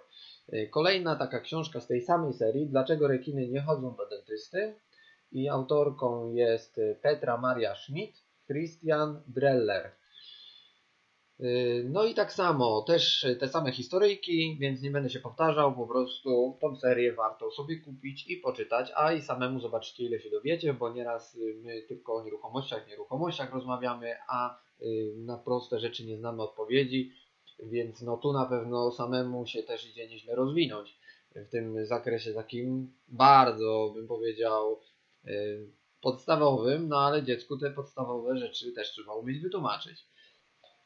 Kolejna 0.70 1.16
taka 1.16 1.40
książka 1.40 1.80
z 1.80 1.86
tej 1.86 2.00
samej 2.00 2.32
serii, 2.32 2.66
Dlaczego 2.66 3.08
rekiny 3.08 3.48
nie 3.48 3.62
chodzą 3.62 3.94
do 3.96 4.08
dentysty? 4.08 4.74
I 5.32 5.48
autorką 5.48 6.32
jest 6.32 6.80
Petra 7.02 7.36
Maria 7.36 7.74
Schmidt, 7.74 8.24
Christian 8.46 9.22
Dreller. 9.26 9.90
Y, 11.40 11.86
no 11.90 12.04
i 12.04 12.14
tak 12.14 12.32
samo, 12.32 12.82
też 12.82 13.26
te 13.40 13.48
same 13.48 13.72
historyjki, 13.72 14.56
więc 14.60 14.82
nie 14.82 14.90
będę 14.90 15.10
się 15.10 15.20
powtarzał, 15.20 15.74
po 15.74 15.86
prostu 15.86 16.58
tą 16.60 16.76
serię 16.76 17.12
warto 17.12 17.50
sobie 17.50 17.80
kupić 17.80 18.30
i 18.30 18.36
poczytać, 18.36 18.92
a 18.96 19.12
i 19.12 19.22
samemu 19.22 19.60
zobaczycie 19.60 20.04
ile 20.04 20.20
się 20.20 20.30
dowiecie, 20.30 20.74
bo 20.74 20.92
nieraz 20.92 21.34
y, 21.34 21.60
my 21.62 21.82
tylko 21.82 22.14
o 22.14 22.24
nieruchomościach, 22.24 22.88
nieruchomościach 22.88 23.52
rozmawiamy, 23.52 24.14
a 24.28 24.58
y, 24.82 25.14
na 25.16 25.38
proste 25.38 25.80
rzeczy 25.80 26.04
nie 26.04 26.18
znamy 26.18 26.42
odpowiedzi, 26.42 27.12
więc 27.62 28.02
no 28.02 28.16
tu 28.16 28.32
na 28.32 28.46
pewno 28.46 28.92
samemu 28.92 29.46
się 29.46 29.62
też 29.62 29.90
idzie 29.90 30.08
nieźle 30.08 30.34
rozwinąć 30.34 30.98
w 31.34 31.48
tym 31.48 31.86
zakresie 31.86 32.34
takim 32.34 32.92
bardzo, 33.08 33.92
bym 33.94 34.06
powiedział, 34.06 34.80
podstawowym, 36.00 36.88
no 36.88 37.00
ale 37.00 37.22
dziecku 37.22 37.58
te 37.58 37.70
podstawowe 37.70 38.36
rzeczy 38.36 38.72
też 38.72 38.90
trzeba 38.90 39.14
umieć 39.14 39.38
wytłumaczyć. 39.38 40.06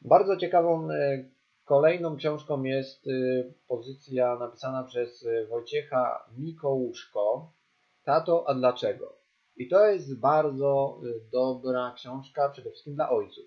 Bardzo 0.01 0.37
ciekawą 0.37 0.91
e, 0.91 1.23
kolejną 1.65 2.17
książką 2.17 2.63
jest 2.63 3.07
e, 3.07 3.11
pozycja 3.67 4.35
napisana 4.35 4.83
przez 4.83 5.25
e, 5.25 5.45
Wojciecha 5.45 6.25
Mikołuszko 6.37 7.51
Tato, 8.03 8.49
a 8.49 8.53
dlaczego? 8.53 9.13
I 9.57 9.67
to 9.67 9.85
jest 9.85 10.19
bardzo 10.19 11.01
dobra 11.31 11.93
książka 11.95 12.49
przede 12.49 12.69
wszystkim 12.69 12.95
dla 12.95 13.09
ojców. 13.09 13.45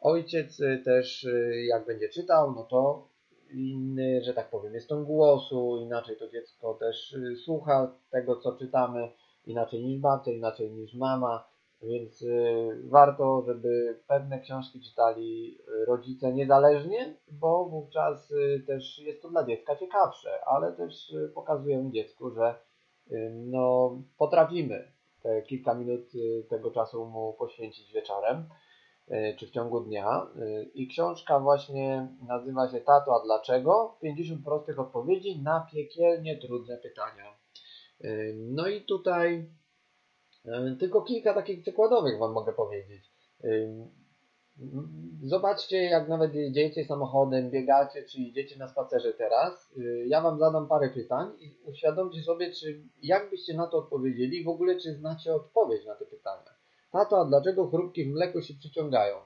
Ojciec 0.00 0.60
też 0.84 1.26
jak 1.68 1.86
będzie 1.86 2.08
czytał, 2.08 2.52
no 2.52 2.62
to 2.64 3.08
inny, 3.50 4.22
że 4.24 4.34
tak 4.34 4.50
powiem, 4.50 4.74
jest 4.74 4.88
ton 4.88 5.04
głosu, 5.04 5.78
inaczej 5.82 6.16
to 6.16 6.28
dziecko 6.28 6.74
też 6.74 7.16
słucha 7.44 7.94
tego, 8.10 8.36
co 8.36 8.52
czytamy, 8.52 9.12
inaczej 9.46 9.84
niż 9.84 10.00
babcia, 10.00 10.30
inaczej 10.30 10.70
niż 10.70 10.94
mama. 10.94 11.51
Więc 11.82 12.22
y, 12.22 12.82
warto, 12.84 13.42
żeby 13.46 14.00
pewne 14.06 14.40
książki 14.40 14.80
czytali 14.80 15.58
y, 15.68 15.84
rodzice 15.84 16.32
niezależnie, 16.32 17.16
bo 17.30 17.64
wówczas 17.64 18.30
y, 18.30 18.64
też 18.66 18.98
jest 18.98 19.22
to 19.22 19.28
dla 19.30 19.44
dziecka 19.44 19.76
ciekawsze, 19.76 20.44
ale 20.46 20.72
też 20.72 21.14
pokazujemy 21.34 21.90
dziecku, 21.90 22.30
że 22.30 22.54
no, 23.32 23.98
potrafimy 24.18 24.92
te 25.22 25.42
kilka 25.42 25.74
minut 25.74 26.12
tego 26.48 26.70
czasu 26.70 27.06
mu 27.06 27.32
poświęcić 27.32 27.92
wieczorem 27.92 28.48
czy 29.38 29.46
w 29.46 29.50
ciągu 29.50 29.80
dnia. 29.80 30.26
I 30.74 30.88
książka 30.88 31.40
właśnie 31.40 32.08
nazywa 32.28 32.70
się 32.70 32.80
Tato, 32.80 33.20
a 33.20 33.24
dlaczego? 33.24 33.96
50 34.02 34.44
prostych 34.44 34.78
odpowiedzi 34.78 35.42
na 35.42 35.66
piekielnie 35.72 36.38
trudne 36.38 36.78
pytania. 36.78 37.36
No 38.34 38.68
i 38.68 38.80
tutaj 38.80 39.50
tylko 40.80 41.02
kilka 41.02 41.34
takich 41.34 41.62
przykładowych 41.62 42.18
Wam 42.18 42.32
mogę 42.32 42.52
powiedzieć. 42.52 43.12
Zobaczcie, 45.22 45.76
jak 45.76 46.08
nawet 46.08 46.34
jedziecie 46.34 46.84
samochodem, 46.84 47.50
biegacie, 47.50 48.02
czy 48.02 48.20
idziecie 48.20 48.58
na 48.58 48.68
spacerze 48.68 49.12
teraz. 49.12 49.74
Ja 50.06 50.20
Wam 50.20 50.38
zadam 50.38 50.68
parę 50.68 50.90
pytań 50.90 51.30
i 51.40 51.56
uświadomcie 51.64 52.22
sobie, 52.22 52.52
czy 52.52 52.82
jak 53.02 53.30
byście 53.30 53.54
na 53.54 53.66
to 53.66 53.78
odpowiedzieli, 53.78 54.44
w 54.44 54.48
ogóle 54.48 54.76
czy 54.76 54.94
znacie 54.94 55.34
odpowiedź 55.34 55.86
na 55.86 55.94
te 55.94 56.06
pytania. 56.06 56.50
Tato, 56.92 57.20
a 57.20 57.24
dlaczego 57.24 57.68
chrupki 57.68 58.04
w 58.04 58.12
mleku 58.12 58.40
się 58.40 58.54
przyciągają? 58.54 59.16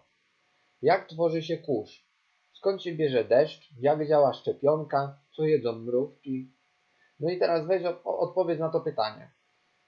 Jak 0.82 1.08
tworzy 1.08 1.42
się 1.42 1.58
kurz? 1.58 2.06
Skąd 2.52 2.82
się 2.82 2.92
bierze 2.92 3.24
deszcz? 3.24 3.70
Jak 3.80 4.08
działa 4.08 4.32
szczepionka? 4.32 5.18
Co 5.36 5.42
jedzą 5.42 5.72
mrówki? 5.72 6.52
No 7.20 7.30
i 7.30 7.38
teraz 7.38 7.66
weź 7.66 7.82
odpowiedz 8.04 8.60
na 8.60 8.68
to 8.68 8.80
pytanie 8.80 9.35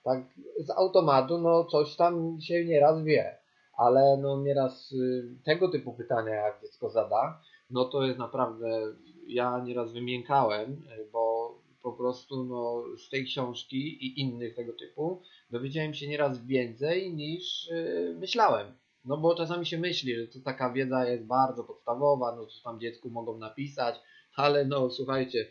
tak 0.05 0.25
z 0.59 0.71
automatu, 0.71 1.39
no 1.39 1.65
coś 1.65 1.97
tam 1.97 2.41
się 2.41 2.65
nieraz 2.65 3.03
wie, 3.03 3.39
ale 3.77 4.17
no 4.17 4.43
nieraz 4.43 4.93
y, 4.93 5.37
tego 5.45 5.69
typu 5.69 5.93
pytania 5.93 6.35
jak 6.35 6.61
dziecko 6.63 6.91
zada, 6.91 7.41
no 7.71 7.85
to 7.85 8.03
jest 8.03 8.19
naprawdę, 8.19 8.95
ja 9.27 9.63
nieraz 9.65 9.93
wymiękałem, 9.93 10.73
y, 10.73 11.09
bo 11.13 11.55
po 11.83 11.93
prostu 11.93 12.45
no, 12.45 12.85
z 12.97 13.11
tej 13.11 13.25
książki 13.25 14.07
i 14.07 14.21
innych 14.21 14.55
tego 14.55 14.73
typu 14.73 15.23
dowiedziałem 15.51 15.95
się 15.95 16.09
nieraz 16.09 16.47
więcej 16.47 17.15
niż 17.15 17.69
yy, 17.71 18.17
myślałem. 18.19 18.67
No 19.05 19.17
bo 19.17 19.35
czasami 19.35 19.67
się 19.67 19.79
myśli, 19.79 20.17
że 20.17 20.27
to 20.27 20.39
taka 20.45 20.73
wiedza 20.73 21.09
jest 21.09 21.25
bardzo 21.25 21.65
podstawowa, 21.65 22.37
no 22.37 22.47
co 22.47 22.63
tam 22.65 22.81
dziecku 22.81 23.11
mogą 23.11 23.39
napisać, 23.39 24.01
ale 24.37 24.65
no 24.65 24.91
słuchajcie, 24.91 25.47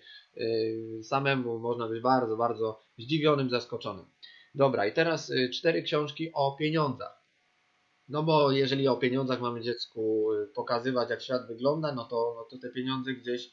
samemu 1.03 1.59
można 1.59 1.87
być 1.87 2.01
bardzo, 2.01 2.37
bardzo 2.37 2.79
zdziwionym, 2.97 3.49
zaskoczonym. 3.49 4.05
Dobra, 4.57 4.85
i 4.85 4.93
teraz 4.93 5.31
cztery 5.53 5.83
książki 5.83 6.31
o 6.33 6.55
pieniądzach. 6.59 7.23
No 8.09 8.23
bo 8.23 8.51
jeżeli 8.51 8.87
o 8.87 8.97
pieniądzach 8.97 9.41
mamy 9.41 9.61
dziecku 9.61 10.27
pokazywać, 10.55 11.09
jak 11.09 11.21
świat 11.21 11.47
wygląda, 11.47 11.95
no 11.95 12.05
to, 12.05 12.33
no 12.37 12.43
to 12.43 12.57
te 12.61 12.73
pieniądze 12.73 13.13
gdzieś 13.13 13.51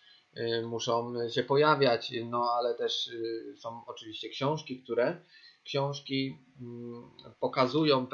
muszą 0.62 1.14
się 1.28 1.42
pojawiać, 1.42 2.12
no 2.30 2.50
ale 2.58 2.74
też 2.74 3.10
są 3.56 3.82
oczywiście 3.86 4.28
książki, 4.28 4.82
które 4.82 5.16
książki 5.64 6.38
mm, 6.60 7.10
pokazują 7.40 8.06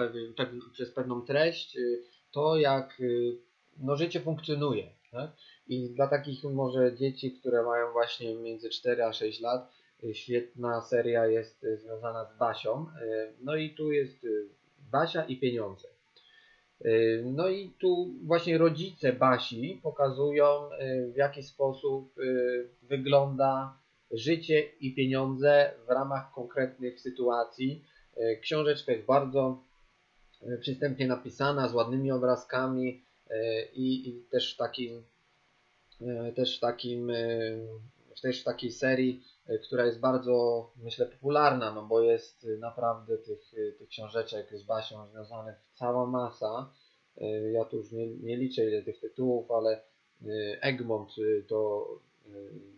przez 0.72 0.92
pewną 0.92 1.22
treść 1.22 1.76
y, 1.76 2.03
to, 2.31 2.57
jak 2.57 3.00
y, 3.00 3.38
no, 3.76 3.96
życie 3.96 4.20
funkcjonuje. 4.20 4.94
Tak? 5.12 5.31
I 5.66 5.90
dla 5.90 6.09
takich 6.09 6.44
może 6.44 6.96
dzieci, 6.96 7.33
które 7.33 7.62
mają 7.62 7.92
właśnie 7.92 8.35
między 8.35 8.70
4 8.70 9.05
a 9.05 9.12
6 9.12 9.40
lat, 9.40 9.70
y, 9.70 9.80
świetna 10.13 10.81
seria 10.81 11.27
jest 11.27 11.67
związana 11.75 12.25
z 12.25 12.39
Basią. 12.39 12.87
No 13.41 13.57
i 13.57 13.71
tu 13.71 13.93
jest 13.93 14.27
Basia 14.91 15.25
i 15.25 15.37
pieniądze. 15.37 15.89
No 17.25 17.49
i 17.49 17.71
tu 17.79 18.11
właśnie 18.25 18.59
rodzice 18.59 19.13
Basi 19.13 19.81
pokazują, 19.83 20.71
w 21.13 21.17
jaki 21.17 21.43
sposób 21.43 22.15
wygląda 22.83 23.79
życie 24.11 24.61
i 24.61 24.95
pieniądze 24.95 25.71
w 25.87 25.91
ramach 25.91 26.33
konkretnych 26.33 27.01
sytuacji. 27.01 27.85
Książeczka 28.41 28.93
jest 28.93 29.07
bardzo 29.07 29.63
przystępnie 30.61 31.07
napisana, 31.07 31.69
z 31.69 31.75
ładnymi 31.75 32.13
obrazkami 32.13 33.05
i, 33.75 34.09
i 34.09 34.23
też 34.31 34.57
takim 34.57 35.03
też 36.37 36.57
w 36.57 36.61
takim 36.61 37.13
też 38.23 38.41
w 38.41 38.45
takiej 38.45 38.73
serii, 38.73 39.25
która 39.65 39.87
jest 39.87 40.01
bardzo 40.01 40.67
myślę 40.77 41.07
popularna, 41.07 41.75
no 41.75 41.83
bo 41.83 42.01
jest 42.01 42.47
naprawdę 42.59 43.19
tych, 43.19 43.53
tych 43.79 43.89
książeczek 43.89 44.59
z 44.59 44.63
Basią 44.63 45.09
związanych 45.09 45.57
cała 45.75 46.07
masa. 46.07 46.73
Ja 47.53 47.65
tu 47.65 47.77
już 47.77 47.93
nie, 47.93 48.07
nie 48.07 48.37
liczę 48.37 48.65
ile 48.65 48.83
tych 48.83 49.01
tytułów, 49.01 49.51
ale 49.51 49.83
Egmont 50.61 51.11
to 51.49 51.89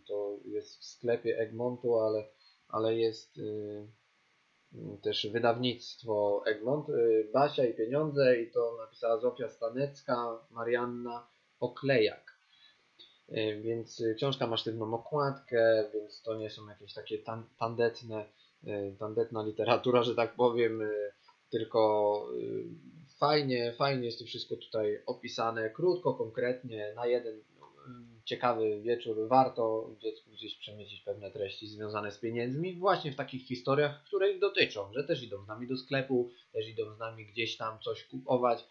to 0.07 0.39
jest 0.45 0.81
w 0.81 0.85
sklepie 0.85 1.39
Egmontu, 1.39 1.99
ale, 1.99 2.25
ale 2.69 2.97
jest 2.97 3.41
też 5.03 5.27
wydawnictwo 5.33 6.43
Egmont, 6.47 6.87
Basia 7.33 7.65
i 7.65 7.75
Pieniądze 7.75 8.41
i 8.41 8.51
to 8.51 8.77
napisała 8.79 9.19
Zofia 9.19 9.49
Stanecka, 9.49 10.39
Marianna 10.51 11.27
Oklejak. 11.61 12.32
Więc 13.63 14.03
książka 14.17 14.47
ma 14.47 14.57
sztywną 14.57 14.95
okładkę, 14.95 15.91
więc 15.95 16.23
to 16.23 16.35
nie 16.35 16.51
są 16.51 16.69
jakieś 16.69 16.95
takie 16.95 17.19
tandetne, 17.59 18.25
tandetna 18.99 19.43
literatura, 19.43 20.03
że 20.03 20.15
tak 20.15 20.35
powiem, 20.35 20.83
tylko 21.51 22.13
fajnie, 23.19 23.73
fajnie 23.73 24.07
jest 24.07 24.19
to 24.19 24.25
wszystko 24.25 24.57
tutaj 24.57 25.03
opisane, 25.07 25.71
krótko, 25.71 26.15
konkretnie, 26.15 26.93
na 26.97 27.07
jeden 27.07 27.41
ciekawy 28.25 28.81
wieczór, 28.81 29.29
warto 29.29 29.91
dziecku 30.01 30.31
gdzieś 30.31 30.59
przemycić 30.59 31.01
pewne 31.01 31.31
treści 31.31 31.67
związane 31.67 32.13
z 32.13 32.19
pieniędzmi 32.19 32.75
właśnie 32.75 33.13
w 33.13 33.17
takich 33.17 33.47
historiach, 33.47 34.05
które 34.05 34.33
ich 34.33 34.41
dotyczą, 34.41 34.93
że 34.93 35.05
też 35.05 35.23
idą 35.23 35.45
z 35.45 35.49
nami 35.49 35.69
do 35.69 35.77
sklepu, 35.77 36.31
też 36.53 36.69
idą 36.69 36.95
z 36.95 36.99
nami 36.99 37.27
gdzieś 37.27 37.57
tam 37.57 37.79
coś 37.79 38.05
kupować, 38.05 38.65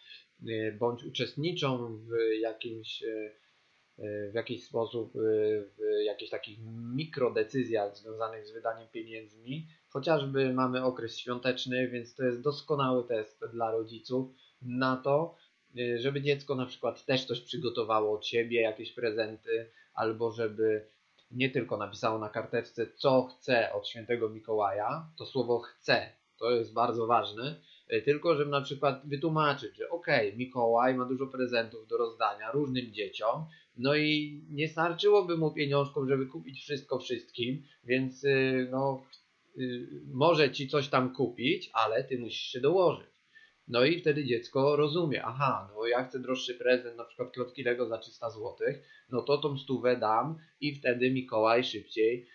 bądź 0.79 1.03
uczestniczą 1.03 1.97
w 1.97 2.39
jakimś 2.39 3.03
w 4.31 4.33
jakiś 4.33 4.63
sposób 4.63 5.13
w 5.13 6.03
jakichś 6.05 6.31
takich 6.31 6.59
mikrodecyzjach 6.95 7.97
związanych 7.97 8.47
z 8.47 8.51
wydaniem 8.51 8.87
pieniędzmi. 8.87 9.67
Chociażby 9.89 10.53
mamy 10.53 10.83
okres 10.83 11.17
świąteczny, 11.17 11.87
więc 11.87 12.15
to 12.15 12.23
jest 12.23 12.41
doskonały 12.41 13.03
test 13.03 13.45
dla 13.53 13.71
rodziców 13.71 14.29
na 14.61 14.97
to, 14.97 15.35
Y, 15.79 15.99
żeby 15.99 16.21
dziecko 16.21 16.55
na 16.55 16.65
przykład 16.65 17.05
też 17.05 17.25
coś 17.25 17.41
przygotowało 17.41 18.15
od 18.17 18.25
siebie, 18.25 18.61
jakieś 18.61 18.91
prezenty, 18.91 19.71
albo 19.93 20.31
żeby 20.31 20.87
nie 21.31 21.49
tylko 21.49 21.77
napisało 21.77 22.19
na 22.19 22.29
karteczce, 22.29 22.87
co 22.95 23.23
chce 23.23 23.73
od 23.73 23.87
świętego 23.87 24.29
Mikołaja, 24.29 25.05
to 25.17 25.25
słowo 25.25 25.59
chce, 25.59 26.09
to 26.37 26.51
jest 26.51 26.73
bardzo 26.73 27.07
ważne, 27.07 27.55
y, 27.93 28.01
tylko 28.01 28.35
żeby 28.35 28.51
na 28.51 28.61
przykład 28.61 29.01
wytłumaczyć, 29.07 29.77
że 29.77 29.89
okay, 29.89 30.33
Mikołaj 30.37 30.95
ma 30.95 31.05
dużo 31.05 31.27
prezentów 31.27 31.87
do 31.87 31.97
rozdania 31.97 32.51
różnym 32.51 32.93
dzieciom, 32.93 33.45
no 33.77 33.95
i 33.95 34.41
nie 34.49 34.67
starczyłoby 34.67 35.37
mu 35.37 35.51
pieniążków, 35.51 36.07
żeby 36.07 36.25
kupić 36.25 36.61
wszystko 36.61 36.99
wszystkim, 36.99 37.63
więc 37.83 38.23
y, 38.23 38.67
no, 38.71 39.03
może 40.13 40.51
ci 40.51 40.67
coś 40.67 40.87
tam 40.87 41.15
kupić, 41.15 41.69
ale 41.73 42.03
ty 42.03 42.19
musisz 42.19 42.51
się 42.51 42.61
dołożyć. 42.61 43.11
No 43.67 43.85
i 43.85 43.99
wtedy 43.99 44.25
dziecko 44.25 44.75
rozumie, 44.75 45.23
aha, 45.25 45.69
no 45.75 45.87
ja 45.87 46.03
chcę 46.03 46.19
droższy 46.19 46.55
prezent, 46.55 46.97
na 46.97 47.03
przykład 47.03 47.31
klocki 47.31 47.63
Lego 47.63 47.87
za 47.87 47.97
300 47.97 48.29
zł, 48.29 48.55
no 49.09 49.21
to 49.21 49.37
tą 49.37 49.57
stówę 49.57 49.97
dam 49.97 50.37
i 50.61 50.75
wtedy 50.75 51.11
Mikołaj 51.11 51.63
szybciej 51.63 52.27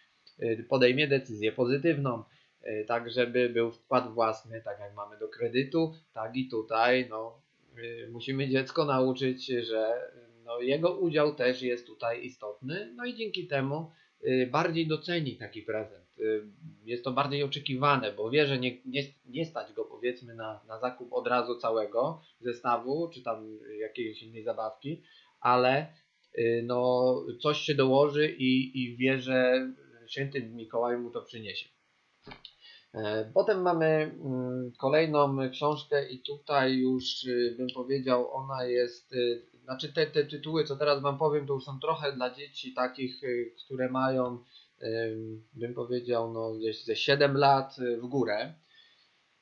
y, 0.43 0.67
podejmie 0.69 1.09
decyzję 1.09 1.53
pozytywną, 1.53 2.25
y, 2.67 2.85
tak 2.89 3.11
żeby 3.11 3.49
był 3.49 3.73
wkład 3.73 4.15
własny, 4.15 4.63
tak 4.65 4.81
jak 4.81 4.95
mamy 4.95 5.19
do 5.19 5.29
kredytu, 5.29 5.95
tak 6.15 6.37
i 6.37 6.49
tutaj, 6.49 7.07
no 7.11 7.41
y, 7.79 8.09
musimy 8.13 8.49
dziecko 8.49 8.85
nauczyć, 8.85 9.47
że 9.47 10.11
no, 10.47 10.61
jego 10.61 10.99
udział 10.99 11.35
też 11.35 11.63
jest 11.63 11.87
tutaj 11.87 12.25
istotny, 12.25 12.93
no 12.97 13.05
i 13.05 13.15
dzięki 13.15 13.47
temu 13.47 13.91
bardziej 14.51 14.87
doceni 14.87 15.37
taki 15.37 15.63
prezent. 15.63 16.07
Y, 16.19 16.43
jest 16.85 17.05
to 17.05 17.13
bardziej 17.13 17.43
oczekiwane, 17.43 18.13
bo 18.13 18.31
wie, 18.31 18.47
że 18.47 18.59
nie, 18.59 18.77
nie, 18.85 19.03
nie 19.27 19.47
stać 19.47 19.73
go 19.73 19.85
powiedzmy 19.85 20.35
na, 20.35 20.61
na 20.69 20.79
zakup 20.79 21.13
od 21.13 21.27
razu 21.27 21.59
całego 21.59 22.23
zestawu, 22.41 23.11
czy 23.15 23.23
tam 23.23 23.59
jakiejś 23.81 24.23
innej 24.23 24.45
zabawki, 24.45 25.03
ale 25.41 25.87
y, 26.39 26.63
no, 26.67 27.15
coś 27.43 27.59
się 27.59 27.75
dołoży 27.75 28.37
i, 28.39 28.83
i 28.83 28.97
wie, 28.97 29.19
że 29.19 29.69
święty 30.07 30.43
Mikołaj 30.43 30.99
mu 30.99 31.11
to 31.11 31.23
przyniesie. 31.23 31.69
E, 32.95 33.31
potem 33.35 33.63
mamy 33.63 33.87
mm, 33.87 34.73
kolejną 34.79 35.51
książkę 35.51 36.09
i 36.09 36.19
tutaj 36.19 36.77
już 36.77 37.25
y, 37.25 37.55
bym 37.59 37.67
powiedział, 37.75 38.33
ona 38.33 38.65
jest, 38.65 39.15
znaczy 39.67 39.93
te, 39.93 40.07
te 40.07 40.25
tytuły, 40.25 40.65
co 40.65 40.77
teraz 40.77 41.03
Wam 41.03 41.19
powiem, 41.19 41.47
to 41.47 41.55
już 41.55 41.65
są 41.65 41.81
trochę 41.81 42.13
dla 42.13 42.35
dzieci 42.35 42.75
takich, 42.75 43.21
które 43.65 43.89
mają 43.89 44.39
bym 45.55 45.75
powiedział, 45.75 46.33
no 46.33 46.53
gdzieś 46.53 46.85
ze 46.85 46.97
7 46.97 47.37
lat 47.37 47.79
y, 47.79 47.97
w 47.97 48.07
górę. 48.07 48.55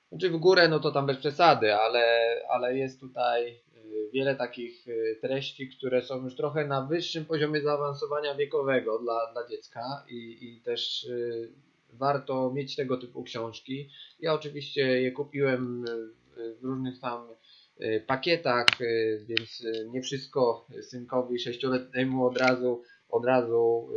Znaczy 0.09 0.31
w 0.31 0.37
górę, 0.37 0.69
no 0.69 0.81
to 0.81 0.91
tam 0.91 1.07
bez 1.07 1.19
przesady, 1.19 1.75
ale, 1.75 2.37
ale 2.49 2.77
jest 2.77 3.01
tutaj 3.01 3.49
y, 3.49 4.11
wiele 4.13 4.37
takich 4.37 4.89
y, 4.89 5.19
treści, 5.21 5.69
które 5.69 6.03
są 6.03 6.25
już 6.25 6.37
trochę 6.37 6.67
na 6.67 6.83
wyższym 6.83 7.25
poziomie 7.25 7.63
zaawansowania 7.63 8.35
wiekowego 8.35 8.99
dla, 8.99 9.33
dla 9.33 9.49
dziecka 9.49 10.05
i, 10.09 10.39
i 10.41 10.61
też 10.61 11.09
warto 11.93 12.51
mieć 12.51 12.77
tego 12.77 12.97
typu 12.97 13.23
książki. 13.23 13.91
Ja 14.21 14.35
oczywiście 14.35 15.03
je 15.03 15.13
kupiłem 15.13 15.85
w 16.61 16.65
różnych 16.65 17.01
tam 17.01 17.29
pakietach, 18.07 18.67
więc 19.27 19.67
nie 19.93 20.03
wszystko 20.03 20.67
synkowi 20.83 21.39
sześcioletniemu 21.39 22.27
od 22.27 22.39
razu, 22.39 22.83
od 23.09 23.25
razu 23.25 23.89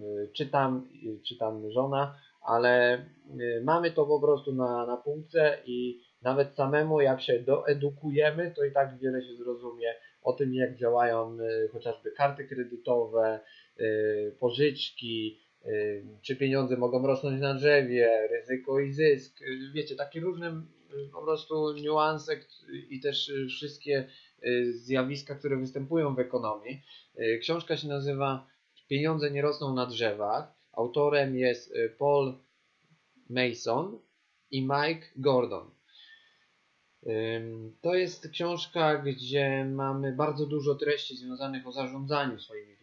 Y, 0.00 0.28
czytam, 0.32 0.88
czytam 1.28 1.70
żona, 1.70 2.18
ale 2.42 2.98
y, 3.40 3.62
mamy 3.64 3.90
to 3.90 4.06
po 4.06 4.20
prostu 4.20 4.54
na, 4.54 4.86
na 4.86 4.96
półce 4.96 5.58
i 5.66 6.00
nawet 6.22 6.54
samemu 6.54 7.00
jak 7.00 7.20
się 7.20 7.38
doedukujemy, 7.40 8.52
to 8.56 8.64
i 8.64 8.72
tak 8.72 8.98
wiele 8.98 9.22
się 9.22 9.34
zrozumie 9.34 9.94
o 10.22 10.32
tym, 10.32 10.54
jak 10.54 10.76
działają 10.76 11.38
y, 11.40 11.68
chociażby 11.68 12.10
karty 12.10 12.44
kredytowe, 12.44 13.40
pożyczki, 14.38 15.40
czy 16.22 16.36
pieniądze 16.36 16.76
mogą 16.76 17.06
rosnąć 17.06 17.40
na 17.40 17.54
drzewie, 17.54 18.28
ryzyko 18.30 18.80
i 18.80 18.92
zysk. 18.92 19.38
Wiecie, 19.72 19.96
takie 19.96 20.20
różne 20.20 20.62
po 21.12 21.22
prostu 21.22 21.72
niuanse 21.72 22.40
i 22.90 23.00
też 23.00 23.32
wszystkie 23.48 24.08
zjawiska, 24.70 25.34
które 25.34 25.56
występują 25.56 26.14
w 26.14 26.18
ekonomii. 26.18 26.82
Książka 27.40 27.76
się 27.76 27.88
nazywa 27.88 28.46
Pieniądze 28.88 29.30
nie 29.30 29.42
rosną 29.42 29.74
na 29.74 29.86
drzewach. 29.86 30.54
Autorem 30.72 31.36
jest 31.36 31.70
y, 31.70 31.96
Paul 31.98 32.34
Mason 33.30 33.98
i 34.50 34.62
Mike 34.62 35.06
Gordon. 35.16 35.70
To 37.80 37.94
jest 37.94 38.28
książka, 38.28 38.98
gdzie 38.98 39.64
mamy 39.64 40.12
bardzo 40.12 40.46
dużo 40.46 40.74
treści 40.74 41.16
związanych 41.16 41.66
o 41.66 41.72
zarządzaniu 41.72 42.38
swoimi 42.38 42.73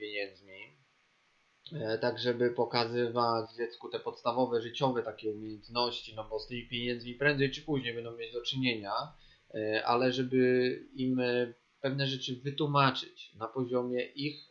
tak, 2.01 2.19
żeby 2.19 2.49
pokazywać 2.49 3.55
dziecku 3.57 3.89
te 3.89 3.99
podstawowe 3.99 4.61
życiowe 4.61 5.03
takie 5.03 5.31
umiejętności, 5.31 6.15
no 6.15 6.27
bo 6.29 6.39
z 6.39 6.47
tymi 6.47 6.67
pieniędzmi 6.67 7.15
prędzej 7.15 7.51
czy 7.51 7.61
później 7.61 7.93
będą 7.93 8.17
mieć 8.17 8.33
do 8.33 8.41
czynienia, 8.41 8.93
e, 9.53 9.85
ale 9.85 10.11
żeby 10.11 10.79
im 10.93 11.21
pewne 11.81 12.07
rzeczy 12.07 12.35
wytłumaczyć 12.43 13.35
na 13.35 13.47
poziomie 13.47 14.05
ich 14.05 14.49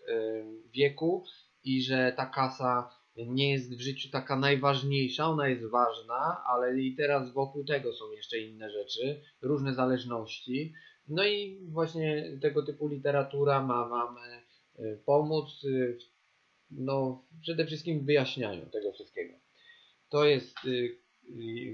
wieku, 0.75 1.25
i 1.65 1.83
że 1.83 2.13
ta 2.17 2.27
kasa 2.27 2.91
nie 3.17 3.51
jest 3.51 3.77
w 3.77 3.81
życiu 3.81 4.11
taka 4.11 4.37
najważniejsza, 4.37 5.27
ona 5.27 5.49
jest 5.49 5.71
ważna, 5.71 6.43
ale 6.47 6.81
i 6.81 6.97
teraz 6.97 7.33
wokół 7.33 7.65
tego 7.65 7.93
są 7.93 8.11
jeszcze 8.11 8.39
inne 8.39 8.71
rzeczy, 8.71 9.21
różne 9.43 9.75
zależności. 9.75 10.73
No 11.09 11.25
i 11.25 11.61
właśnie 11.69 12.39
tego 12.43 12.63
typu 12.63 12.89
literatura 12.89 13.63
ma 13.63 13.89
Wam 13.89 14.17
e, 14.19 14.97
pomóc 14.97 15.67
no, 16.71 17.25
przede 17.41 17.67
wszystkim 17.67 18.01
w 18.01 18.05
wyjaśnianiu 18.05 18.67
tego 18.67 18.93
wszystkiego. 18.93 19.35
To 20.09 20.25
jest 20.25 20.57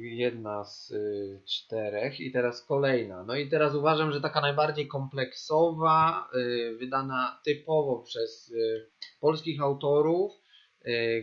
jedna 0.03 0.65
z 0.65 0.91
y, 0.91 1.43
czterech 1.47 2.21
i 2.21 2.33
teraz 2.33 2.65
kolejna. 2.65 3.25
No 3.25 3.37
i 3.37 3.49
teraz 3.49 3.75
uważam, 3.75 4.13
że 4.13 4.21
taka 4.21 4.41
najbardziej 4.41 4.89
kompleksowa, 4.89 6.29
y, 6.35 6.77
wydana 6.79 7.41
typowo 7.45 8.03
przez 8.03 8.51
y, 8.51 8.91
polskich 9.21 9.61
autorów, 9.61 10.33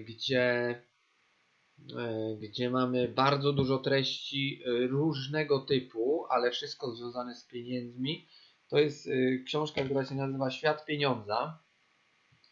gdzie, 0.08 0.82
gdzie 2.40 2.70
mamy 2.70 3.08
bardzo 3.08 3.54
dużo 3.54 3.78
treści 3.78 4.64
różnego 4.90 5.60
typu, 5.60 6.26
ale 6.30 6.52
wszystko 6.52 6.96
związane 6.96 7.36
z 7.36 7.48
pieniędzmi. 7.48 8.28
To 8.70 8.80
jest 8.80 9.10
książka, 9.46 9.84
która 9.84 10.06
się 10.06 10.16
nazywa 10.16 10.52
Świat 10.52 10.86
Pieniądza. 10.86 11.63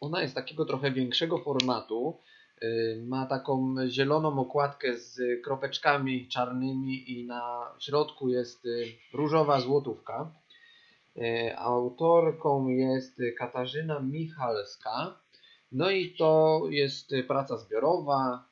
Ona 0.02 0.22
jest 0.22 0.36
takiego 0.36 0.66
trochę 0.66 0.92
większego 0.92 1.38
formatu 1.38 2.18
Y, 2.64 3.04
ma 3.08 3.26
taką 3.26 3.76
zieloną 3.90 4.40
okładkę 4.40 4.98
z 4.98 5.44
kropeczkami 5.44 6.28
czarnymi 6.28 7.12
i 7.12 7.26
na 7.26 7.72
środku 7.80 8.30
jest 8.30 8.66
y, 8.66 8.86
różowa 9.14 9.60
złotówka. 9.60 10.32
Y, 11.18 11.58
autorką 11.58 12.68
jest 12.68 13.22
Katarzyna 13.38 14.00
Michalska. 14.00 15.20
No 15.72 15.90
i 15.90 16.16
to 16.16 16.62
jest 16.70 17.10
praca 17.28 17.58
zbiorowa, 17.58 18.46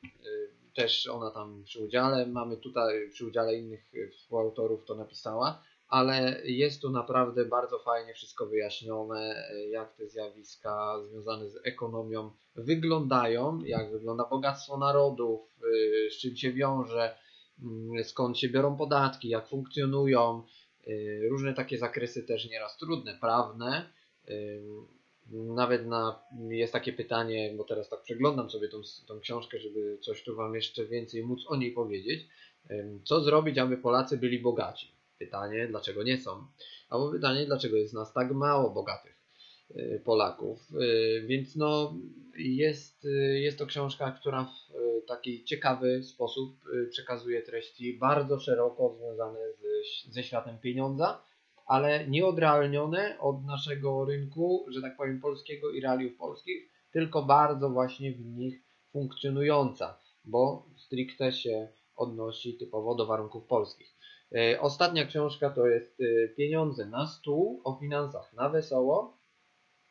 też 0.75 1.07
ona 1.07 1.31
tam 1.31 1.63
przy 1.63 1.83
udziale, 1.83 2.25
mamy 2.25 2.57
tutaj 2.57 3.09
przy 3.09 3.25
udziale 3.25 3.55
innych 3.55 3.91
współautorów 4.11 4.85
to 4.85 4.95
napisała 4.95 5.63
ale 5.89 6.41
jest 6.45 6.81
tu 6.81 6.89
naprawdę 6.89 7.45
bardzo 7.45 7.79
fajnie 7.79 8.13
wszystko 8.13 8.45
wyjaśnione, 8.45 9.49
jak 9.69 9.95
te 9.95 10.07
zjawiska 10.07 11.01
związane 11.03 11.49
z 11.49 11.57
ekonomią 11.63 12.31
wyglądają, 12.55 13.63
jak 13.63 13.91
wygląda 13.91 14.25
bogactwo 14.25 14.77
narodów, 14.77 15.59
y, 15.63 16.11
z 16.11 16.17
czym 16.17 16.35
się 16.35 16.53
wiąże, 16.53 17.17
mm, 17.63 18.03
skąd 18.03 18.39
się 18.39 18.49
biorą 18.49 18.77
podatki, 18.77 19.29
jak 19.29 19.47
funkcjonują, 19.47 20.43
y, 20.87 21.27
różne 21.29 21.53
takie 21.53 21.77
zakresy 21.77 22.23
też 22.23 22.49
nieraz 22.49 22.77
trudne, 22.77 23.17
prawne. 23.21 23.89
Y, 24.29 24.63
nawet 25.31 25.87
na, 25.87 26.19
jest 26.49 26.73
takie 26.73 26.93
pytanie, 26.93 27.53
bo 27.57 27.63
teraz 27.63 27.89
tak 27.89 28.01
przeglądam 28.01 28.49
sobie 28.49 28.69
tą, 28.69 28.81
tą 29.07 29.19
książkę, 29.19 29.59
żeby 29.59 29.97
coś 30.01 30.23
tu 30.23 30.35
Wam 30.35 30.55
jeszcze 30.55 30.85
więcej 30.85 31.23
móc 31.23 31.39
o 31.47 31.55
niej 31.55 31.71
powiedzieć. 31.71 32.27
Co 33.03 33.21
zrobić, 33.21 33.57
aby 33.57 33.77
Polacy 33.77 34.17
byli 34.17 34.39
bogaci? 34.39 34.98
Pytanie, 35.19 35.67
dlaczego 35.67 36.03
nie 36.03 36.17
są? 36.17 36.47
Albo 36.89 37.11
pytanie, 37.11 37.45
dlaczego 37.45 37.77
jest 37.77 37.93
nas 37.93 38.13
tak 38.13 38.31
mało 38.31 38.69
bogatych 38.69 39.21
y, 39.71 40.01
Polaków. 40.05 40.59
Y, 40.71 41.25
więc 41.27 41.55
no, 41.55 41.93
jest, 42.37 43.05
y, 43.05 43.39
jest 43.39 43.57
to 43.57 43.65
książka, 43.65 44.11
która 44.11 44.43
w 44.43 45.07
taki 45.07 45.43
ciekawy 45.43 46.03
sposób 46.03 46.55
przekazuje 46.89 47.41
treści 47.41 47.97
bardzo 47.97 48.39
szeroko 48.39 48.95
związane 48.99 49.39
z, 49.53 50.13
ze 50.13 50.23
światem 50.23 50.59
pieniądza, 50.59 51.23
ale 51.65 52.07
nieodrealnione 52.07 53.19
od 53.19 53.45
naszego 53.45 54.05
rynku, 54.05 54.65
że 54.69 54.81
tak 54.81 54.97
powiem, 54.97 55.21
polskiego 55.21 55.71
i 55.71 55.81
realiów 55.81 56.17
polskich, 56.17 56.69
tylko 56.91 57.23
bardzo 57.23 57.69
właśnie 57.69 58.11
w 58.11 58.25
nich 58.25 58.63
funkcjonująca, 58.91 59.99
bo 60.25 60.65
stricte 60.77 61.31
się 61.31 61.67
odnosi 61.95 62.57
typowo 62.57 62.95
do 62.95 63.05
warunków 63.05 63.45
polskich. 63.45 63.98
E, 64.35 64.61
ostatnia 64.61 65.05
książka 65.05 65.49
to 65.49 65.67
jest 65.67 66.01
e, 66.01 66.27
Pieniądze 66.27 66.85
na 66.85 67.07
stół 67.07 67.61
o 67.63 67.77
finansach 67.79 68.33
na 68.33 68.49
wesoło. 68.49 69.17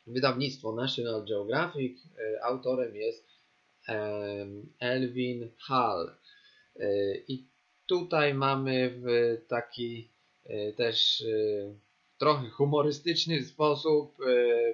Wydawnictwo 0.07 0.71
National 0.71 1.25
Geographic. 1.25 2.05
E, 2.05 2.43
autorem 2.43 2.95
jest 2.95 3.29
Elvin 4.79 5.49
Hall. 5.67 6.15
I 7.27 7.43
tutaj 7.85 8.33
mamy 8.33 8.89
w 8.89 9.37
taki 9.47 10.09
też 10.77 11.23
trochę 12.17 12.49
humorystyczny 12.49 13.43
sposób 13.43 14.17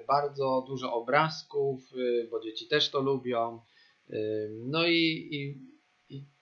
bardzo 0.06 0.64
dużo 0.66 0.92
obrazków, 0.92 1.92
bo 2.30 2.40
dzieci 2.40 2.68
też 2.68 2.90
to 2.90 3.00
lubią. 3.00 3.60
No 4.50 4.86
i, 4.86 5.28
i 5.30 5.58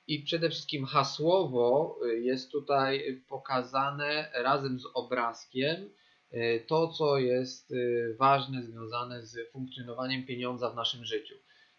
i 0.07 0.23
przede 0.23 0.51
wszystkim 0.51 0.85
hasłowo 0.85 1.99
y, 2.07 2.21
jest 2.21 2.53
tutaj 2.53 3.23
pokazane 3.29 4.31
razem 4.35 4.81
z 4.81 4.85
obrazkiem 4.95 5.90
y, 6.33 6.64
to, 6.67 6.88
co 6.88 7.19
jest 7.19 7.71
y, 7.71 8.17
ważne, 8.19 8.62
związane 8.62 9.27
z 9.27 9.51
funkcjonowaniem 9.53 10.27
pieniądza 10.27 10.71
w 10.71 10.77
naszym 10.77 11.05
życiu. 11.05 11.35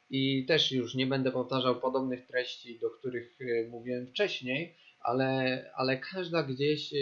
I 0.10 0.46
też 0.46 0.72
już 0.72 0.96
nie 0.96 1.08
będę 1.08 1.32
powtarzał 1.32 1.76
podobnych 1.76 2.28
treści, 2.28 2.80
do 2.80 2.90
których 2.90 3.40
mówiłem 3.70 4.08
wcześniej, 4.08 4.76
ale, 5.00 5.72
ale 5.76 5.98
każda 5.98 6.44
gdzieś 6.44 6.94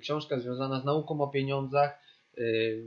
książka 0.00 0.40
związana 0.40 0.80
z 0.80 0.84
nauką 0.84 1.20
o 1.20 1.28
pieniądzach 1.28 2.05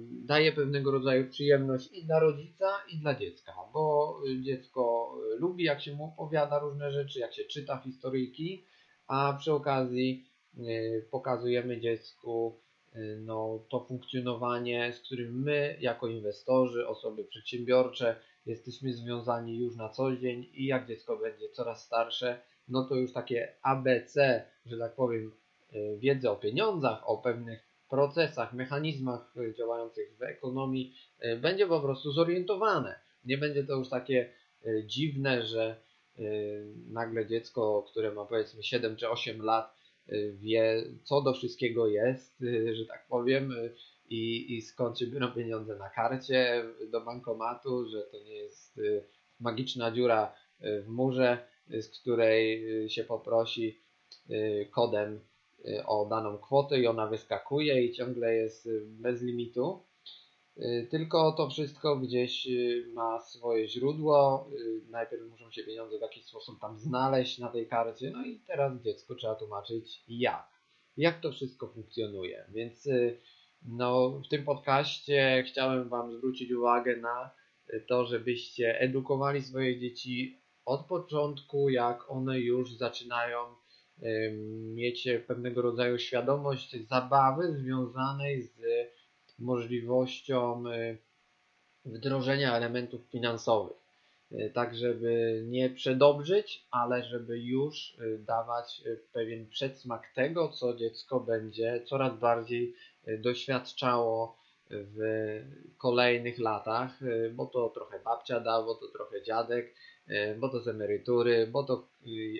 daje 0.09 0.51
pewnego 0.51 0.91
rodzaju 0.91 1.29
przyjemność 1.29 1.89
i 1.93 2.05
dla 2.05 2.19
rodzica, 2.19 2.65
i 2.89 2.97
dla 2.97 3.15
dziecka, 3.15 3.53
bo 3.73 4.15
dziecko 4.41 5.13
lubi, 5.37 5.63
jak 5.63 5.81
się 5.81 5.93
mu 5.93 6.03
opowiada 6.05 6.59
różne 6.59 6.91
rzeczy, 6.91 7.19
jak 7.19 7.33
się 7.33 7.43
czyta 7.43 7.77
historyjki, 7.77 8.65
a 9.07 9.35
przy 9.39 9.53
okazji 9.53 10.25
y, 10.57 11.07
pokazujemy 11.11 11.79
dziecku 11.79 12.59
y, 12.95 13.19
no, 13.25 13.65
to 13.69 13.79
funkcjonowanie, 13.79 14.93
z 14.93 14.99
którym 14.99 15.43
my, 15.43 15.77
jako 15.79 16.07
inwestorzy, 16.07 16.87
osoby 16.87 17.23
przedsiębiorcze, 17.23 18.15
jesteśmy 18.45 18.93
związani 18.93 19.57
już 19.57 19.75
na 19.75 19.89
co 19.89 20.15
dzień 20.15 20.49
i 20.53 20.65
jak 20.65 20.87
dziecko 20.87 21.17
będzie 21.17 21.49
coraz 21.49 21.85
starsze, 21.85 22.39
no 22.67 22.83
to 22.83 22.95
już 22.95 23.13
takie 23.13 23.53
ABC, 23.61 24.45
że 24.65 24.77
tak 24.77 24.95
powiem, 24.95 25.31
wiedzy 25.97 26.29
o 26.29 26.35
pieniądzach, 26.35 27.09
o 27.09 27.17
pewnych 27.17 27.68
procesach, 27.89 28.53
mechanizmach 28.53 29.33
działających 29.57 30.17
w 30.17 30.23
ekonomii 30.23 30.95
e, 31.19 31.37
będzie 31.37 31.67
po 31.67 31.81
prostu 31.81 32.11
zorientowane. 32.11 32.99
Nie 33.25 33.37
będzie 33.37 33.63
to 33.63 33.75
już 33.75 33.89
takie 33.89 34.33
e, 34.65 34.83
dziwne, 34.85 35.45
że 35.45 35.75
e, 36.17 36.21
nagle 36.89 37.25
dziecko, 37.25 37.85
które 37.91 38.11
ma 38.11 38.25
powiedzmy 38.25 38.63
7 38.63 38.95
czy 38.95 39.09
8 39.09 39.41
lat, 39.41 39.79
wie 40.33 40.83
co 41.03 41.21
do 41.21 41.33
wszystkiego 41.33 41.87
jest, 41.87 42.43
że 42.73 42.85
tak 42.85 43.07
powiem, 43.07 43.53
i, 44.09 44.55
i 44.55 44.61
skąd 44.61 44.99
się 44.99 45.07
biorą 45.07 45.31
pieniądze 45.31 45.75
na 45.75 45.89
karcie 45.89 46.65
do 46.91 47.01
bankomatu, 47.01 47.89
że 47.89 48.01
to 48.01 48.23
nie 48.23 48.35
jest 48.35 48.79
magiczna 49.39 49.91
dziura 49.91 50.33
w 50.59 50.87
murze, 50.87 51.37
z 51.67 51.99
której 51.99 52.65
się 52.89 53.03
poprosi 53.03 53.81
kodem 54.71 55.19
o 55.85 56.05
daną 56.05 56.37
kwotę 56.37 56.79
i 56.79 56.87
ona 56.87 57.07
wyskakuje 57.07 57.83
i 57.83 57.93
ciągle 57.93 58.35
jest 58.35 58.65
y, 58.65 58.81
bez 58.85 59.21
limitu. 59.21 59.83
Y, 60.57 60.87
tylko 60.91 61.31
to 61.31 61.49
wszystko 61.49 61.95
gdzieś 61.95 62.47
ma 62.93 63.19
swoje 63.19 63.67
źródło. 63.67 64.49
Najpierw 64.89 65.29
muszą 65.29 65.51
się 65.51 65.63
pieniądze 65.63 65.97
w 65.97 66.01
jakiś 66.01 66.25
sposób 66.25 66.59
tam 66.61 66.77
znaleźć 66.77 67.39
na 67.39 67.49
tej 67.49 67.67
karcie, 67.67 68.11
no 68.11 68.25
i 68.25 68.39
teraz 68.47 68.81
dziecku 68.81 69.15
trzeba 69.15 69.35
tłumaczyć 69.35 70.03
jak. 70.07 70.47
Jak 70.97 71.19
to 71.21 71.31
wszystko 71.31 71.67
funkcjonuje. 71.67 72.45
Więc 72.49 72.89
no, 73.65 74.09
w 74.09 74.27
tym 74.27 74.43
podcaście 74.45 75.43
chciałem 75.47 75.89
Wam 75.89 76.17
zwrócić 76.17 76.51
uwagę 76.51 76.97
na 76.97 77.31
to, 77.87 78.05
żebyście 78.05 78.79
edukowali 78.79 79.41
swoje 79.41 79.79
dzieci 79.79 80.41
od 80.65 80.85
początku, 80.85 81.69
jak 81.69 82.11
one 82.11 82.39
już 82.39 82.77
zaczynają 82.77 83.37
mieć 84.73 85.07
pewnego 85.27 85.61
rodzaju 85.61 85.99
świadomość 85.99 86.87
zabawy 86.87 87.53
związanej 87.53 88.41
z 88.41 88.59
możliwością 89.39 90.63
y, 90.67 90.97
wdrożenia 91.85 92.57
elementów 92.57 93.01
finansowych. 93.11 93.77
Y, 94.31 94.51
tak, 94.53 94.75
żeby 94.75 95.43
nie 95.47 95.69
przedobrzyć, 95.69 96.65
ale 96.71 97.03
żeby 97.03 97.39
już 97.39 97.97
y, 97.99 98.19
dawać 98.19 98.81
pewien 99.13 99.47
przedsmak 99.47 100.13
tego, 100.15 100.49
co 100.49 100.75
dziecko 100.75 101.19
będzie 101.19 101.81
coraz 101.85 102.19
bardziej 102.19 102.75
doświadczało 103.19 104.39
w 104.71 105.01
kolejnych 105.77 106.39
latach, 106.39 106.99
bo 107.33 107.45
to 107.45 107.69
trochę 107.69 107.99
babcia 107.99 108.39
da, 108.39 108.63
bo 108.63 108.75
to 108.75 108.87
trochę 108.87 109.23
dziadek, 109.23 109.75
bo 110.39 110.49
to 110.49 110.59
z 110.59 110.67
emerytury, 110.67 111.47
bo 111.47 111.63
to 111.63 111.87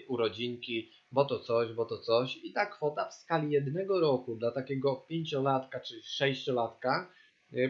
urodzinki, 0.07 0.91
bo 1.11 1.25
to 1.25 1.39
coś, 1.39 1.73
bo 1.73 1.85
to 1.85 1.97
coś. 1.97 2.37
I 2.43 2.53
ta 2.53 2.65
kwota 2.65 3.09
w 3.09 3.13
skali 3.13 3.51
jednego 3.51 3.99
roku 3.99 4.35
dla 4.35 4.51
takiego 4.51 4.95
pięciolatka 4.95 5.79
czy 5.79 6.01
sześciolatka 6.03 7.11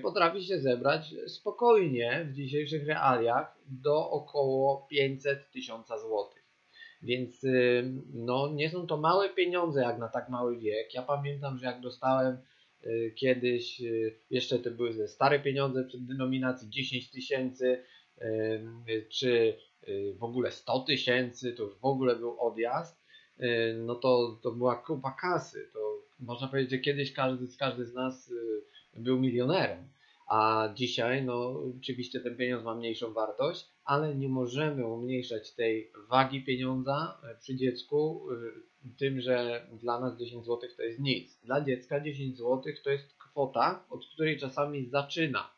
potrafi 0.02 0.44
się 0.44 0.60
zebrać 0.60 1.16
spokojnie 1.28 2.28
w 2.30 2.34
dzisiejszych 2.34 2.88
realiach 2.88 3.58
do 3.66 4.10
około 4.10 4.88
500 4.90 5.52
tysiąca 5.52 5.98
złotych. 5.98 6.46
Więc 7.02 7.46
no, 8.14 8.50
nie 8.54 8.70
są 8.70 8.88
to 8.88 8.98
małe 8.98 9.30
pieniądze 9.30 9.82
jak 9.82 10.00
na 10.00 10.08
tak 10.08 10.30
mały 10.30 10.58
wiek. 10.58 10.94
Ja 10.94 11.02
pamiętam, 11.02 11.58
że 11.58 11.66
jak 11.66 11.82
dostałem 11.82 12.38
kiedyś, 13.16 13.82
jeszcze 14.30 14.60
to 14.60 14.72
były 14.72 15.08
stare 15.08 15.40
pieniądze 15.40 15.84
przed 15.84 16.06
denominacji 16.06 16.70
10 16.70 17.12
tysięcy, 17.12 17.84
czy 19.10 19.58
w 20.20 20.24
ogóle 20.24 20.52
100 20.52 20.80
tysięcy, 20.80 21.54
to 21.54 21.64
już 21.64 21.76
w 21.76 21.86
ogóle 21.86 22.16
był 22.16 22.42
odjazd, 22.42 22.99
no 23.78 23.96
to, 23.96 24.40
to 24.44 24.52
była 24.52 24.76
kupa 24.76 25.12
kasy. 25.22 25.70
To 25.74 25.80
można 26.20 26.48
powiedzieć, 26.48 26.72
że 26.72 26.78
kiedyś 26.78 27.14
każdy, 27.14 27.46
każdy 27.60 27.86
z 27.86 27.94
nas 27.94 28.34
był 28.96 29.20
milionerem. 29.20 29.88
A 30.28 30.70
dzisiaj, 30.76 31.24
no 31.24 31.64
oczywiście 31.80 32.20
ten 32.20 32.38
pieniądz 32.38 32.64
ma 32.64 32.76
mniejszą 32.76 33.14
wartość, 33.14 33.70
ale 33.86 34.16
nie 34.16 34.30
możemy 34.30 34.88
umniejszać 34.88 35.52
tej 35.52 35.92
wagi 36.10 36.44
pieniądza 36.44 37.22
przy 37.40 37.56
dziecku 37.56 38.28
tym, 38.98 39.22
że 39.22 39.68
dla 39.74 40.00
nas 40.00 40.18
10 40.18 40.46
zł 40.46 40.70
to 40.78 40.84
jest 40.84 41.00
nic. 41.00 41.40
Dla 41.44 41.62
dziecka 41.62 42.00
10 42.00 42.38
zł 42.38 42.62
to 42.84 42.90
jest 42.90 43.18
kwota, 43.18 43.86
od 43.90 44.06
której 44.06 44.38
czasami 44.38 44.86
zaczyna. 44.86 45.50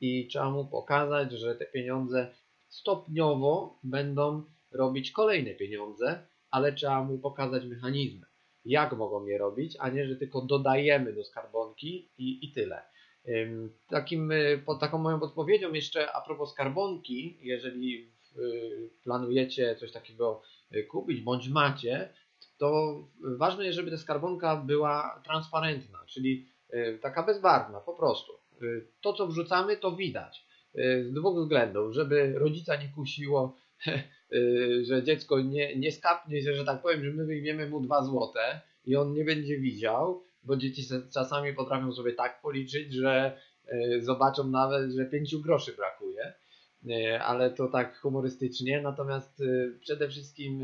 I 0.00 0.26
trzeba 0.26 0.50
mu 0.50 0.66
pokazać, 0.66 1.32
że 1.32 1.54
te 1.54 1.66
pieniądze 1.66 2.34
stopniowo 2.68 3.78
będą 3.84 4.44
robić 4.72 5.10
kolejne 5.10 5.50
pieniądze, 5.50 6.26
ale 6.56 6.72
trzeba 6.72 7.04
mu 7.04 7.18
pokazać 7.18 7.64
mechanizmy, 7.64 8.26
jak 8.64 8.92
mogą 8.96 9.26
je 9.26 9.38
robić, 9.38 9.76
a 9.80 9.88
nie, 9.88 10.06
że 10.08 10.16
tylko 10.16 10.40
dodajemy 10.42 11.12
do 11.12 11.24
skarbonki 11.24 12.08
i, 12.18 12.46
i 12.46 12.52
tyle. 12.52 12.82
Takim, 13.88 14.32
y, 14.32 14.62
taką 14.80 14.98
moją 14.98 15.20
podpowiedzią 15.20 15.72
jeszcze 15.72 16.12
a 16.12 16.20
propos 16.20 16.52
skarbonki, 16.52 17.38
jeżeli 17.42 18.10
planujecie 19.04 19.76
coś 19.76 19.92
takiego 19.92 20.42
y, 20.74 20.84
kupić 20.84 21.20
bądź 21.20 21.48
macie, 21.48 22.08
to 22.58 22.98
ważne 23.38 23.64
jest, 23.64 23.76
żeby 23.76 23.90
ta 23.90 23.96
skarbonka 23.96 24.56
była 24.56 25.22
transparentna, 25.24 25.98
czyli 26.06 26.46
y, 26.74 26.98
taka 27.02 27.22
bezbarwna 27.22 27.80
po 27.80 27.94
prostu. 27.94 28.32
To, 29.00 29.12
co 29.12 29.26
wrzucamy, 29.26 29.76
to 29.76 29.96
widać. 29.96 30.46
Z 30.74 31.12
dwóch 31.12 31.38
względów, 31.42 31.94
żeby 31.94 32.32
rodzica 32.38 32.76
nie 32.76 32.88
kusiło, 32.88 33.56
że 34.82 35.02
dziecko 35.02 35.40
nie, 35.40 35.76
nie 35.76 35.92
skapnie 35.92 36.42
się, 36.42 36.54
że 36.54 36.64
tak 36.64 36.82
powiem, 36.82 37.04
że 37.04 37.10
my 37.10 37.26
wyjmiemy 37.26 37.68
mu 37.68 37.80
dwa 37.80 38.02
złote 38.02 38.60
i 38.84 38.96
on 38.96 39.12
nie 39.12 39.24
będzie 39.24 39.58
widział, 39.58 40.22
bo 40.42 40.56
dzieci 40.56 40.82
czasami 41.14 41.52
potrafią 41.54 41.92
sobie 41.92 42.12
tak 42.12 42.40
policzyć, 42.40 42.92
że 42.92 43.40
e, 43.66 44.02
zobaczą 44.02 44.50
nawet, 44.50 44.92
że 44.92 45.06
pięciu 45.06 45.40
groszy 45.40 45.72
brakuje, 45.76 46.34
e, 46.90 47.22
ale 47.22 47.50
to 47.50 47.68
tak 47.68 47.98
humorystycznie. 48.00 48.80
Natomiast 48.82 49.42
przede 49.80 50.08
wszystkim 50.08 50.62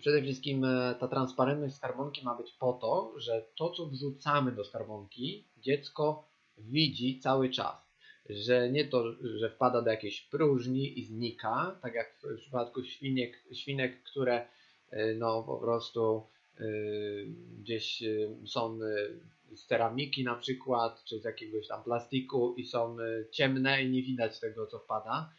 Przede 0.00 0.22
wszystkim 0.22 0.66
ta 1.00 1.08
transparentność 1.08 1.74
skarbonki 1.74 2.24
ma 2.24 2.34
być 2.34 2.52
po 2.52 2.72
to, 2.72 3.14
że 3.16 3.46
to, 3.56 3.70
co 3.70 3.86
wrzucamy 3.86 4.52
do 4.52 4.64
skarbonki, 4.64 5.48
dziecko 5.56 6.28
widzi 6.58 7.20
cały 7.20 7.50
czas. 7.50 7.89
Że 8.30 8.70
nie 8.70 8.84
to, 8.84 9.12
że 9.22 9.50
wpada 9.50 9.82
do 9.82 9.90
jakiejś 9.90 10.20
próżni 10.20 10.98
i 10.98 11.04
znika, 11.04 11.78
tak 11.82 11.94
jak 11.94 12.16
w 12.22 12.36
przypadku 12.36 12.84
świniek, 12.84 13.44
świnek 13.52 14.02
które 14.02 14.46
no 15.18 15.42
po 15.42 15.56
prostu 15.56 16.26
Y, 16.60 17.26
gdzieś 17.60 18.02
y, 18.02 18.36
są 18.46 18.78
y, 18.82 19.56
z 19.56 19.66
ceramiki 19.66 20.24
na 20.24 20.34
przykład, 20.34 21.04
czy 21.04 21.20
z 21.20 21.24
jakiegoś 21.24 21.68
tam 21.68 21.82
plastiku 21.82 22.54
i 22.54 22.66
są 22.66 22.96
ciemne 23.30 23.82
i 23.82 23.90
nie 23.90 24.02
widać 24.02 24.40
tego, 24.40 24.66
co 24.66 24.78
wpada. 24.78 25.32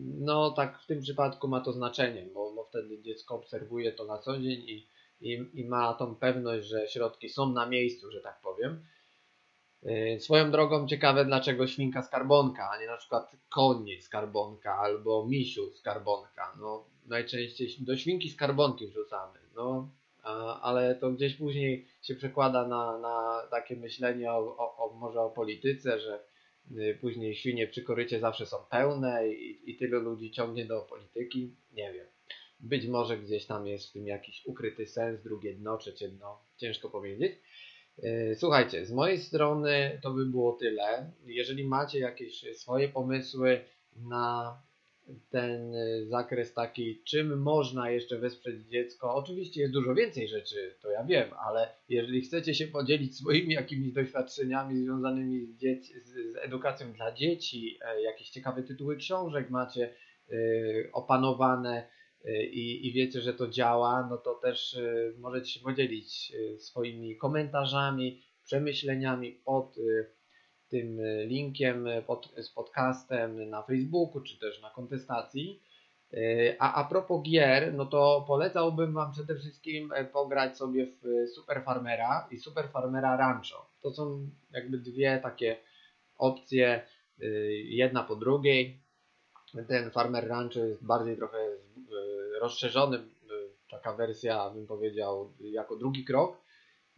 No 0.00 0.50
tak 0.50 0.82
w 0.82 0.86
tym 0.86 1.00
przypadku 1.00 1.48
ma 1.48 1.60
to 1.60 1.72
znaczenie, 1.72 2.26
bo, 2.34 2.52
bo 2.54 2.64
wtedy 2.64 3.02
dziecko 3.02 3.34
obserwuje 3.34 3.92
to 3.92 4.04
na 4.04 4.18
co 4.18 4.38
dzień 4.38 4.64
i, 4.68 4.86
i, 5.20 5.46
i 5.54 5.64
ma 5.64 5.94
tą 5.94 6.14
pewność, 6.14 6.66
że 6.66 6.88
środki 6.88 7.28
są 7.28 7.52
na 7.52 7.66
miejscu, 7.66 8.10
że 8.10 8.20
tak 8.20 8.40
powiem. 8.40 8.84
Swoją 10.18 10.50
drogą 10.50 10.86
ciekawe, 10.86 11.24
dlaczego 11.24 11.66
świnka 11.66 12.02
skarbonka, 12.02 12.70
a 12.70 12.80
nie 12.80 12.86
na 12.86 12.96
przykład 12.96 13.32
koń 13.48 13.86
skarbonka 14.00 14.74
albo 14.74 15.26
misiu 15.26 15.72
skarbonka. 15.72 16.56
No, 16.60 16.84
najczęściej 17.06 17.68
do 17.78 17.96
świnki 17.96 18.30
skarbonki 18.30 18.86
wrzucamy. 18.86 19.38
No, 19.56 19.88
ale 20.62 20.94
to 20.94 21.10
gdzieś 21.10 21.34
później 21.34 21.86
się 22.02 22.14
przekłada 22.14 22.68
na, 22.68 22.98
na 22.98 23.42
takie 23.50 23.76
myślenie 23.76 24.32
o, 24.32 24.56
o, 24.56 24.76
o, 24.76 24.94
może 24.94 25.20
o 25.20 25.30
polityce, 25.30 26.00
że 26.00 26.24
y, 26.70 26.98
później 27.00 27.34
świnie 27.34 27.66
przy 27.66 27.82
korycie 27.82 28.20
zawsze 28.20 28.46
są 28.46 28.56
pełne 28.70 29.28
i, 29.28 29.70
i 29.70 29.76
tylu 29.76 30.00
ludzi 30.00 30.30
ciągnie 30.30 30.64
do 30.64 30.80
polityki. 30.80 31.54
Nie 31.72 31.92
wiem. 31.92 32.06
Być 32.60 32.86
może 32.86 33.18
gdzieś 33.18 33.46
tam 33.46 33.66
jest 33.66 33.88
w 33.88 33.92
tym 33.92 34.06
jakiś 34.06 34.46
ukryty 34.46 34.86
sens, 34.86 35.22
drugie 35.22 35.54
dno, 35.54 35.78
trzecie 35.78 36.08
dno, 36.08 36.40
ciężko 36.56 36.90
powiedzieć. 36.90 37.32
Y, 38.04 38.36
słuchajcie, 38.38 38.86
z 38.86 38.92
mojej 38.92 39.18
strony 39.18 40.00
to 40.02 40.10
by 40.10 40.26
było 40.26 40.52
tyle. 40.52 41.12
Jeżeli 41.26 41.64
macie 41.64 41.98
jakieś 41.98 42.58
swoje 42.58 42.88
pomysły 42.88 43.60
na 43.96 44.58
ten 45.30 45.74
y, 45.74 46.06
zakres 46.06 46.54
taki, 46.54 47.02
czym 47.04 47.42
można 47.42 47.90
jeszcze 47.90 48.18
wesprzeć 48.18 48.66
dziecko. 48.66 49.14
Oczywiście 49.14 49.60
jest 49.60 49.72
dużo 49.72 49.94
więcej 49.94 50.28
rzeczy, 50.28 50.74
to 50.82 50.90
ja 50.90 51.04
wiem, 51.04 51.28
ale 51.46 51.68
jeżeli 51.88 52.20
chcecie 52.20 52.54
się 52.54 52.66
podzielić 52.66 53.16
swoimi 53.16 53.54
jakimiś 53.54 53.92
doświadczeniami 53.92 54.76
związanymi 54.76 55.46
z, 55.46 55.56
dzieci, 55.56 56.00
z, 56.00 56.08
z 56.08 56.36
edukacją 56.36 56.92
dla 56.92 57.12
dzieci, 57.12 57.78
e, 57.84 58.02
jakieś 58.02 58.30
ciekawe 58.30 58.62
tytuły 58.62 58.96
książek 58.96 59.50
macie 59.50 59.94
opanowane 60.92 61.88
i, 62.32 62.88
i 62.88 62.92
wiecie, 62.92 63.20
że 63.20 63.34
to 63.34 63.48
działa, 63.48 64.06
no 64.10 64.16
to 64.16 64.34
też 64.34 64.74
y, 64.74 65.14
możecie 65.18 65.50
się 65.50 65.60
podzielić 65.60 66.32
y, 66.34 66.58
swoimi 66.58 67.16
komentarzami, 67.16 68.22
przemyśleniami 68.44 69.32
pod 69.32 69.76
tym 70.68 71.00
e, 71.00 71.26
linkiem 71.26 71.86
e, 71.86 72.02
pod, 72.02 72.32
z 72.36 72.50
podcastem 72.50 73.50
na 73.50 73.62
Facebooku, 73.62 74.20
czy 74.20 74.38
też 74.38 74.62
na 74.62 74.70
kontestacji. 74.70 75.62
E, 76.12 76.56
a 76.58 76.74
a 76.74 76.84
propos 76.84 77.22
gier, 77.22 77.74
no 77.74 77.86
to 77.86 78.24
polecałbym 78.26 78.94
Wam 78.94 79.12
przede 79.12 79.36
wszystkim 79.36 79.92
pograć 80.12 80.56
sobie 80.56 80.86
w 80.86 81.28
Super 81.34 81.62
Farmera 81.64 82.28
i 82.30 82.38
Super 82.38 82.68
Farmera 82.68 83.16
Rancho. 83.16 83.70
To 83.82 83.90
są 83.90 84.30
jakby 84.50 84.78
dwie 84.78 85.20
takie 85.22 85.56
opcje, 86.16 86.86
jedna 87.64 88.02
po 88.02 88.16
drugiej. 88.16 88.80
Ten 89.68 89.90
Farmer 89.90 90.28
Rancho 90.28 90.60
jest 90.60 90.84
bardziej 90.84 91.16
trochę 91.16 91.38
rozszerzony, 92.40 92.98
taka 93.70 93.92
wersja, 93.92 94.50
bym 94.50 94.66
powiedział, 94.66 95.32
jako 95.40 95.76
drugi 95.76 96.04
krok 96.04 96.38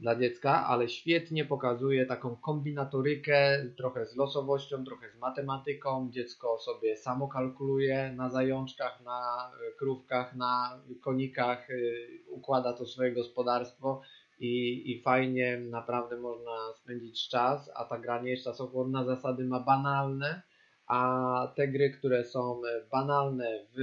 dla 0.01 0.17
dziecka, 0.17 0.67
ale 0.67 0.89
świetnie 0.89 1.45
pokazuje 1.45 2.07
taką 2.07 2.37
kombinatorykę, 2.37 3.65
trochę 3.77 4.07
z 4.07 4.17
losowością, 4.17 4.85
trochę 4.85 5.11
z 5.11 5.17
matematyką. 5.19 6.11
Dziecko 6.11 6.59
sobie 6.59 6.97
samo 6.97 7.29
kalkuluje 7.29 8.13
na 8.17 8.31
zajączkach, 8.31 9.01
na 9.05 9.51
krówkach, 9.79 10.37
na 10.37 10.81
konikach, 11.01 11.71
y, 11.71 12.09
układa 12.29 12.73
to 12.73 12.87
swoje 12.87 13.13
gospodarstwo 13.13 14.01
i, 14.39 14.83
i 14.93 15.03
fajnie 15.03 15.59
naprawdę 15.59 16.17
można 16.17 16.73
spędzić 16.77 17.29
czas, 17.29 17.71
a 17.75 17.85
ta 17.85 17.99
gra 17.99 18.23
nie 18.23 18.31
jest 18.31 18.45
czasochłonna, 18.45 19.05
zasady 19.05 19.45
ma 19.45 19.61
banalne, 19.61 20.43
a 20.87 21.53
te 21.57 21.69
gry, 21.69 21.91
które 21.91 22.25
są 22.25 22.61
banalne 22.93 23.67
w 23.73 23.79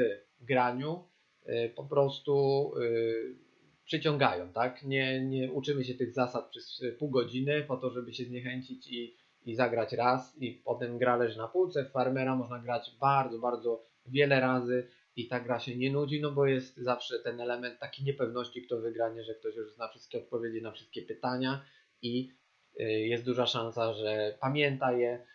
graniu, 0.45 1.03
y, 1.13 1.16
po 1.75 1.83
prostu 1.83 2.71
y, 2.77 3.35
przyciągają, 3.85 4.53
tak? 4.53 4.83
Nie, 4.83 5.21
nie 5.25 5.51
uczymy 5.51 5.83
się 5.83 5.93
tych 5.93 6.13
zasad 6.13 6.49
przez 6.49 6.83
pół 6.99 7.09
godziny 7.09 7.63
po 7.67 7.77
to, 7.77 7.89
żeby 7.89 8.13
się 8.13 8.23
zniechęcić 8.23 8.87
i, 8.87 9.15
i 9.45 9.55
zagrać 9.55 9.93
raz 9.93 10.37
i 10.41 10.51
potem 10.51 10.97
gra 10.97 11.15
leży 11.15 11.37
na 11.37 11.47
półce. 11.47 11.85
W 11.85 11.91
farmera 11.91 12.35
można 12.35 12.59
grać 12.59 12.91
bardzo, 12.99 13.39
bardzo 13.39 13.85
wiele 14.05 14.39
razy 14.39 14.87
i 15.15 15.27
ta 15.27 15.39
gra 15.39 15.59
się 15.59 15.75
nie 15.75 15.91
nudzi, 15.91 16.21
no 16.21 16.31
bo 16.31 16.45
jest 16.45 16.77
zawsze 16.77 17.19
ten 17.19 17.41
element 17.41 17.79
takiej 17.79 18.05
niepewności, 18.05 18.61
kto 18.61 18.81
wygranie, 18.81 19.23
że 19.23 19.35
ktoś 19.35 19.55
już 19.55 19.73
zna 19.73 19.87
wszystkie 19.87 20.17
odpowiedzi 20.17 20.61
na 20.61 20.71
wszystkie 20.71 21.01
pytania 21.01 21.65
i 22.01 22.31
y, 22.79 22.83
jest 22.83 23.25
duża 23.25 23.45
szansa, 23.45 23.93
że 23.93 24.37
pamięta 24.41 24.91
je, 24.91 25.25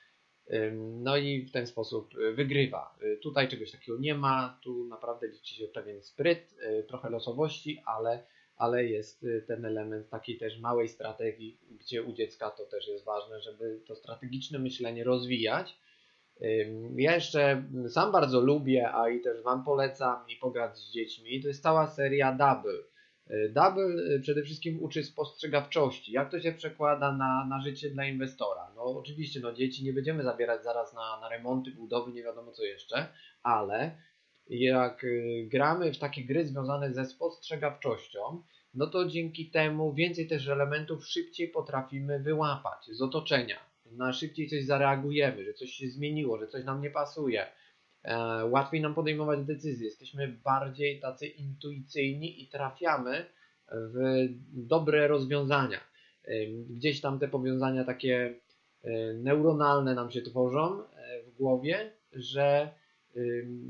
no 0.80 1.16
i 1.16 1.42
w 1.42 1.52
ten 1.52 1.66
sposób 1.66 2.14
y, 2.14 2.32
wygrywa. 2.32 2.96
Y, 3.02 3.16
tutaj 3.16 3.48
czegoś 3.48 3.70
takiego 3.70 3.98
nie 3.98 4.14
ma, 4.14 4.58
tu 4.62 4.84
naprawdę 4.84 5.28
liczy 5.28 5.54
się 5.54 5.68
pewien 5.68 6.02
spryt, 6.02 6.54
trochę 6.88 7.10
losowości, 7.10 7.82
ale 7.86 8.24
ale 8.56 8.84
jest 8.84 9.24
y, 9.24 9.44
ten 9.46 9.64
element 9.64 10.08
takiej 10.08 10.38
też 10.38 10.60
małej 10.60 10.88
strategii, 10.88 11.58
gdzie 11.80 12.02
u 12.02 12.12
dziecka 12.12 12.50
to 12.50 12.64
też 12.64 12.88
jest 12.88 13.04
ważne, 13.04 13.40
żeby 13.40 13.80
to 13.86 13.96
strategiczne 13.96 14.58
myślenie 14.58 15.04
rozwijać. 15.04 15.78
Ja 16.96 17.14
jeszcze 17.14 17.64
sam 17.88 18.12
bardzo 18.12 18.40
lubię, 18.40 18.94
a 18.94 19.08
i 19.10 19.20
też 19.20 19.42
Wam 19.42 19.64
polecam 19.64 20.24
i 20.28 20.36
pograć 20.36 20.78
z 20.78 20.92
dziećmi. 20.92 21.42
To 21.42 21.48
jest 21.48 21.62
cała 21.62 21.86
seria 21.86 22.32
Double. 22.32 22.91
Double 23.50 24.20
przede 24.20 24.42
wszystkim 24.42 24.82
uczy 24.82 25.04
spostrzegawczości. 25.04 26.12
Jak 26.12 26.30
to 26.30 26.40
się 26.40 26.52
przekłada 26.52 27.12
na, 27.12 27.46
na 27.46 27.60
życie 27.60 27.90
dla 27.90 28.04
inwestora? 28.06 28.72
No 28.76 28.82
oczywiście, 28.82 29.40
no 29.40 29.52
dzieci 29.52 29.84
nie 29.84 29.92
będziemy 29.92 30.22
zabierać 30.22 30.64
zaraz 30.64 30.94
na, 30.94 31.20
na 31.20 31.28
remonty, 31.28 31.70
budowy, 31.70 32.12
nie 32.12 32.22
wiadomo 32.22 32.52
co 32.52 32.64
jeszcze, 32.64 33.08
ale 33.42 33.96
jak 34.48 35.06
gramy 35.44 35.92
w 35.92 35.98
takie 35.98 36.24
gry 36.24 36.46
związane 36.46 36.94
ze 36.94 37.06
spostrzegawczością, 37.06 38.42
no 38.74 38.86
to 38.86 39.08
dzięki 39.08 39.50
temu 39.50 39.94
więcej 39.94 40.28
też 40.28 40.48
elementów 40.48 41.06
szybciej 41.06 41.48
potrafimy 41.48 42.20
wyłapać 42.20 42.86
z 42.86 43.02
otoczenia. 43.02 43.56
Na 43.86 44.12
szybciej 44.12 44.48
coś 44.48 44.64
zareagujemy, 44.64 45.44
że 45.44 45.54
coś 45.54 45.70
się 45.70 45.88
zmieniło, 45.88 46.38
że 46.38 46.48
coś 46.48 46.64
nam 46.64 46.82
nie 46.82 46.90
pasuje. 46.90 47.46
E, 48.04 48.44
łatwiej 48.46 48.80
nam 48.80 48.94
podejmować 48.94 49.44
decyzje. 49.44 49.86
Jesteśmy 49.86 50.28
bardziej 50.28 51.00
tacy 51.00 51.26
intuicyjni 51.26 52.42
i 52.42 52.48
trafiamy 52.48 53.26
w 53.68 54.26
dobre 54.52 55.08
rozwiązania. 55.08 55.80
E, 56.24 56.46
gdzieś 56.46 57.00
tam 57.00 57.18
te 57.18 57.28
powiązania 57.28 57.84
takie 57.84 58.34
e, 58.84 59.12
neuronalne 59.12 59.94
nam 59.94 60.10
się 60.10 60.22
tworzą 60.22 60.82
w 61.26 61.36
głowie, 61.36 61.92
że 62.12 62.70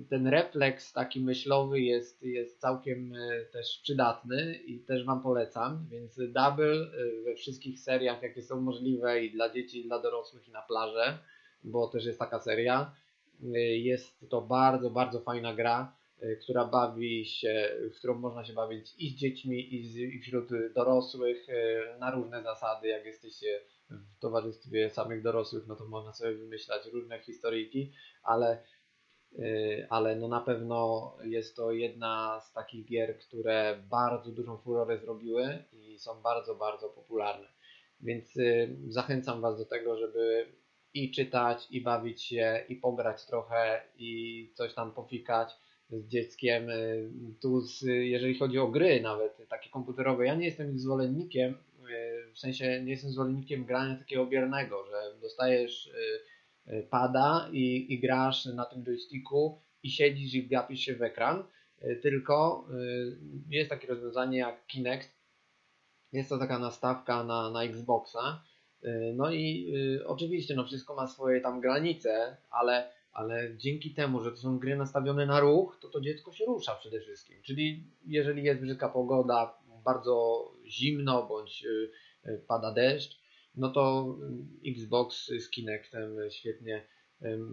ten 0.09 0.27
refleks 0.27 0.93
taki 0.93 1.21
myślowy 1.21 1.81
jest, 1.81 2.23
jest 2.23 2.61
całkiem 2.61 3.15
też 3.53 3.81
przydatny 3.83 4.55
i 4.55 4.81
też 4.81 5.05
Wam 5.05 5.23
polecam, 5.23 5.87
więc 5.91 6.17
double 6.17 6.87
we 7.25 7.35
wszystkich 7.35 7.81
seriach, 7.81 8.23
jakie 8.23 8.43
są 8.43 8.61
możliwe 8.61 9.25
i 9.25 9.31
dla 9.31 9.49
dzieci, 9.49 9.81
i 9.81 9.85
dla 9.85 9.99
dorosłych, 9.99 10.49
i 10.49 10.53
na 10.53 10.63
plażę, 10.63 11.19
bo 11.65 11.89
też 11.89 12.05
jest 12.05 12.19
taka 12.19 12.41
seria. 12.41 12.95
E, 13.43 13.59
jest 13.61 14.29
to 14.29 14.41
bardzo, 14.41 14.91
bardzo 14.91 15.21
fajna 15.21 15.55
gra, 15.55 15.97
która 16.43 16.65
bawi 16.65 17.27
się, 17.27 17.71
w 17.95 17.99
którą 17.99 18.15
można 18.15 18.45
się 18.45 18.53
bawić 18.53 18.95
i 18.99 19.11
z 19.11 19.15
dziećmi, 19.15 19.75
i, 19.75 19.89
z, 19.89 19.97
i 19.97 20.21
wśród 20.21 20.49
dorosłych 20.75 21.47
na 22.01 22.11
różne 22.11 22.43
zasady. 22.43 22.89
Jak 22.89 23.05
jesteście 23.05 23.61
w 23.91 24.19
towarzystwie 24.21 24.91
samych 24.91 25.23
dorosłych, 25.23 25.67
no 25.67 25.77
to 25.77 25.85
można 25.85 26.13
sobie 26.13 26.35
wymyślać 26.35 26.87
różne 26.87 27.19
historyjki, 27.19 27.93
ale 28.23 28.63
Y, 29.39 29.87
ale 29.91 30.17
no 30.17 30.29
na 30.29 30.41
pewno 30.41 31.13
jest 31.25 31.57
to 31.57 31.73
jedna 31.73 32.41
z 32.41 32.53
takich 32.53 32.87
gier, 32.87 33.19
które 33.19 33.83
bardzo 33.91 34.31
dużą 34.31 34.59
furorę 34.59 34.99
zrobiły 34.99 35.65
i 35.73 35.99
są 35.99 36.23
bardzo, 36.23 36.55
bardzo 36.55 36.89
popularne. 36.89 37.47
Więc 38.01 38.35
zachęcam 38.89 39.41
Was 39.41 39.59
do 39.59 39.65
tego, 39.65 39.99
żeby 39.99 40.47
i 40.95 41.11
czytać, 41.11 41.67
i 41.71 41.81
bawić 41.81 42.23
się, 42.23 42.65
i 42.69 42.77
pograć 42.77 43.27
trochę, 43.27 43.83
i 43.99 44.51
coś 44.55 44.75
tam 44.75 44.93
pofikać 44.93 45.57
z 45.91 46.09
dzieckiem. 46.09 46.71
Y, 46.71 47.11
tu, 47.41 47.61
z, 47.61 47.83
jeżeli 47.83 48.39
chodzi 48.39 48.59
o 48.59 48.69
gry, 48.69 49.01
nawet 49.01 49.49
takie 49.49 49.71
komputerowe, 49.71 50.27
ja 50.27 50.35
nie 50.35 50.47
jestem 50.47 50.79
zwolennikiem, 50.79 51.59
w 52.35 52.39
sensie 52.39 52.83
nie 52.83 52.91
jestem 52.91 53.11
zwolennikiem 53.11 53.65
grania 53.65 53.97
takiego 53.97 54.27
biernego, 54.27 54.85
że 54.87 55.21
dostajesz 55.21 55.91
E, 56.67 56.83
pada 56.83 57.49
i, 57.53 57.93
i 57.93 58.01
grasz 58.01 58.45
na 58.45 58.65
tym 58.65 58.85
joysticku 58.85 59.61
i 59.83 59.91
siedzisz 59.91 60.35
i 60.35 60.49
gapisz 60.49 60.81
się 60.81 60.97
w 60.97 61.03
ekran, 61.03 61.45
tylko 62.03 62.67
jest 63.51 63.71
takie 63.71 63.87
rozwiązanie 63.87 64.39
jak 64.39 64.67
Kinect. 64.67 65.11
Jest 66.13 66.29
to 66.29 66.39
taka 66.39 66.59
nastawka 66.59 67.25
na, 67.25 67.51
na 67.51 67.63
Xboxa. 67.63 68.43
No 69.15 69.33
i 69.33 69.75
oczywiście 70.07 70.55
no 70.55 70.65
wszystko 70.65 70.95
ma 70.95 71.07
swoje 71.07 71.41
tam 71.41 71.61
granice, 71.61 72.37
ale, 72.51 72.91
ale 73.13 73.57
dzięki 73.57 73.95
temu, 73.95 74.21
że 74.21 74.31
to 74.31 74.37
są 74.37 74.59
gry 74.59 74.77
nastawione 74.77 75.27
na 75.27 75.41
ruch, 75.41 75.79
to 75.81 75.89
to 75.89 76.01
dziecko 76.01 76.33
się 76.33 76.45
rusza 76.45 76.75
przede 76.75 77.01
wszystkim. 77.01 77.43
Czyli 77.43 77.85
jeżeli 78.07 78.45
jest 78.45 78.61
brzydka 78.61 78.89
pogoda, 78.89 79.59
bardzo 79.85 80.49
zimno 80.67 81.27
bądź 81.27 81.67
pada 82.49 82.73
deszcz, 82.73 83.21
no 83.57 83.71
to 83.71 84.17
Xbox 84.67 85.27
z 85.27 85.51
Kinectem 85.51 86.17
świetnie 86.31 86.87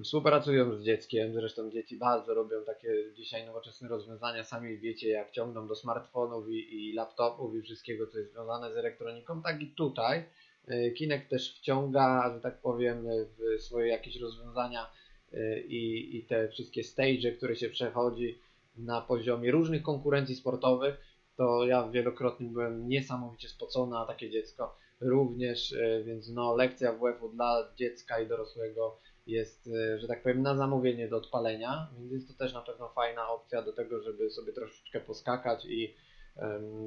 współpracują 0.04 0.76
z 0.76 0.84
dzieckiem. 0.84 1.34
Zresztą 1.34 1.72
dzieci 1.72 1.98
bardzo 1.98 2.34
robią 2.34 2.64
takie 2.66 3.14
dzisiaj 3.16 3.46
nowoczesne 3.46 3.88
rozwiązania. 3.88 4.44
Sami 4.44 4.78
wiecie, 4.78 5.10
jak 5.10 5.32
ciągną 5.32 5.68
do 5.68 5.76
smartfonów 5.76 6.50
i, 6.50 6.90
i 6.90 6.94
laptopów 6.94 7.56
i 7.56 7.62
wszystkiego, 7.62 8.08
co 8.08 8.18
jest 8.18 8.32
związane 8.32 8.74
z 8.74 8.78
elektroniką. 8.78 9.42
Tak 9.42 9.62
i 9.62 9.68
tutaj. 9.68 10.24
E, 10.68 10.92
Kinect 10.92 11.30
też 11.30 11.56
wciąga, 11.56 12.34
że 12.36 12.42
tak 12.42 12.62
powiem, 12.62 13.08
w 13.08 13.62
swoje 13.62 13.88
jakieś 13.88 14.20
rozwiązania 14.20 14.92
e, 15.34 15.62
i, 15.62 16.18
i 16.18 16.24
te 16.24 16.50
wszystkie 16.50 16.84
stage, 16.84 17.32
które 17.38 17.56
się 17.56 17.70
przechodzi 17.70 18.40
na 18.78 19.02
poziomie 19.02 19.52
różnych 19.52 19.84
konkurencji 19.84 20.36
sportowych. 20.36 20.96
To 21.36 21.66
ja 21.66 21.90
wielokrotnie 21.90 22.48
byłem 22.48 22.90
niesamowicie 22.90 23.50
spocony, 23.50 23.98
a 23.98 24.06
takie 24.06 24.30
dziecko 24.30 24.76
również, 25.02 25.74
e, 25.74 26.04
więc 26.04 26.30
no, 26.30 26.56
lekcja 26.56 26.94
WF-u 26.94 27.30
dla 27.30 27.74
dziecka 27.78 28.20
i 28.20 28.28
dorosłego 28.28 29.00
jest, 29.28 29.70
że 29.98 30.08
tak 30.08 30.24
powiem, 30.24 30.42
na 30.42 30.56
zamówienie 30.56 31.08
do 31.08 31.18
odpalenia, 31.18 31.88
więc 32.00 32.12
jest 32.12 32.28
to 32.28 32.34
też 32.34 32.54
na 32.54 32.62
pewno 32.62 32.90
fajna 32.90 33.30
opcja 33.30 33.62
do 33.62 33.74
tego, 33.74 34.02
żeby 34.02 34.30
sobie 34.30 34.54
troszeczkę 34.54 35.00
poskakać 35.00 35.66
i 35.66 35.96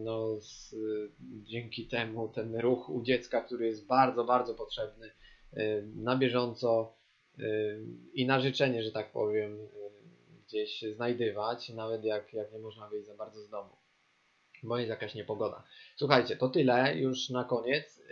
no, 0.04 0.40
z, 0.40 0.74
dzięki 1.20 1.86
temu 1.86 2.28
ten 2.28 2.56
ruch 2.56 2.88
u 2.88 3.02
dziecka, 3.02 3.40
który 3.40 3.66
jest 3.66 3.86
bardzo, 3.86 4.24
bardzo 4.24 4.54
potrzebny 4.54 5.10
na 5.96 6.16
bieżąco 6.16 6.96
i 8.14 8.26
na 8.26 8.40
życzenie, 8.40 8.82
że 8.82 8.92
tak 8.92 9.12
powiem, 9.12 9.58
gdzieś 10.46 10.84
znajdywać, 10.94 11.68
nawet 11.68 12.04
jak, 12.04 12.32
jak 12.32 12.52
nie 12.52 12.58
można 12.58 12.88
wyjść 12.88 13.06
za 13.06 13.14
bardzo 13.14 13.40
z 13.40 13.50
domu 13.50 13.76
bo 14.62 14.78
jest 14.78 14.90
jakaś 14.90 15.14
niepogoda. 15.14 15.64
Słuchajcie, 15.96 16.36
to 16.36 16.48
tyle 16.48 16.96
już 16.96 17.30
na 17.30 17.44
koniec. 17.44 18.02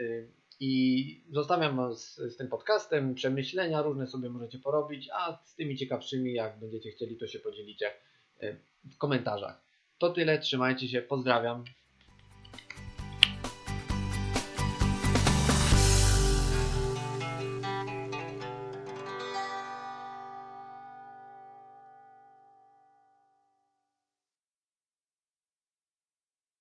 I 0.62 1.24
zostawiam 1.30 1.76
Was 1.76 2.14
z 2.16 2.36
tym 2.36 2.48
podcastem. 2.48 3.14
Przemyślenia 3.14 3.82
różne 3.82 4.06
sobie 4.06 4.28
możecie 4.28 4.58
porobić, 4.58 5.08
a 5.12 5.38
z 5.44 5.54
tymi 5.54 5.76
ciekawszymi, 5.76 6.32
jak 6.32 6.60
będziecie 6.60 6.90
chcieli, 6.90 7.16
to 7.16 7.26
się 7.26 7.38
podzielicie 7.38 7.90
w 8.92 8.98
komentarzach. 8.98 9.69
To 10.00 10.10
tyle, 10.10 10.38
trzymajcie 10.38 10.88
się, 10.88 11.02
pozdrawiam. 11.02 11.64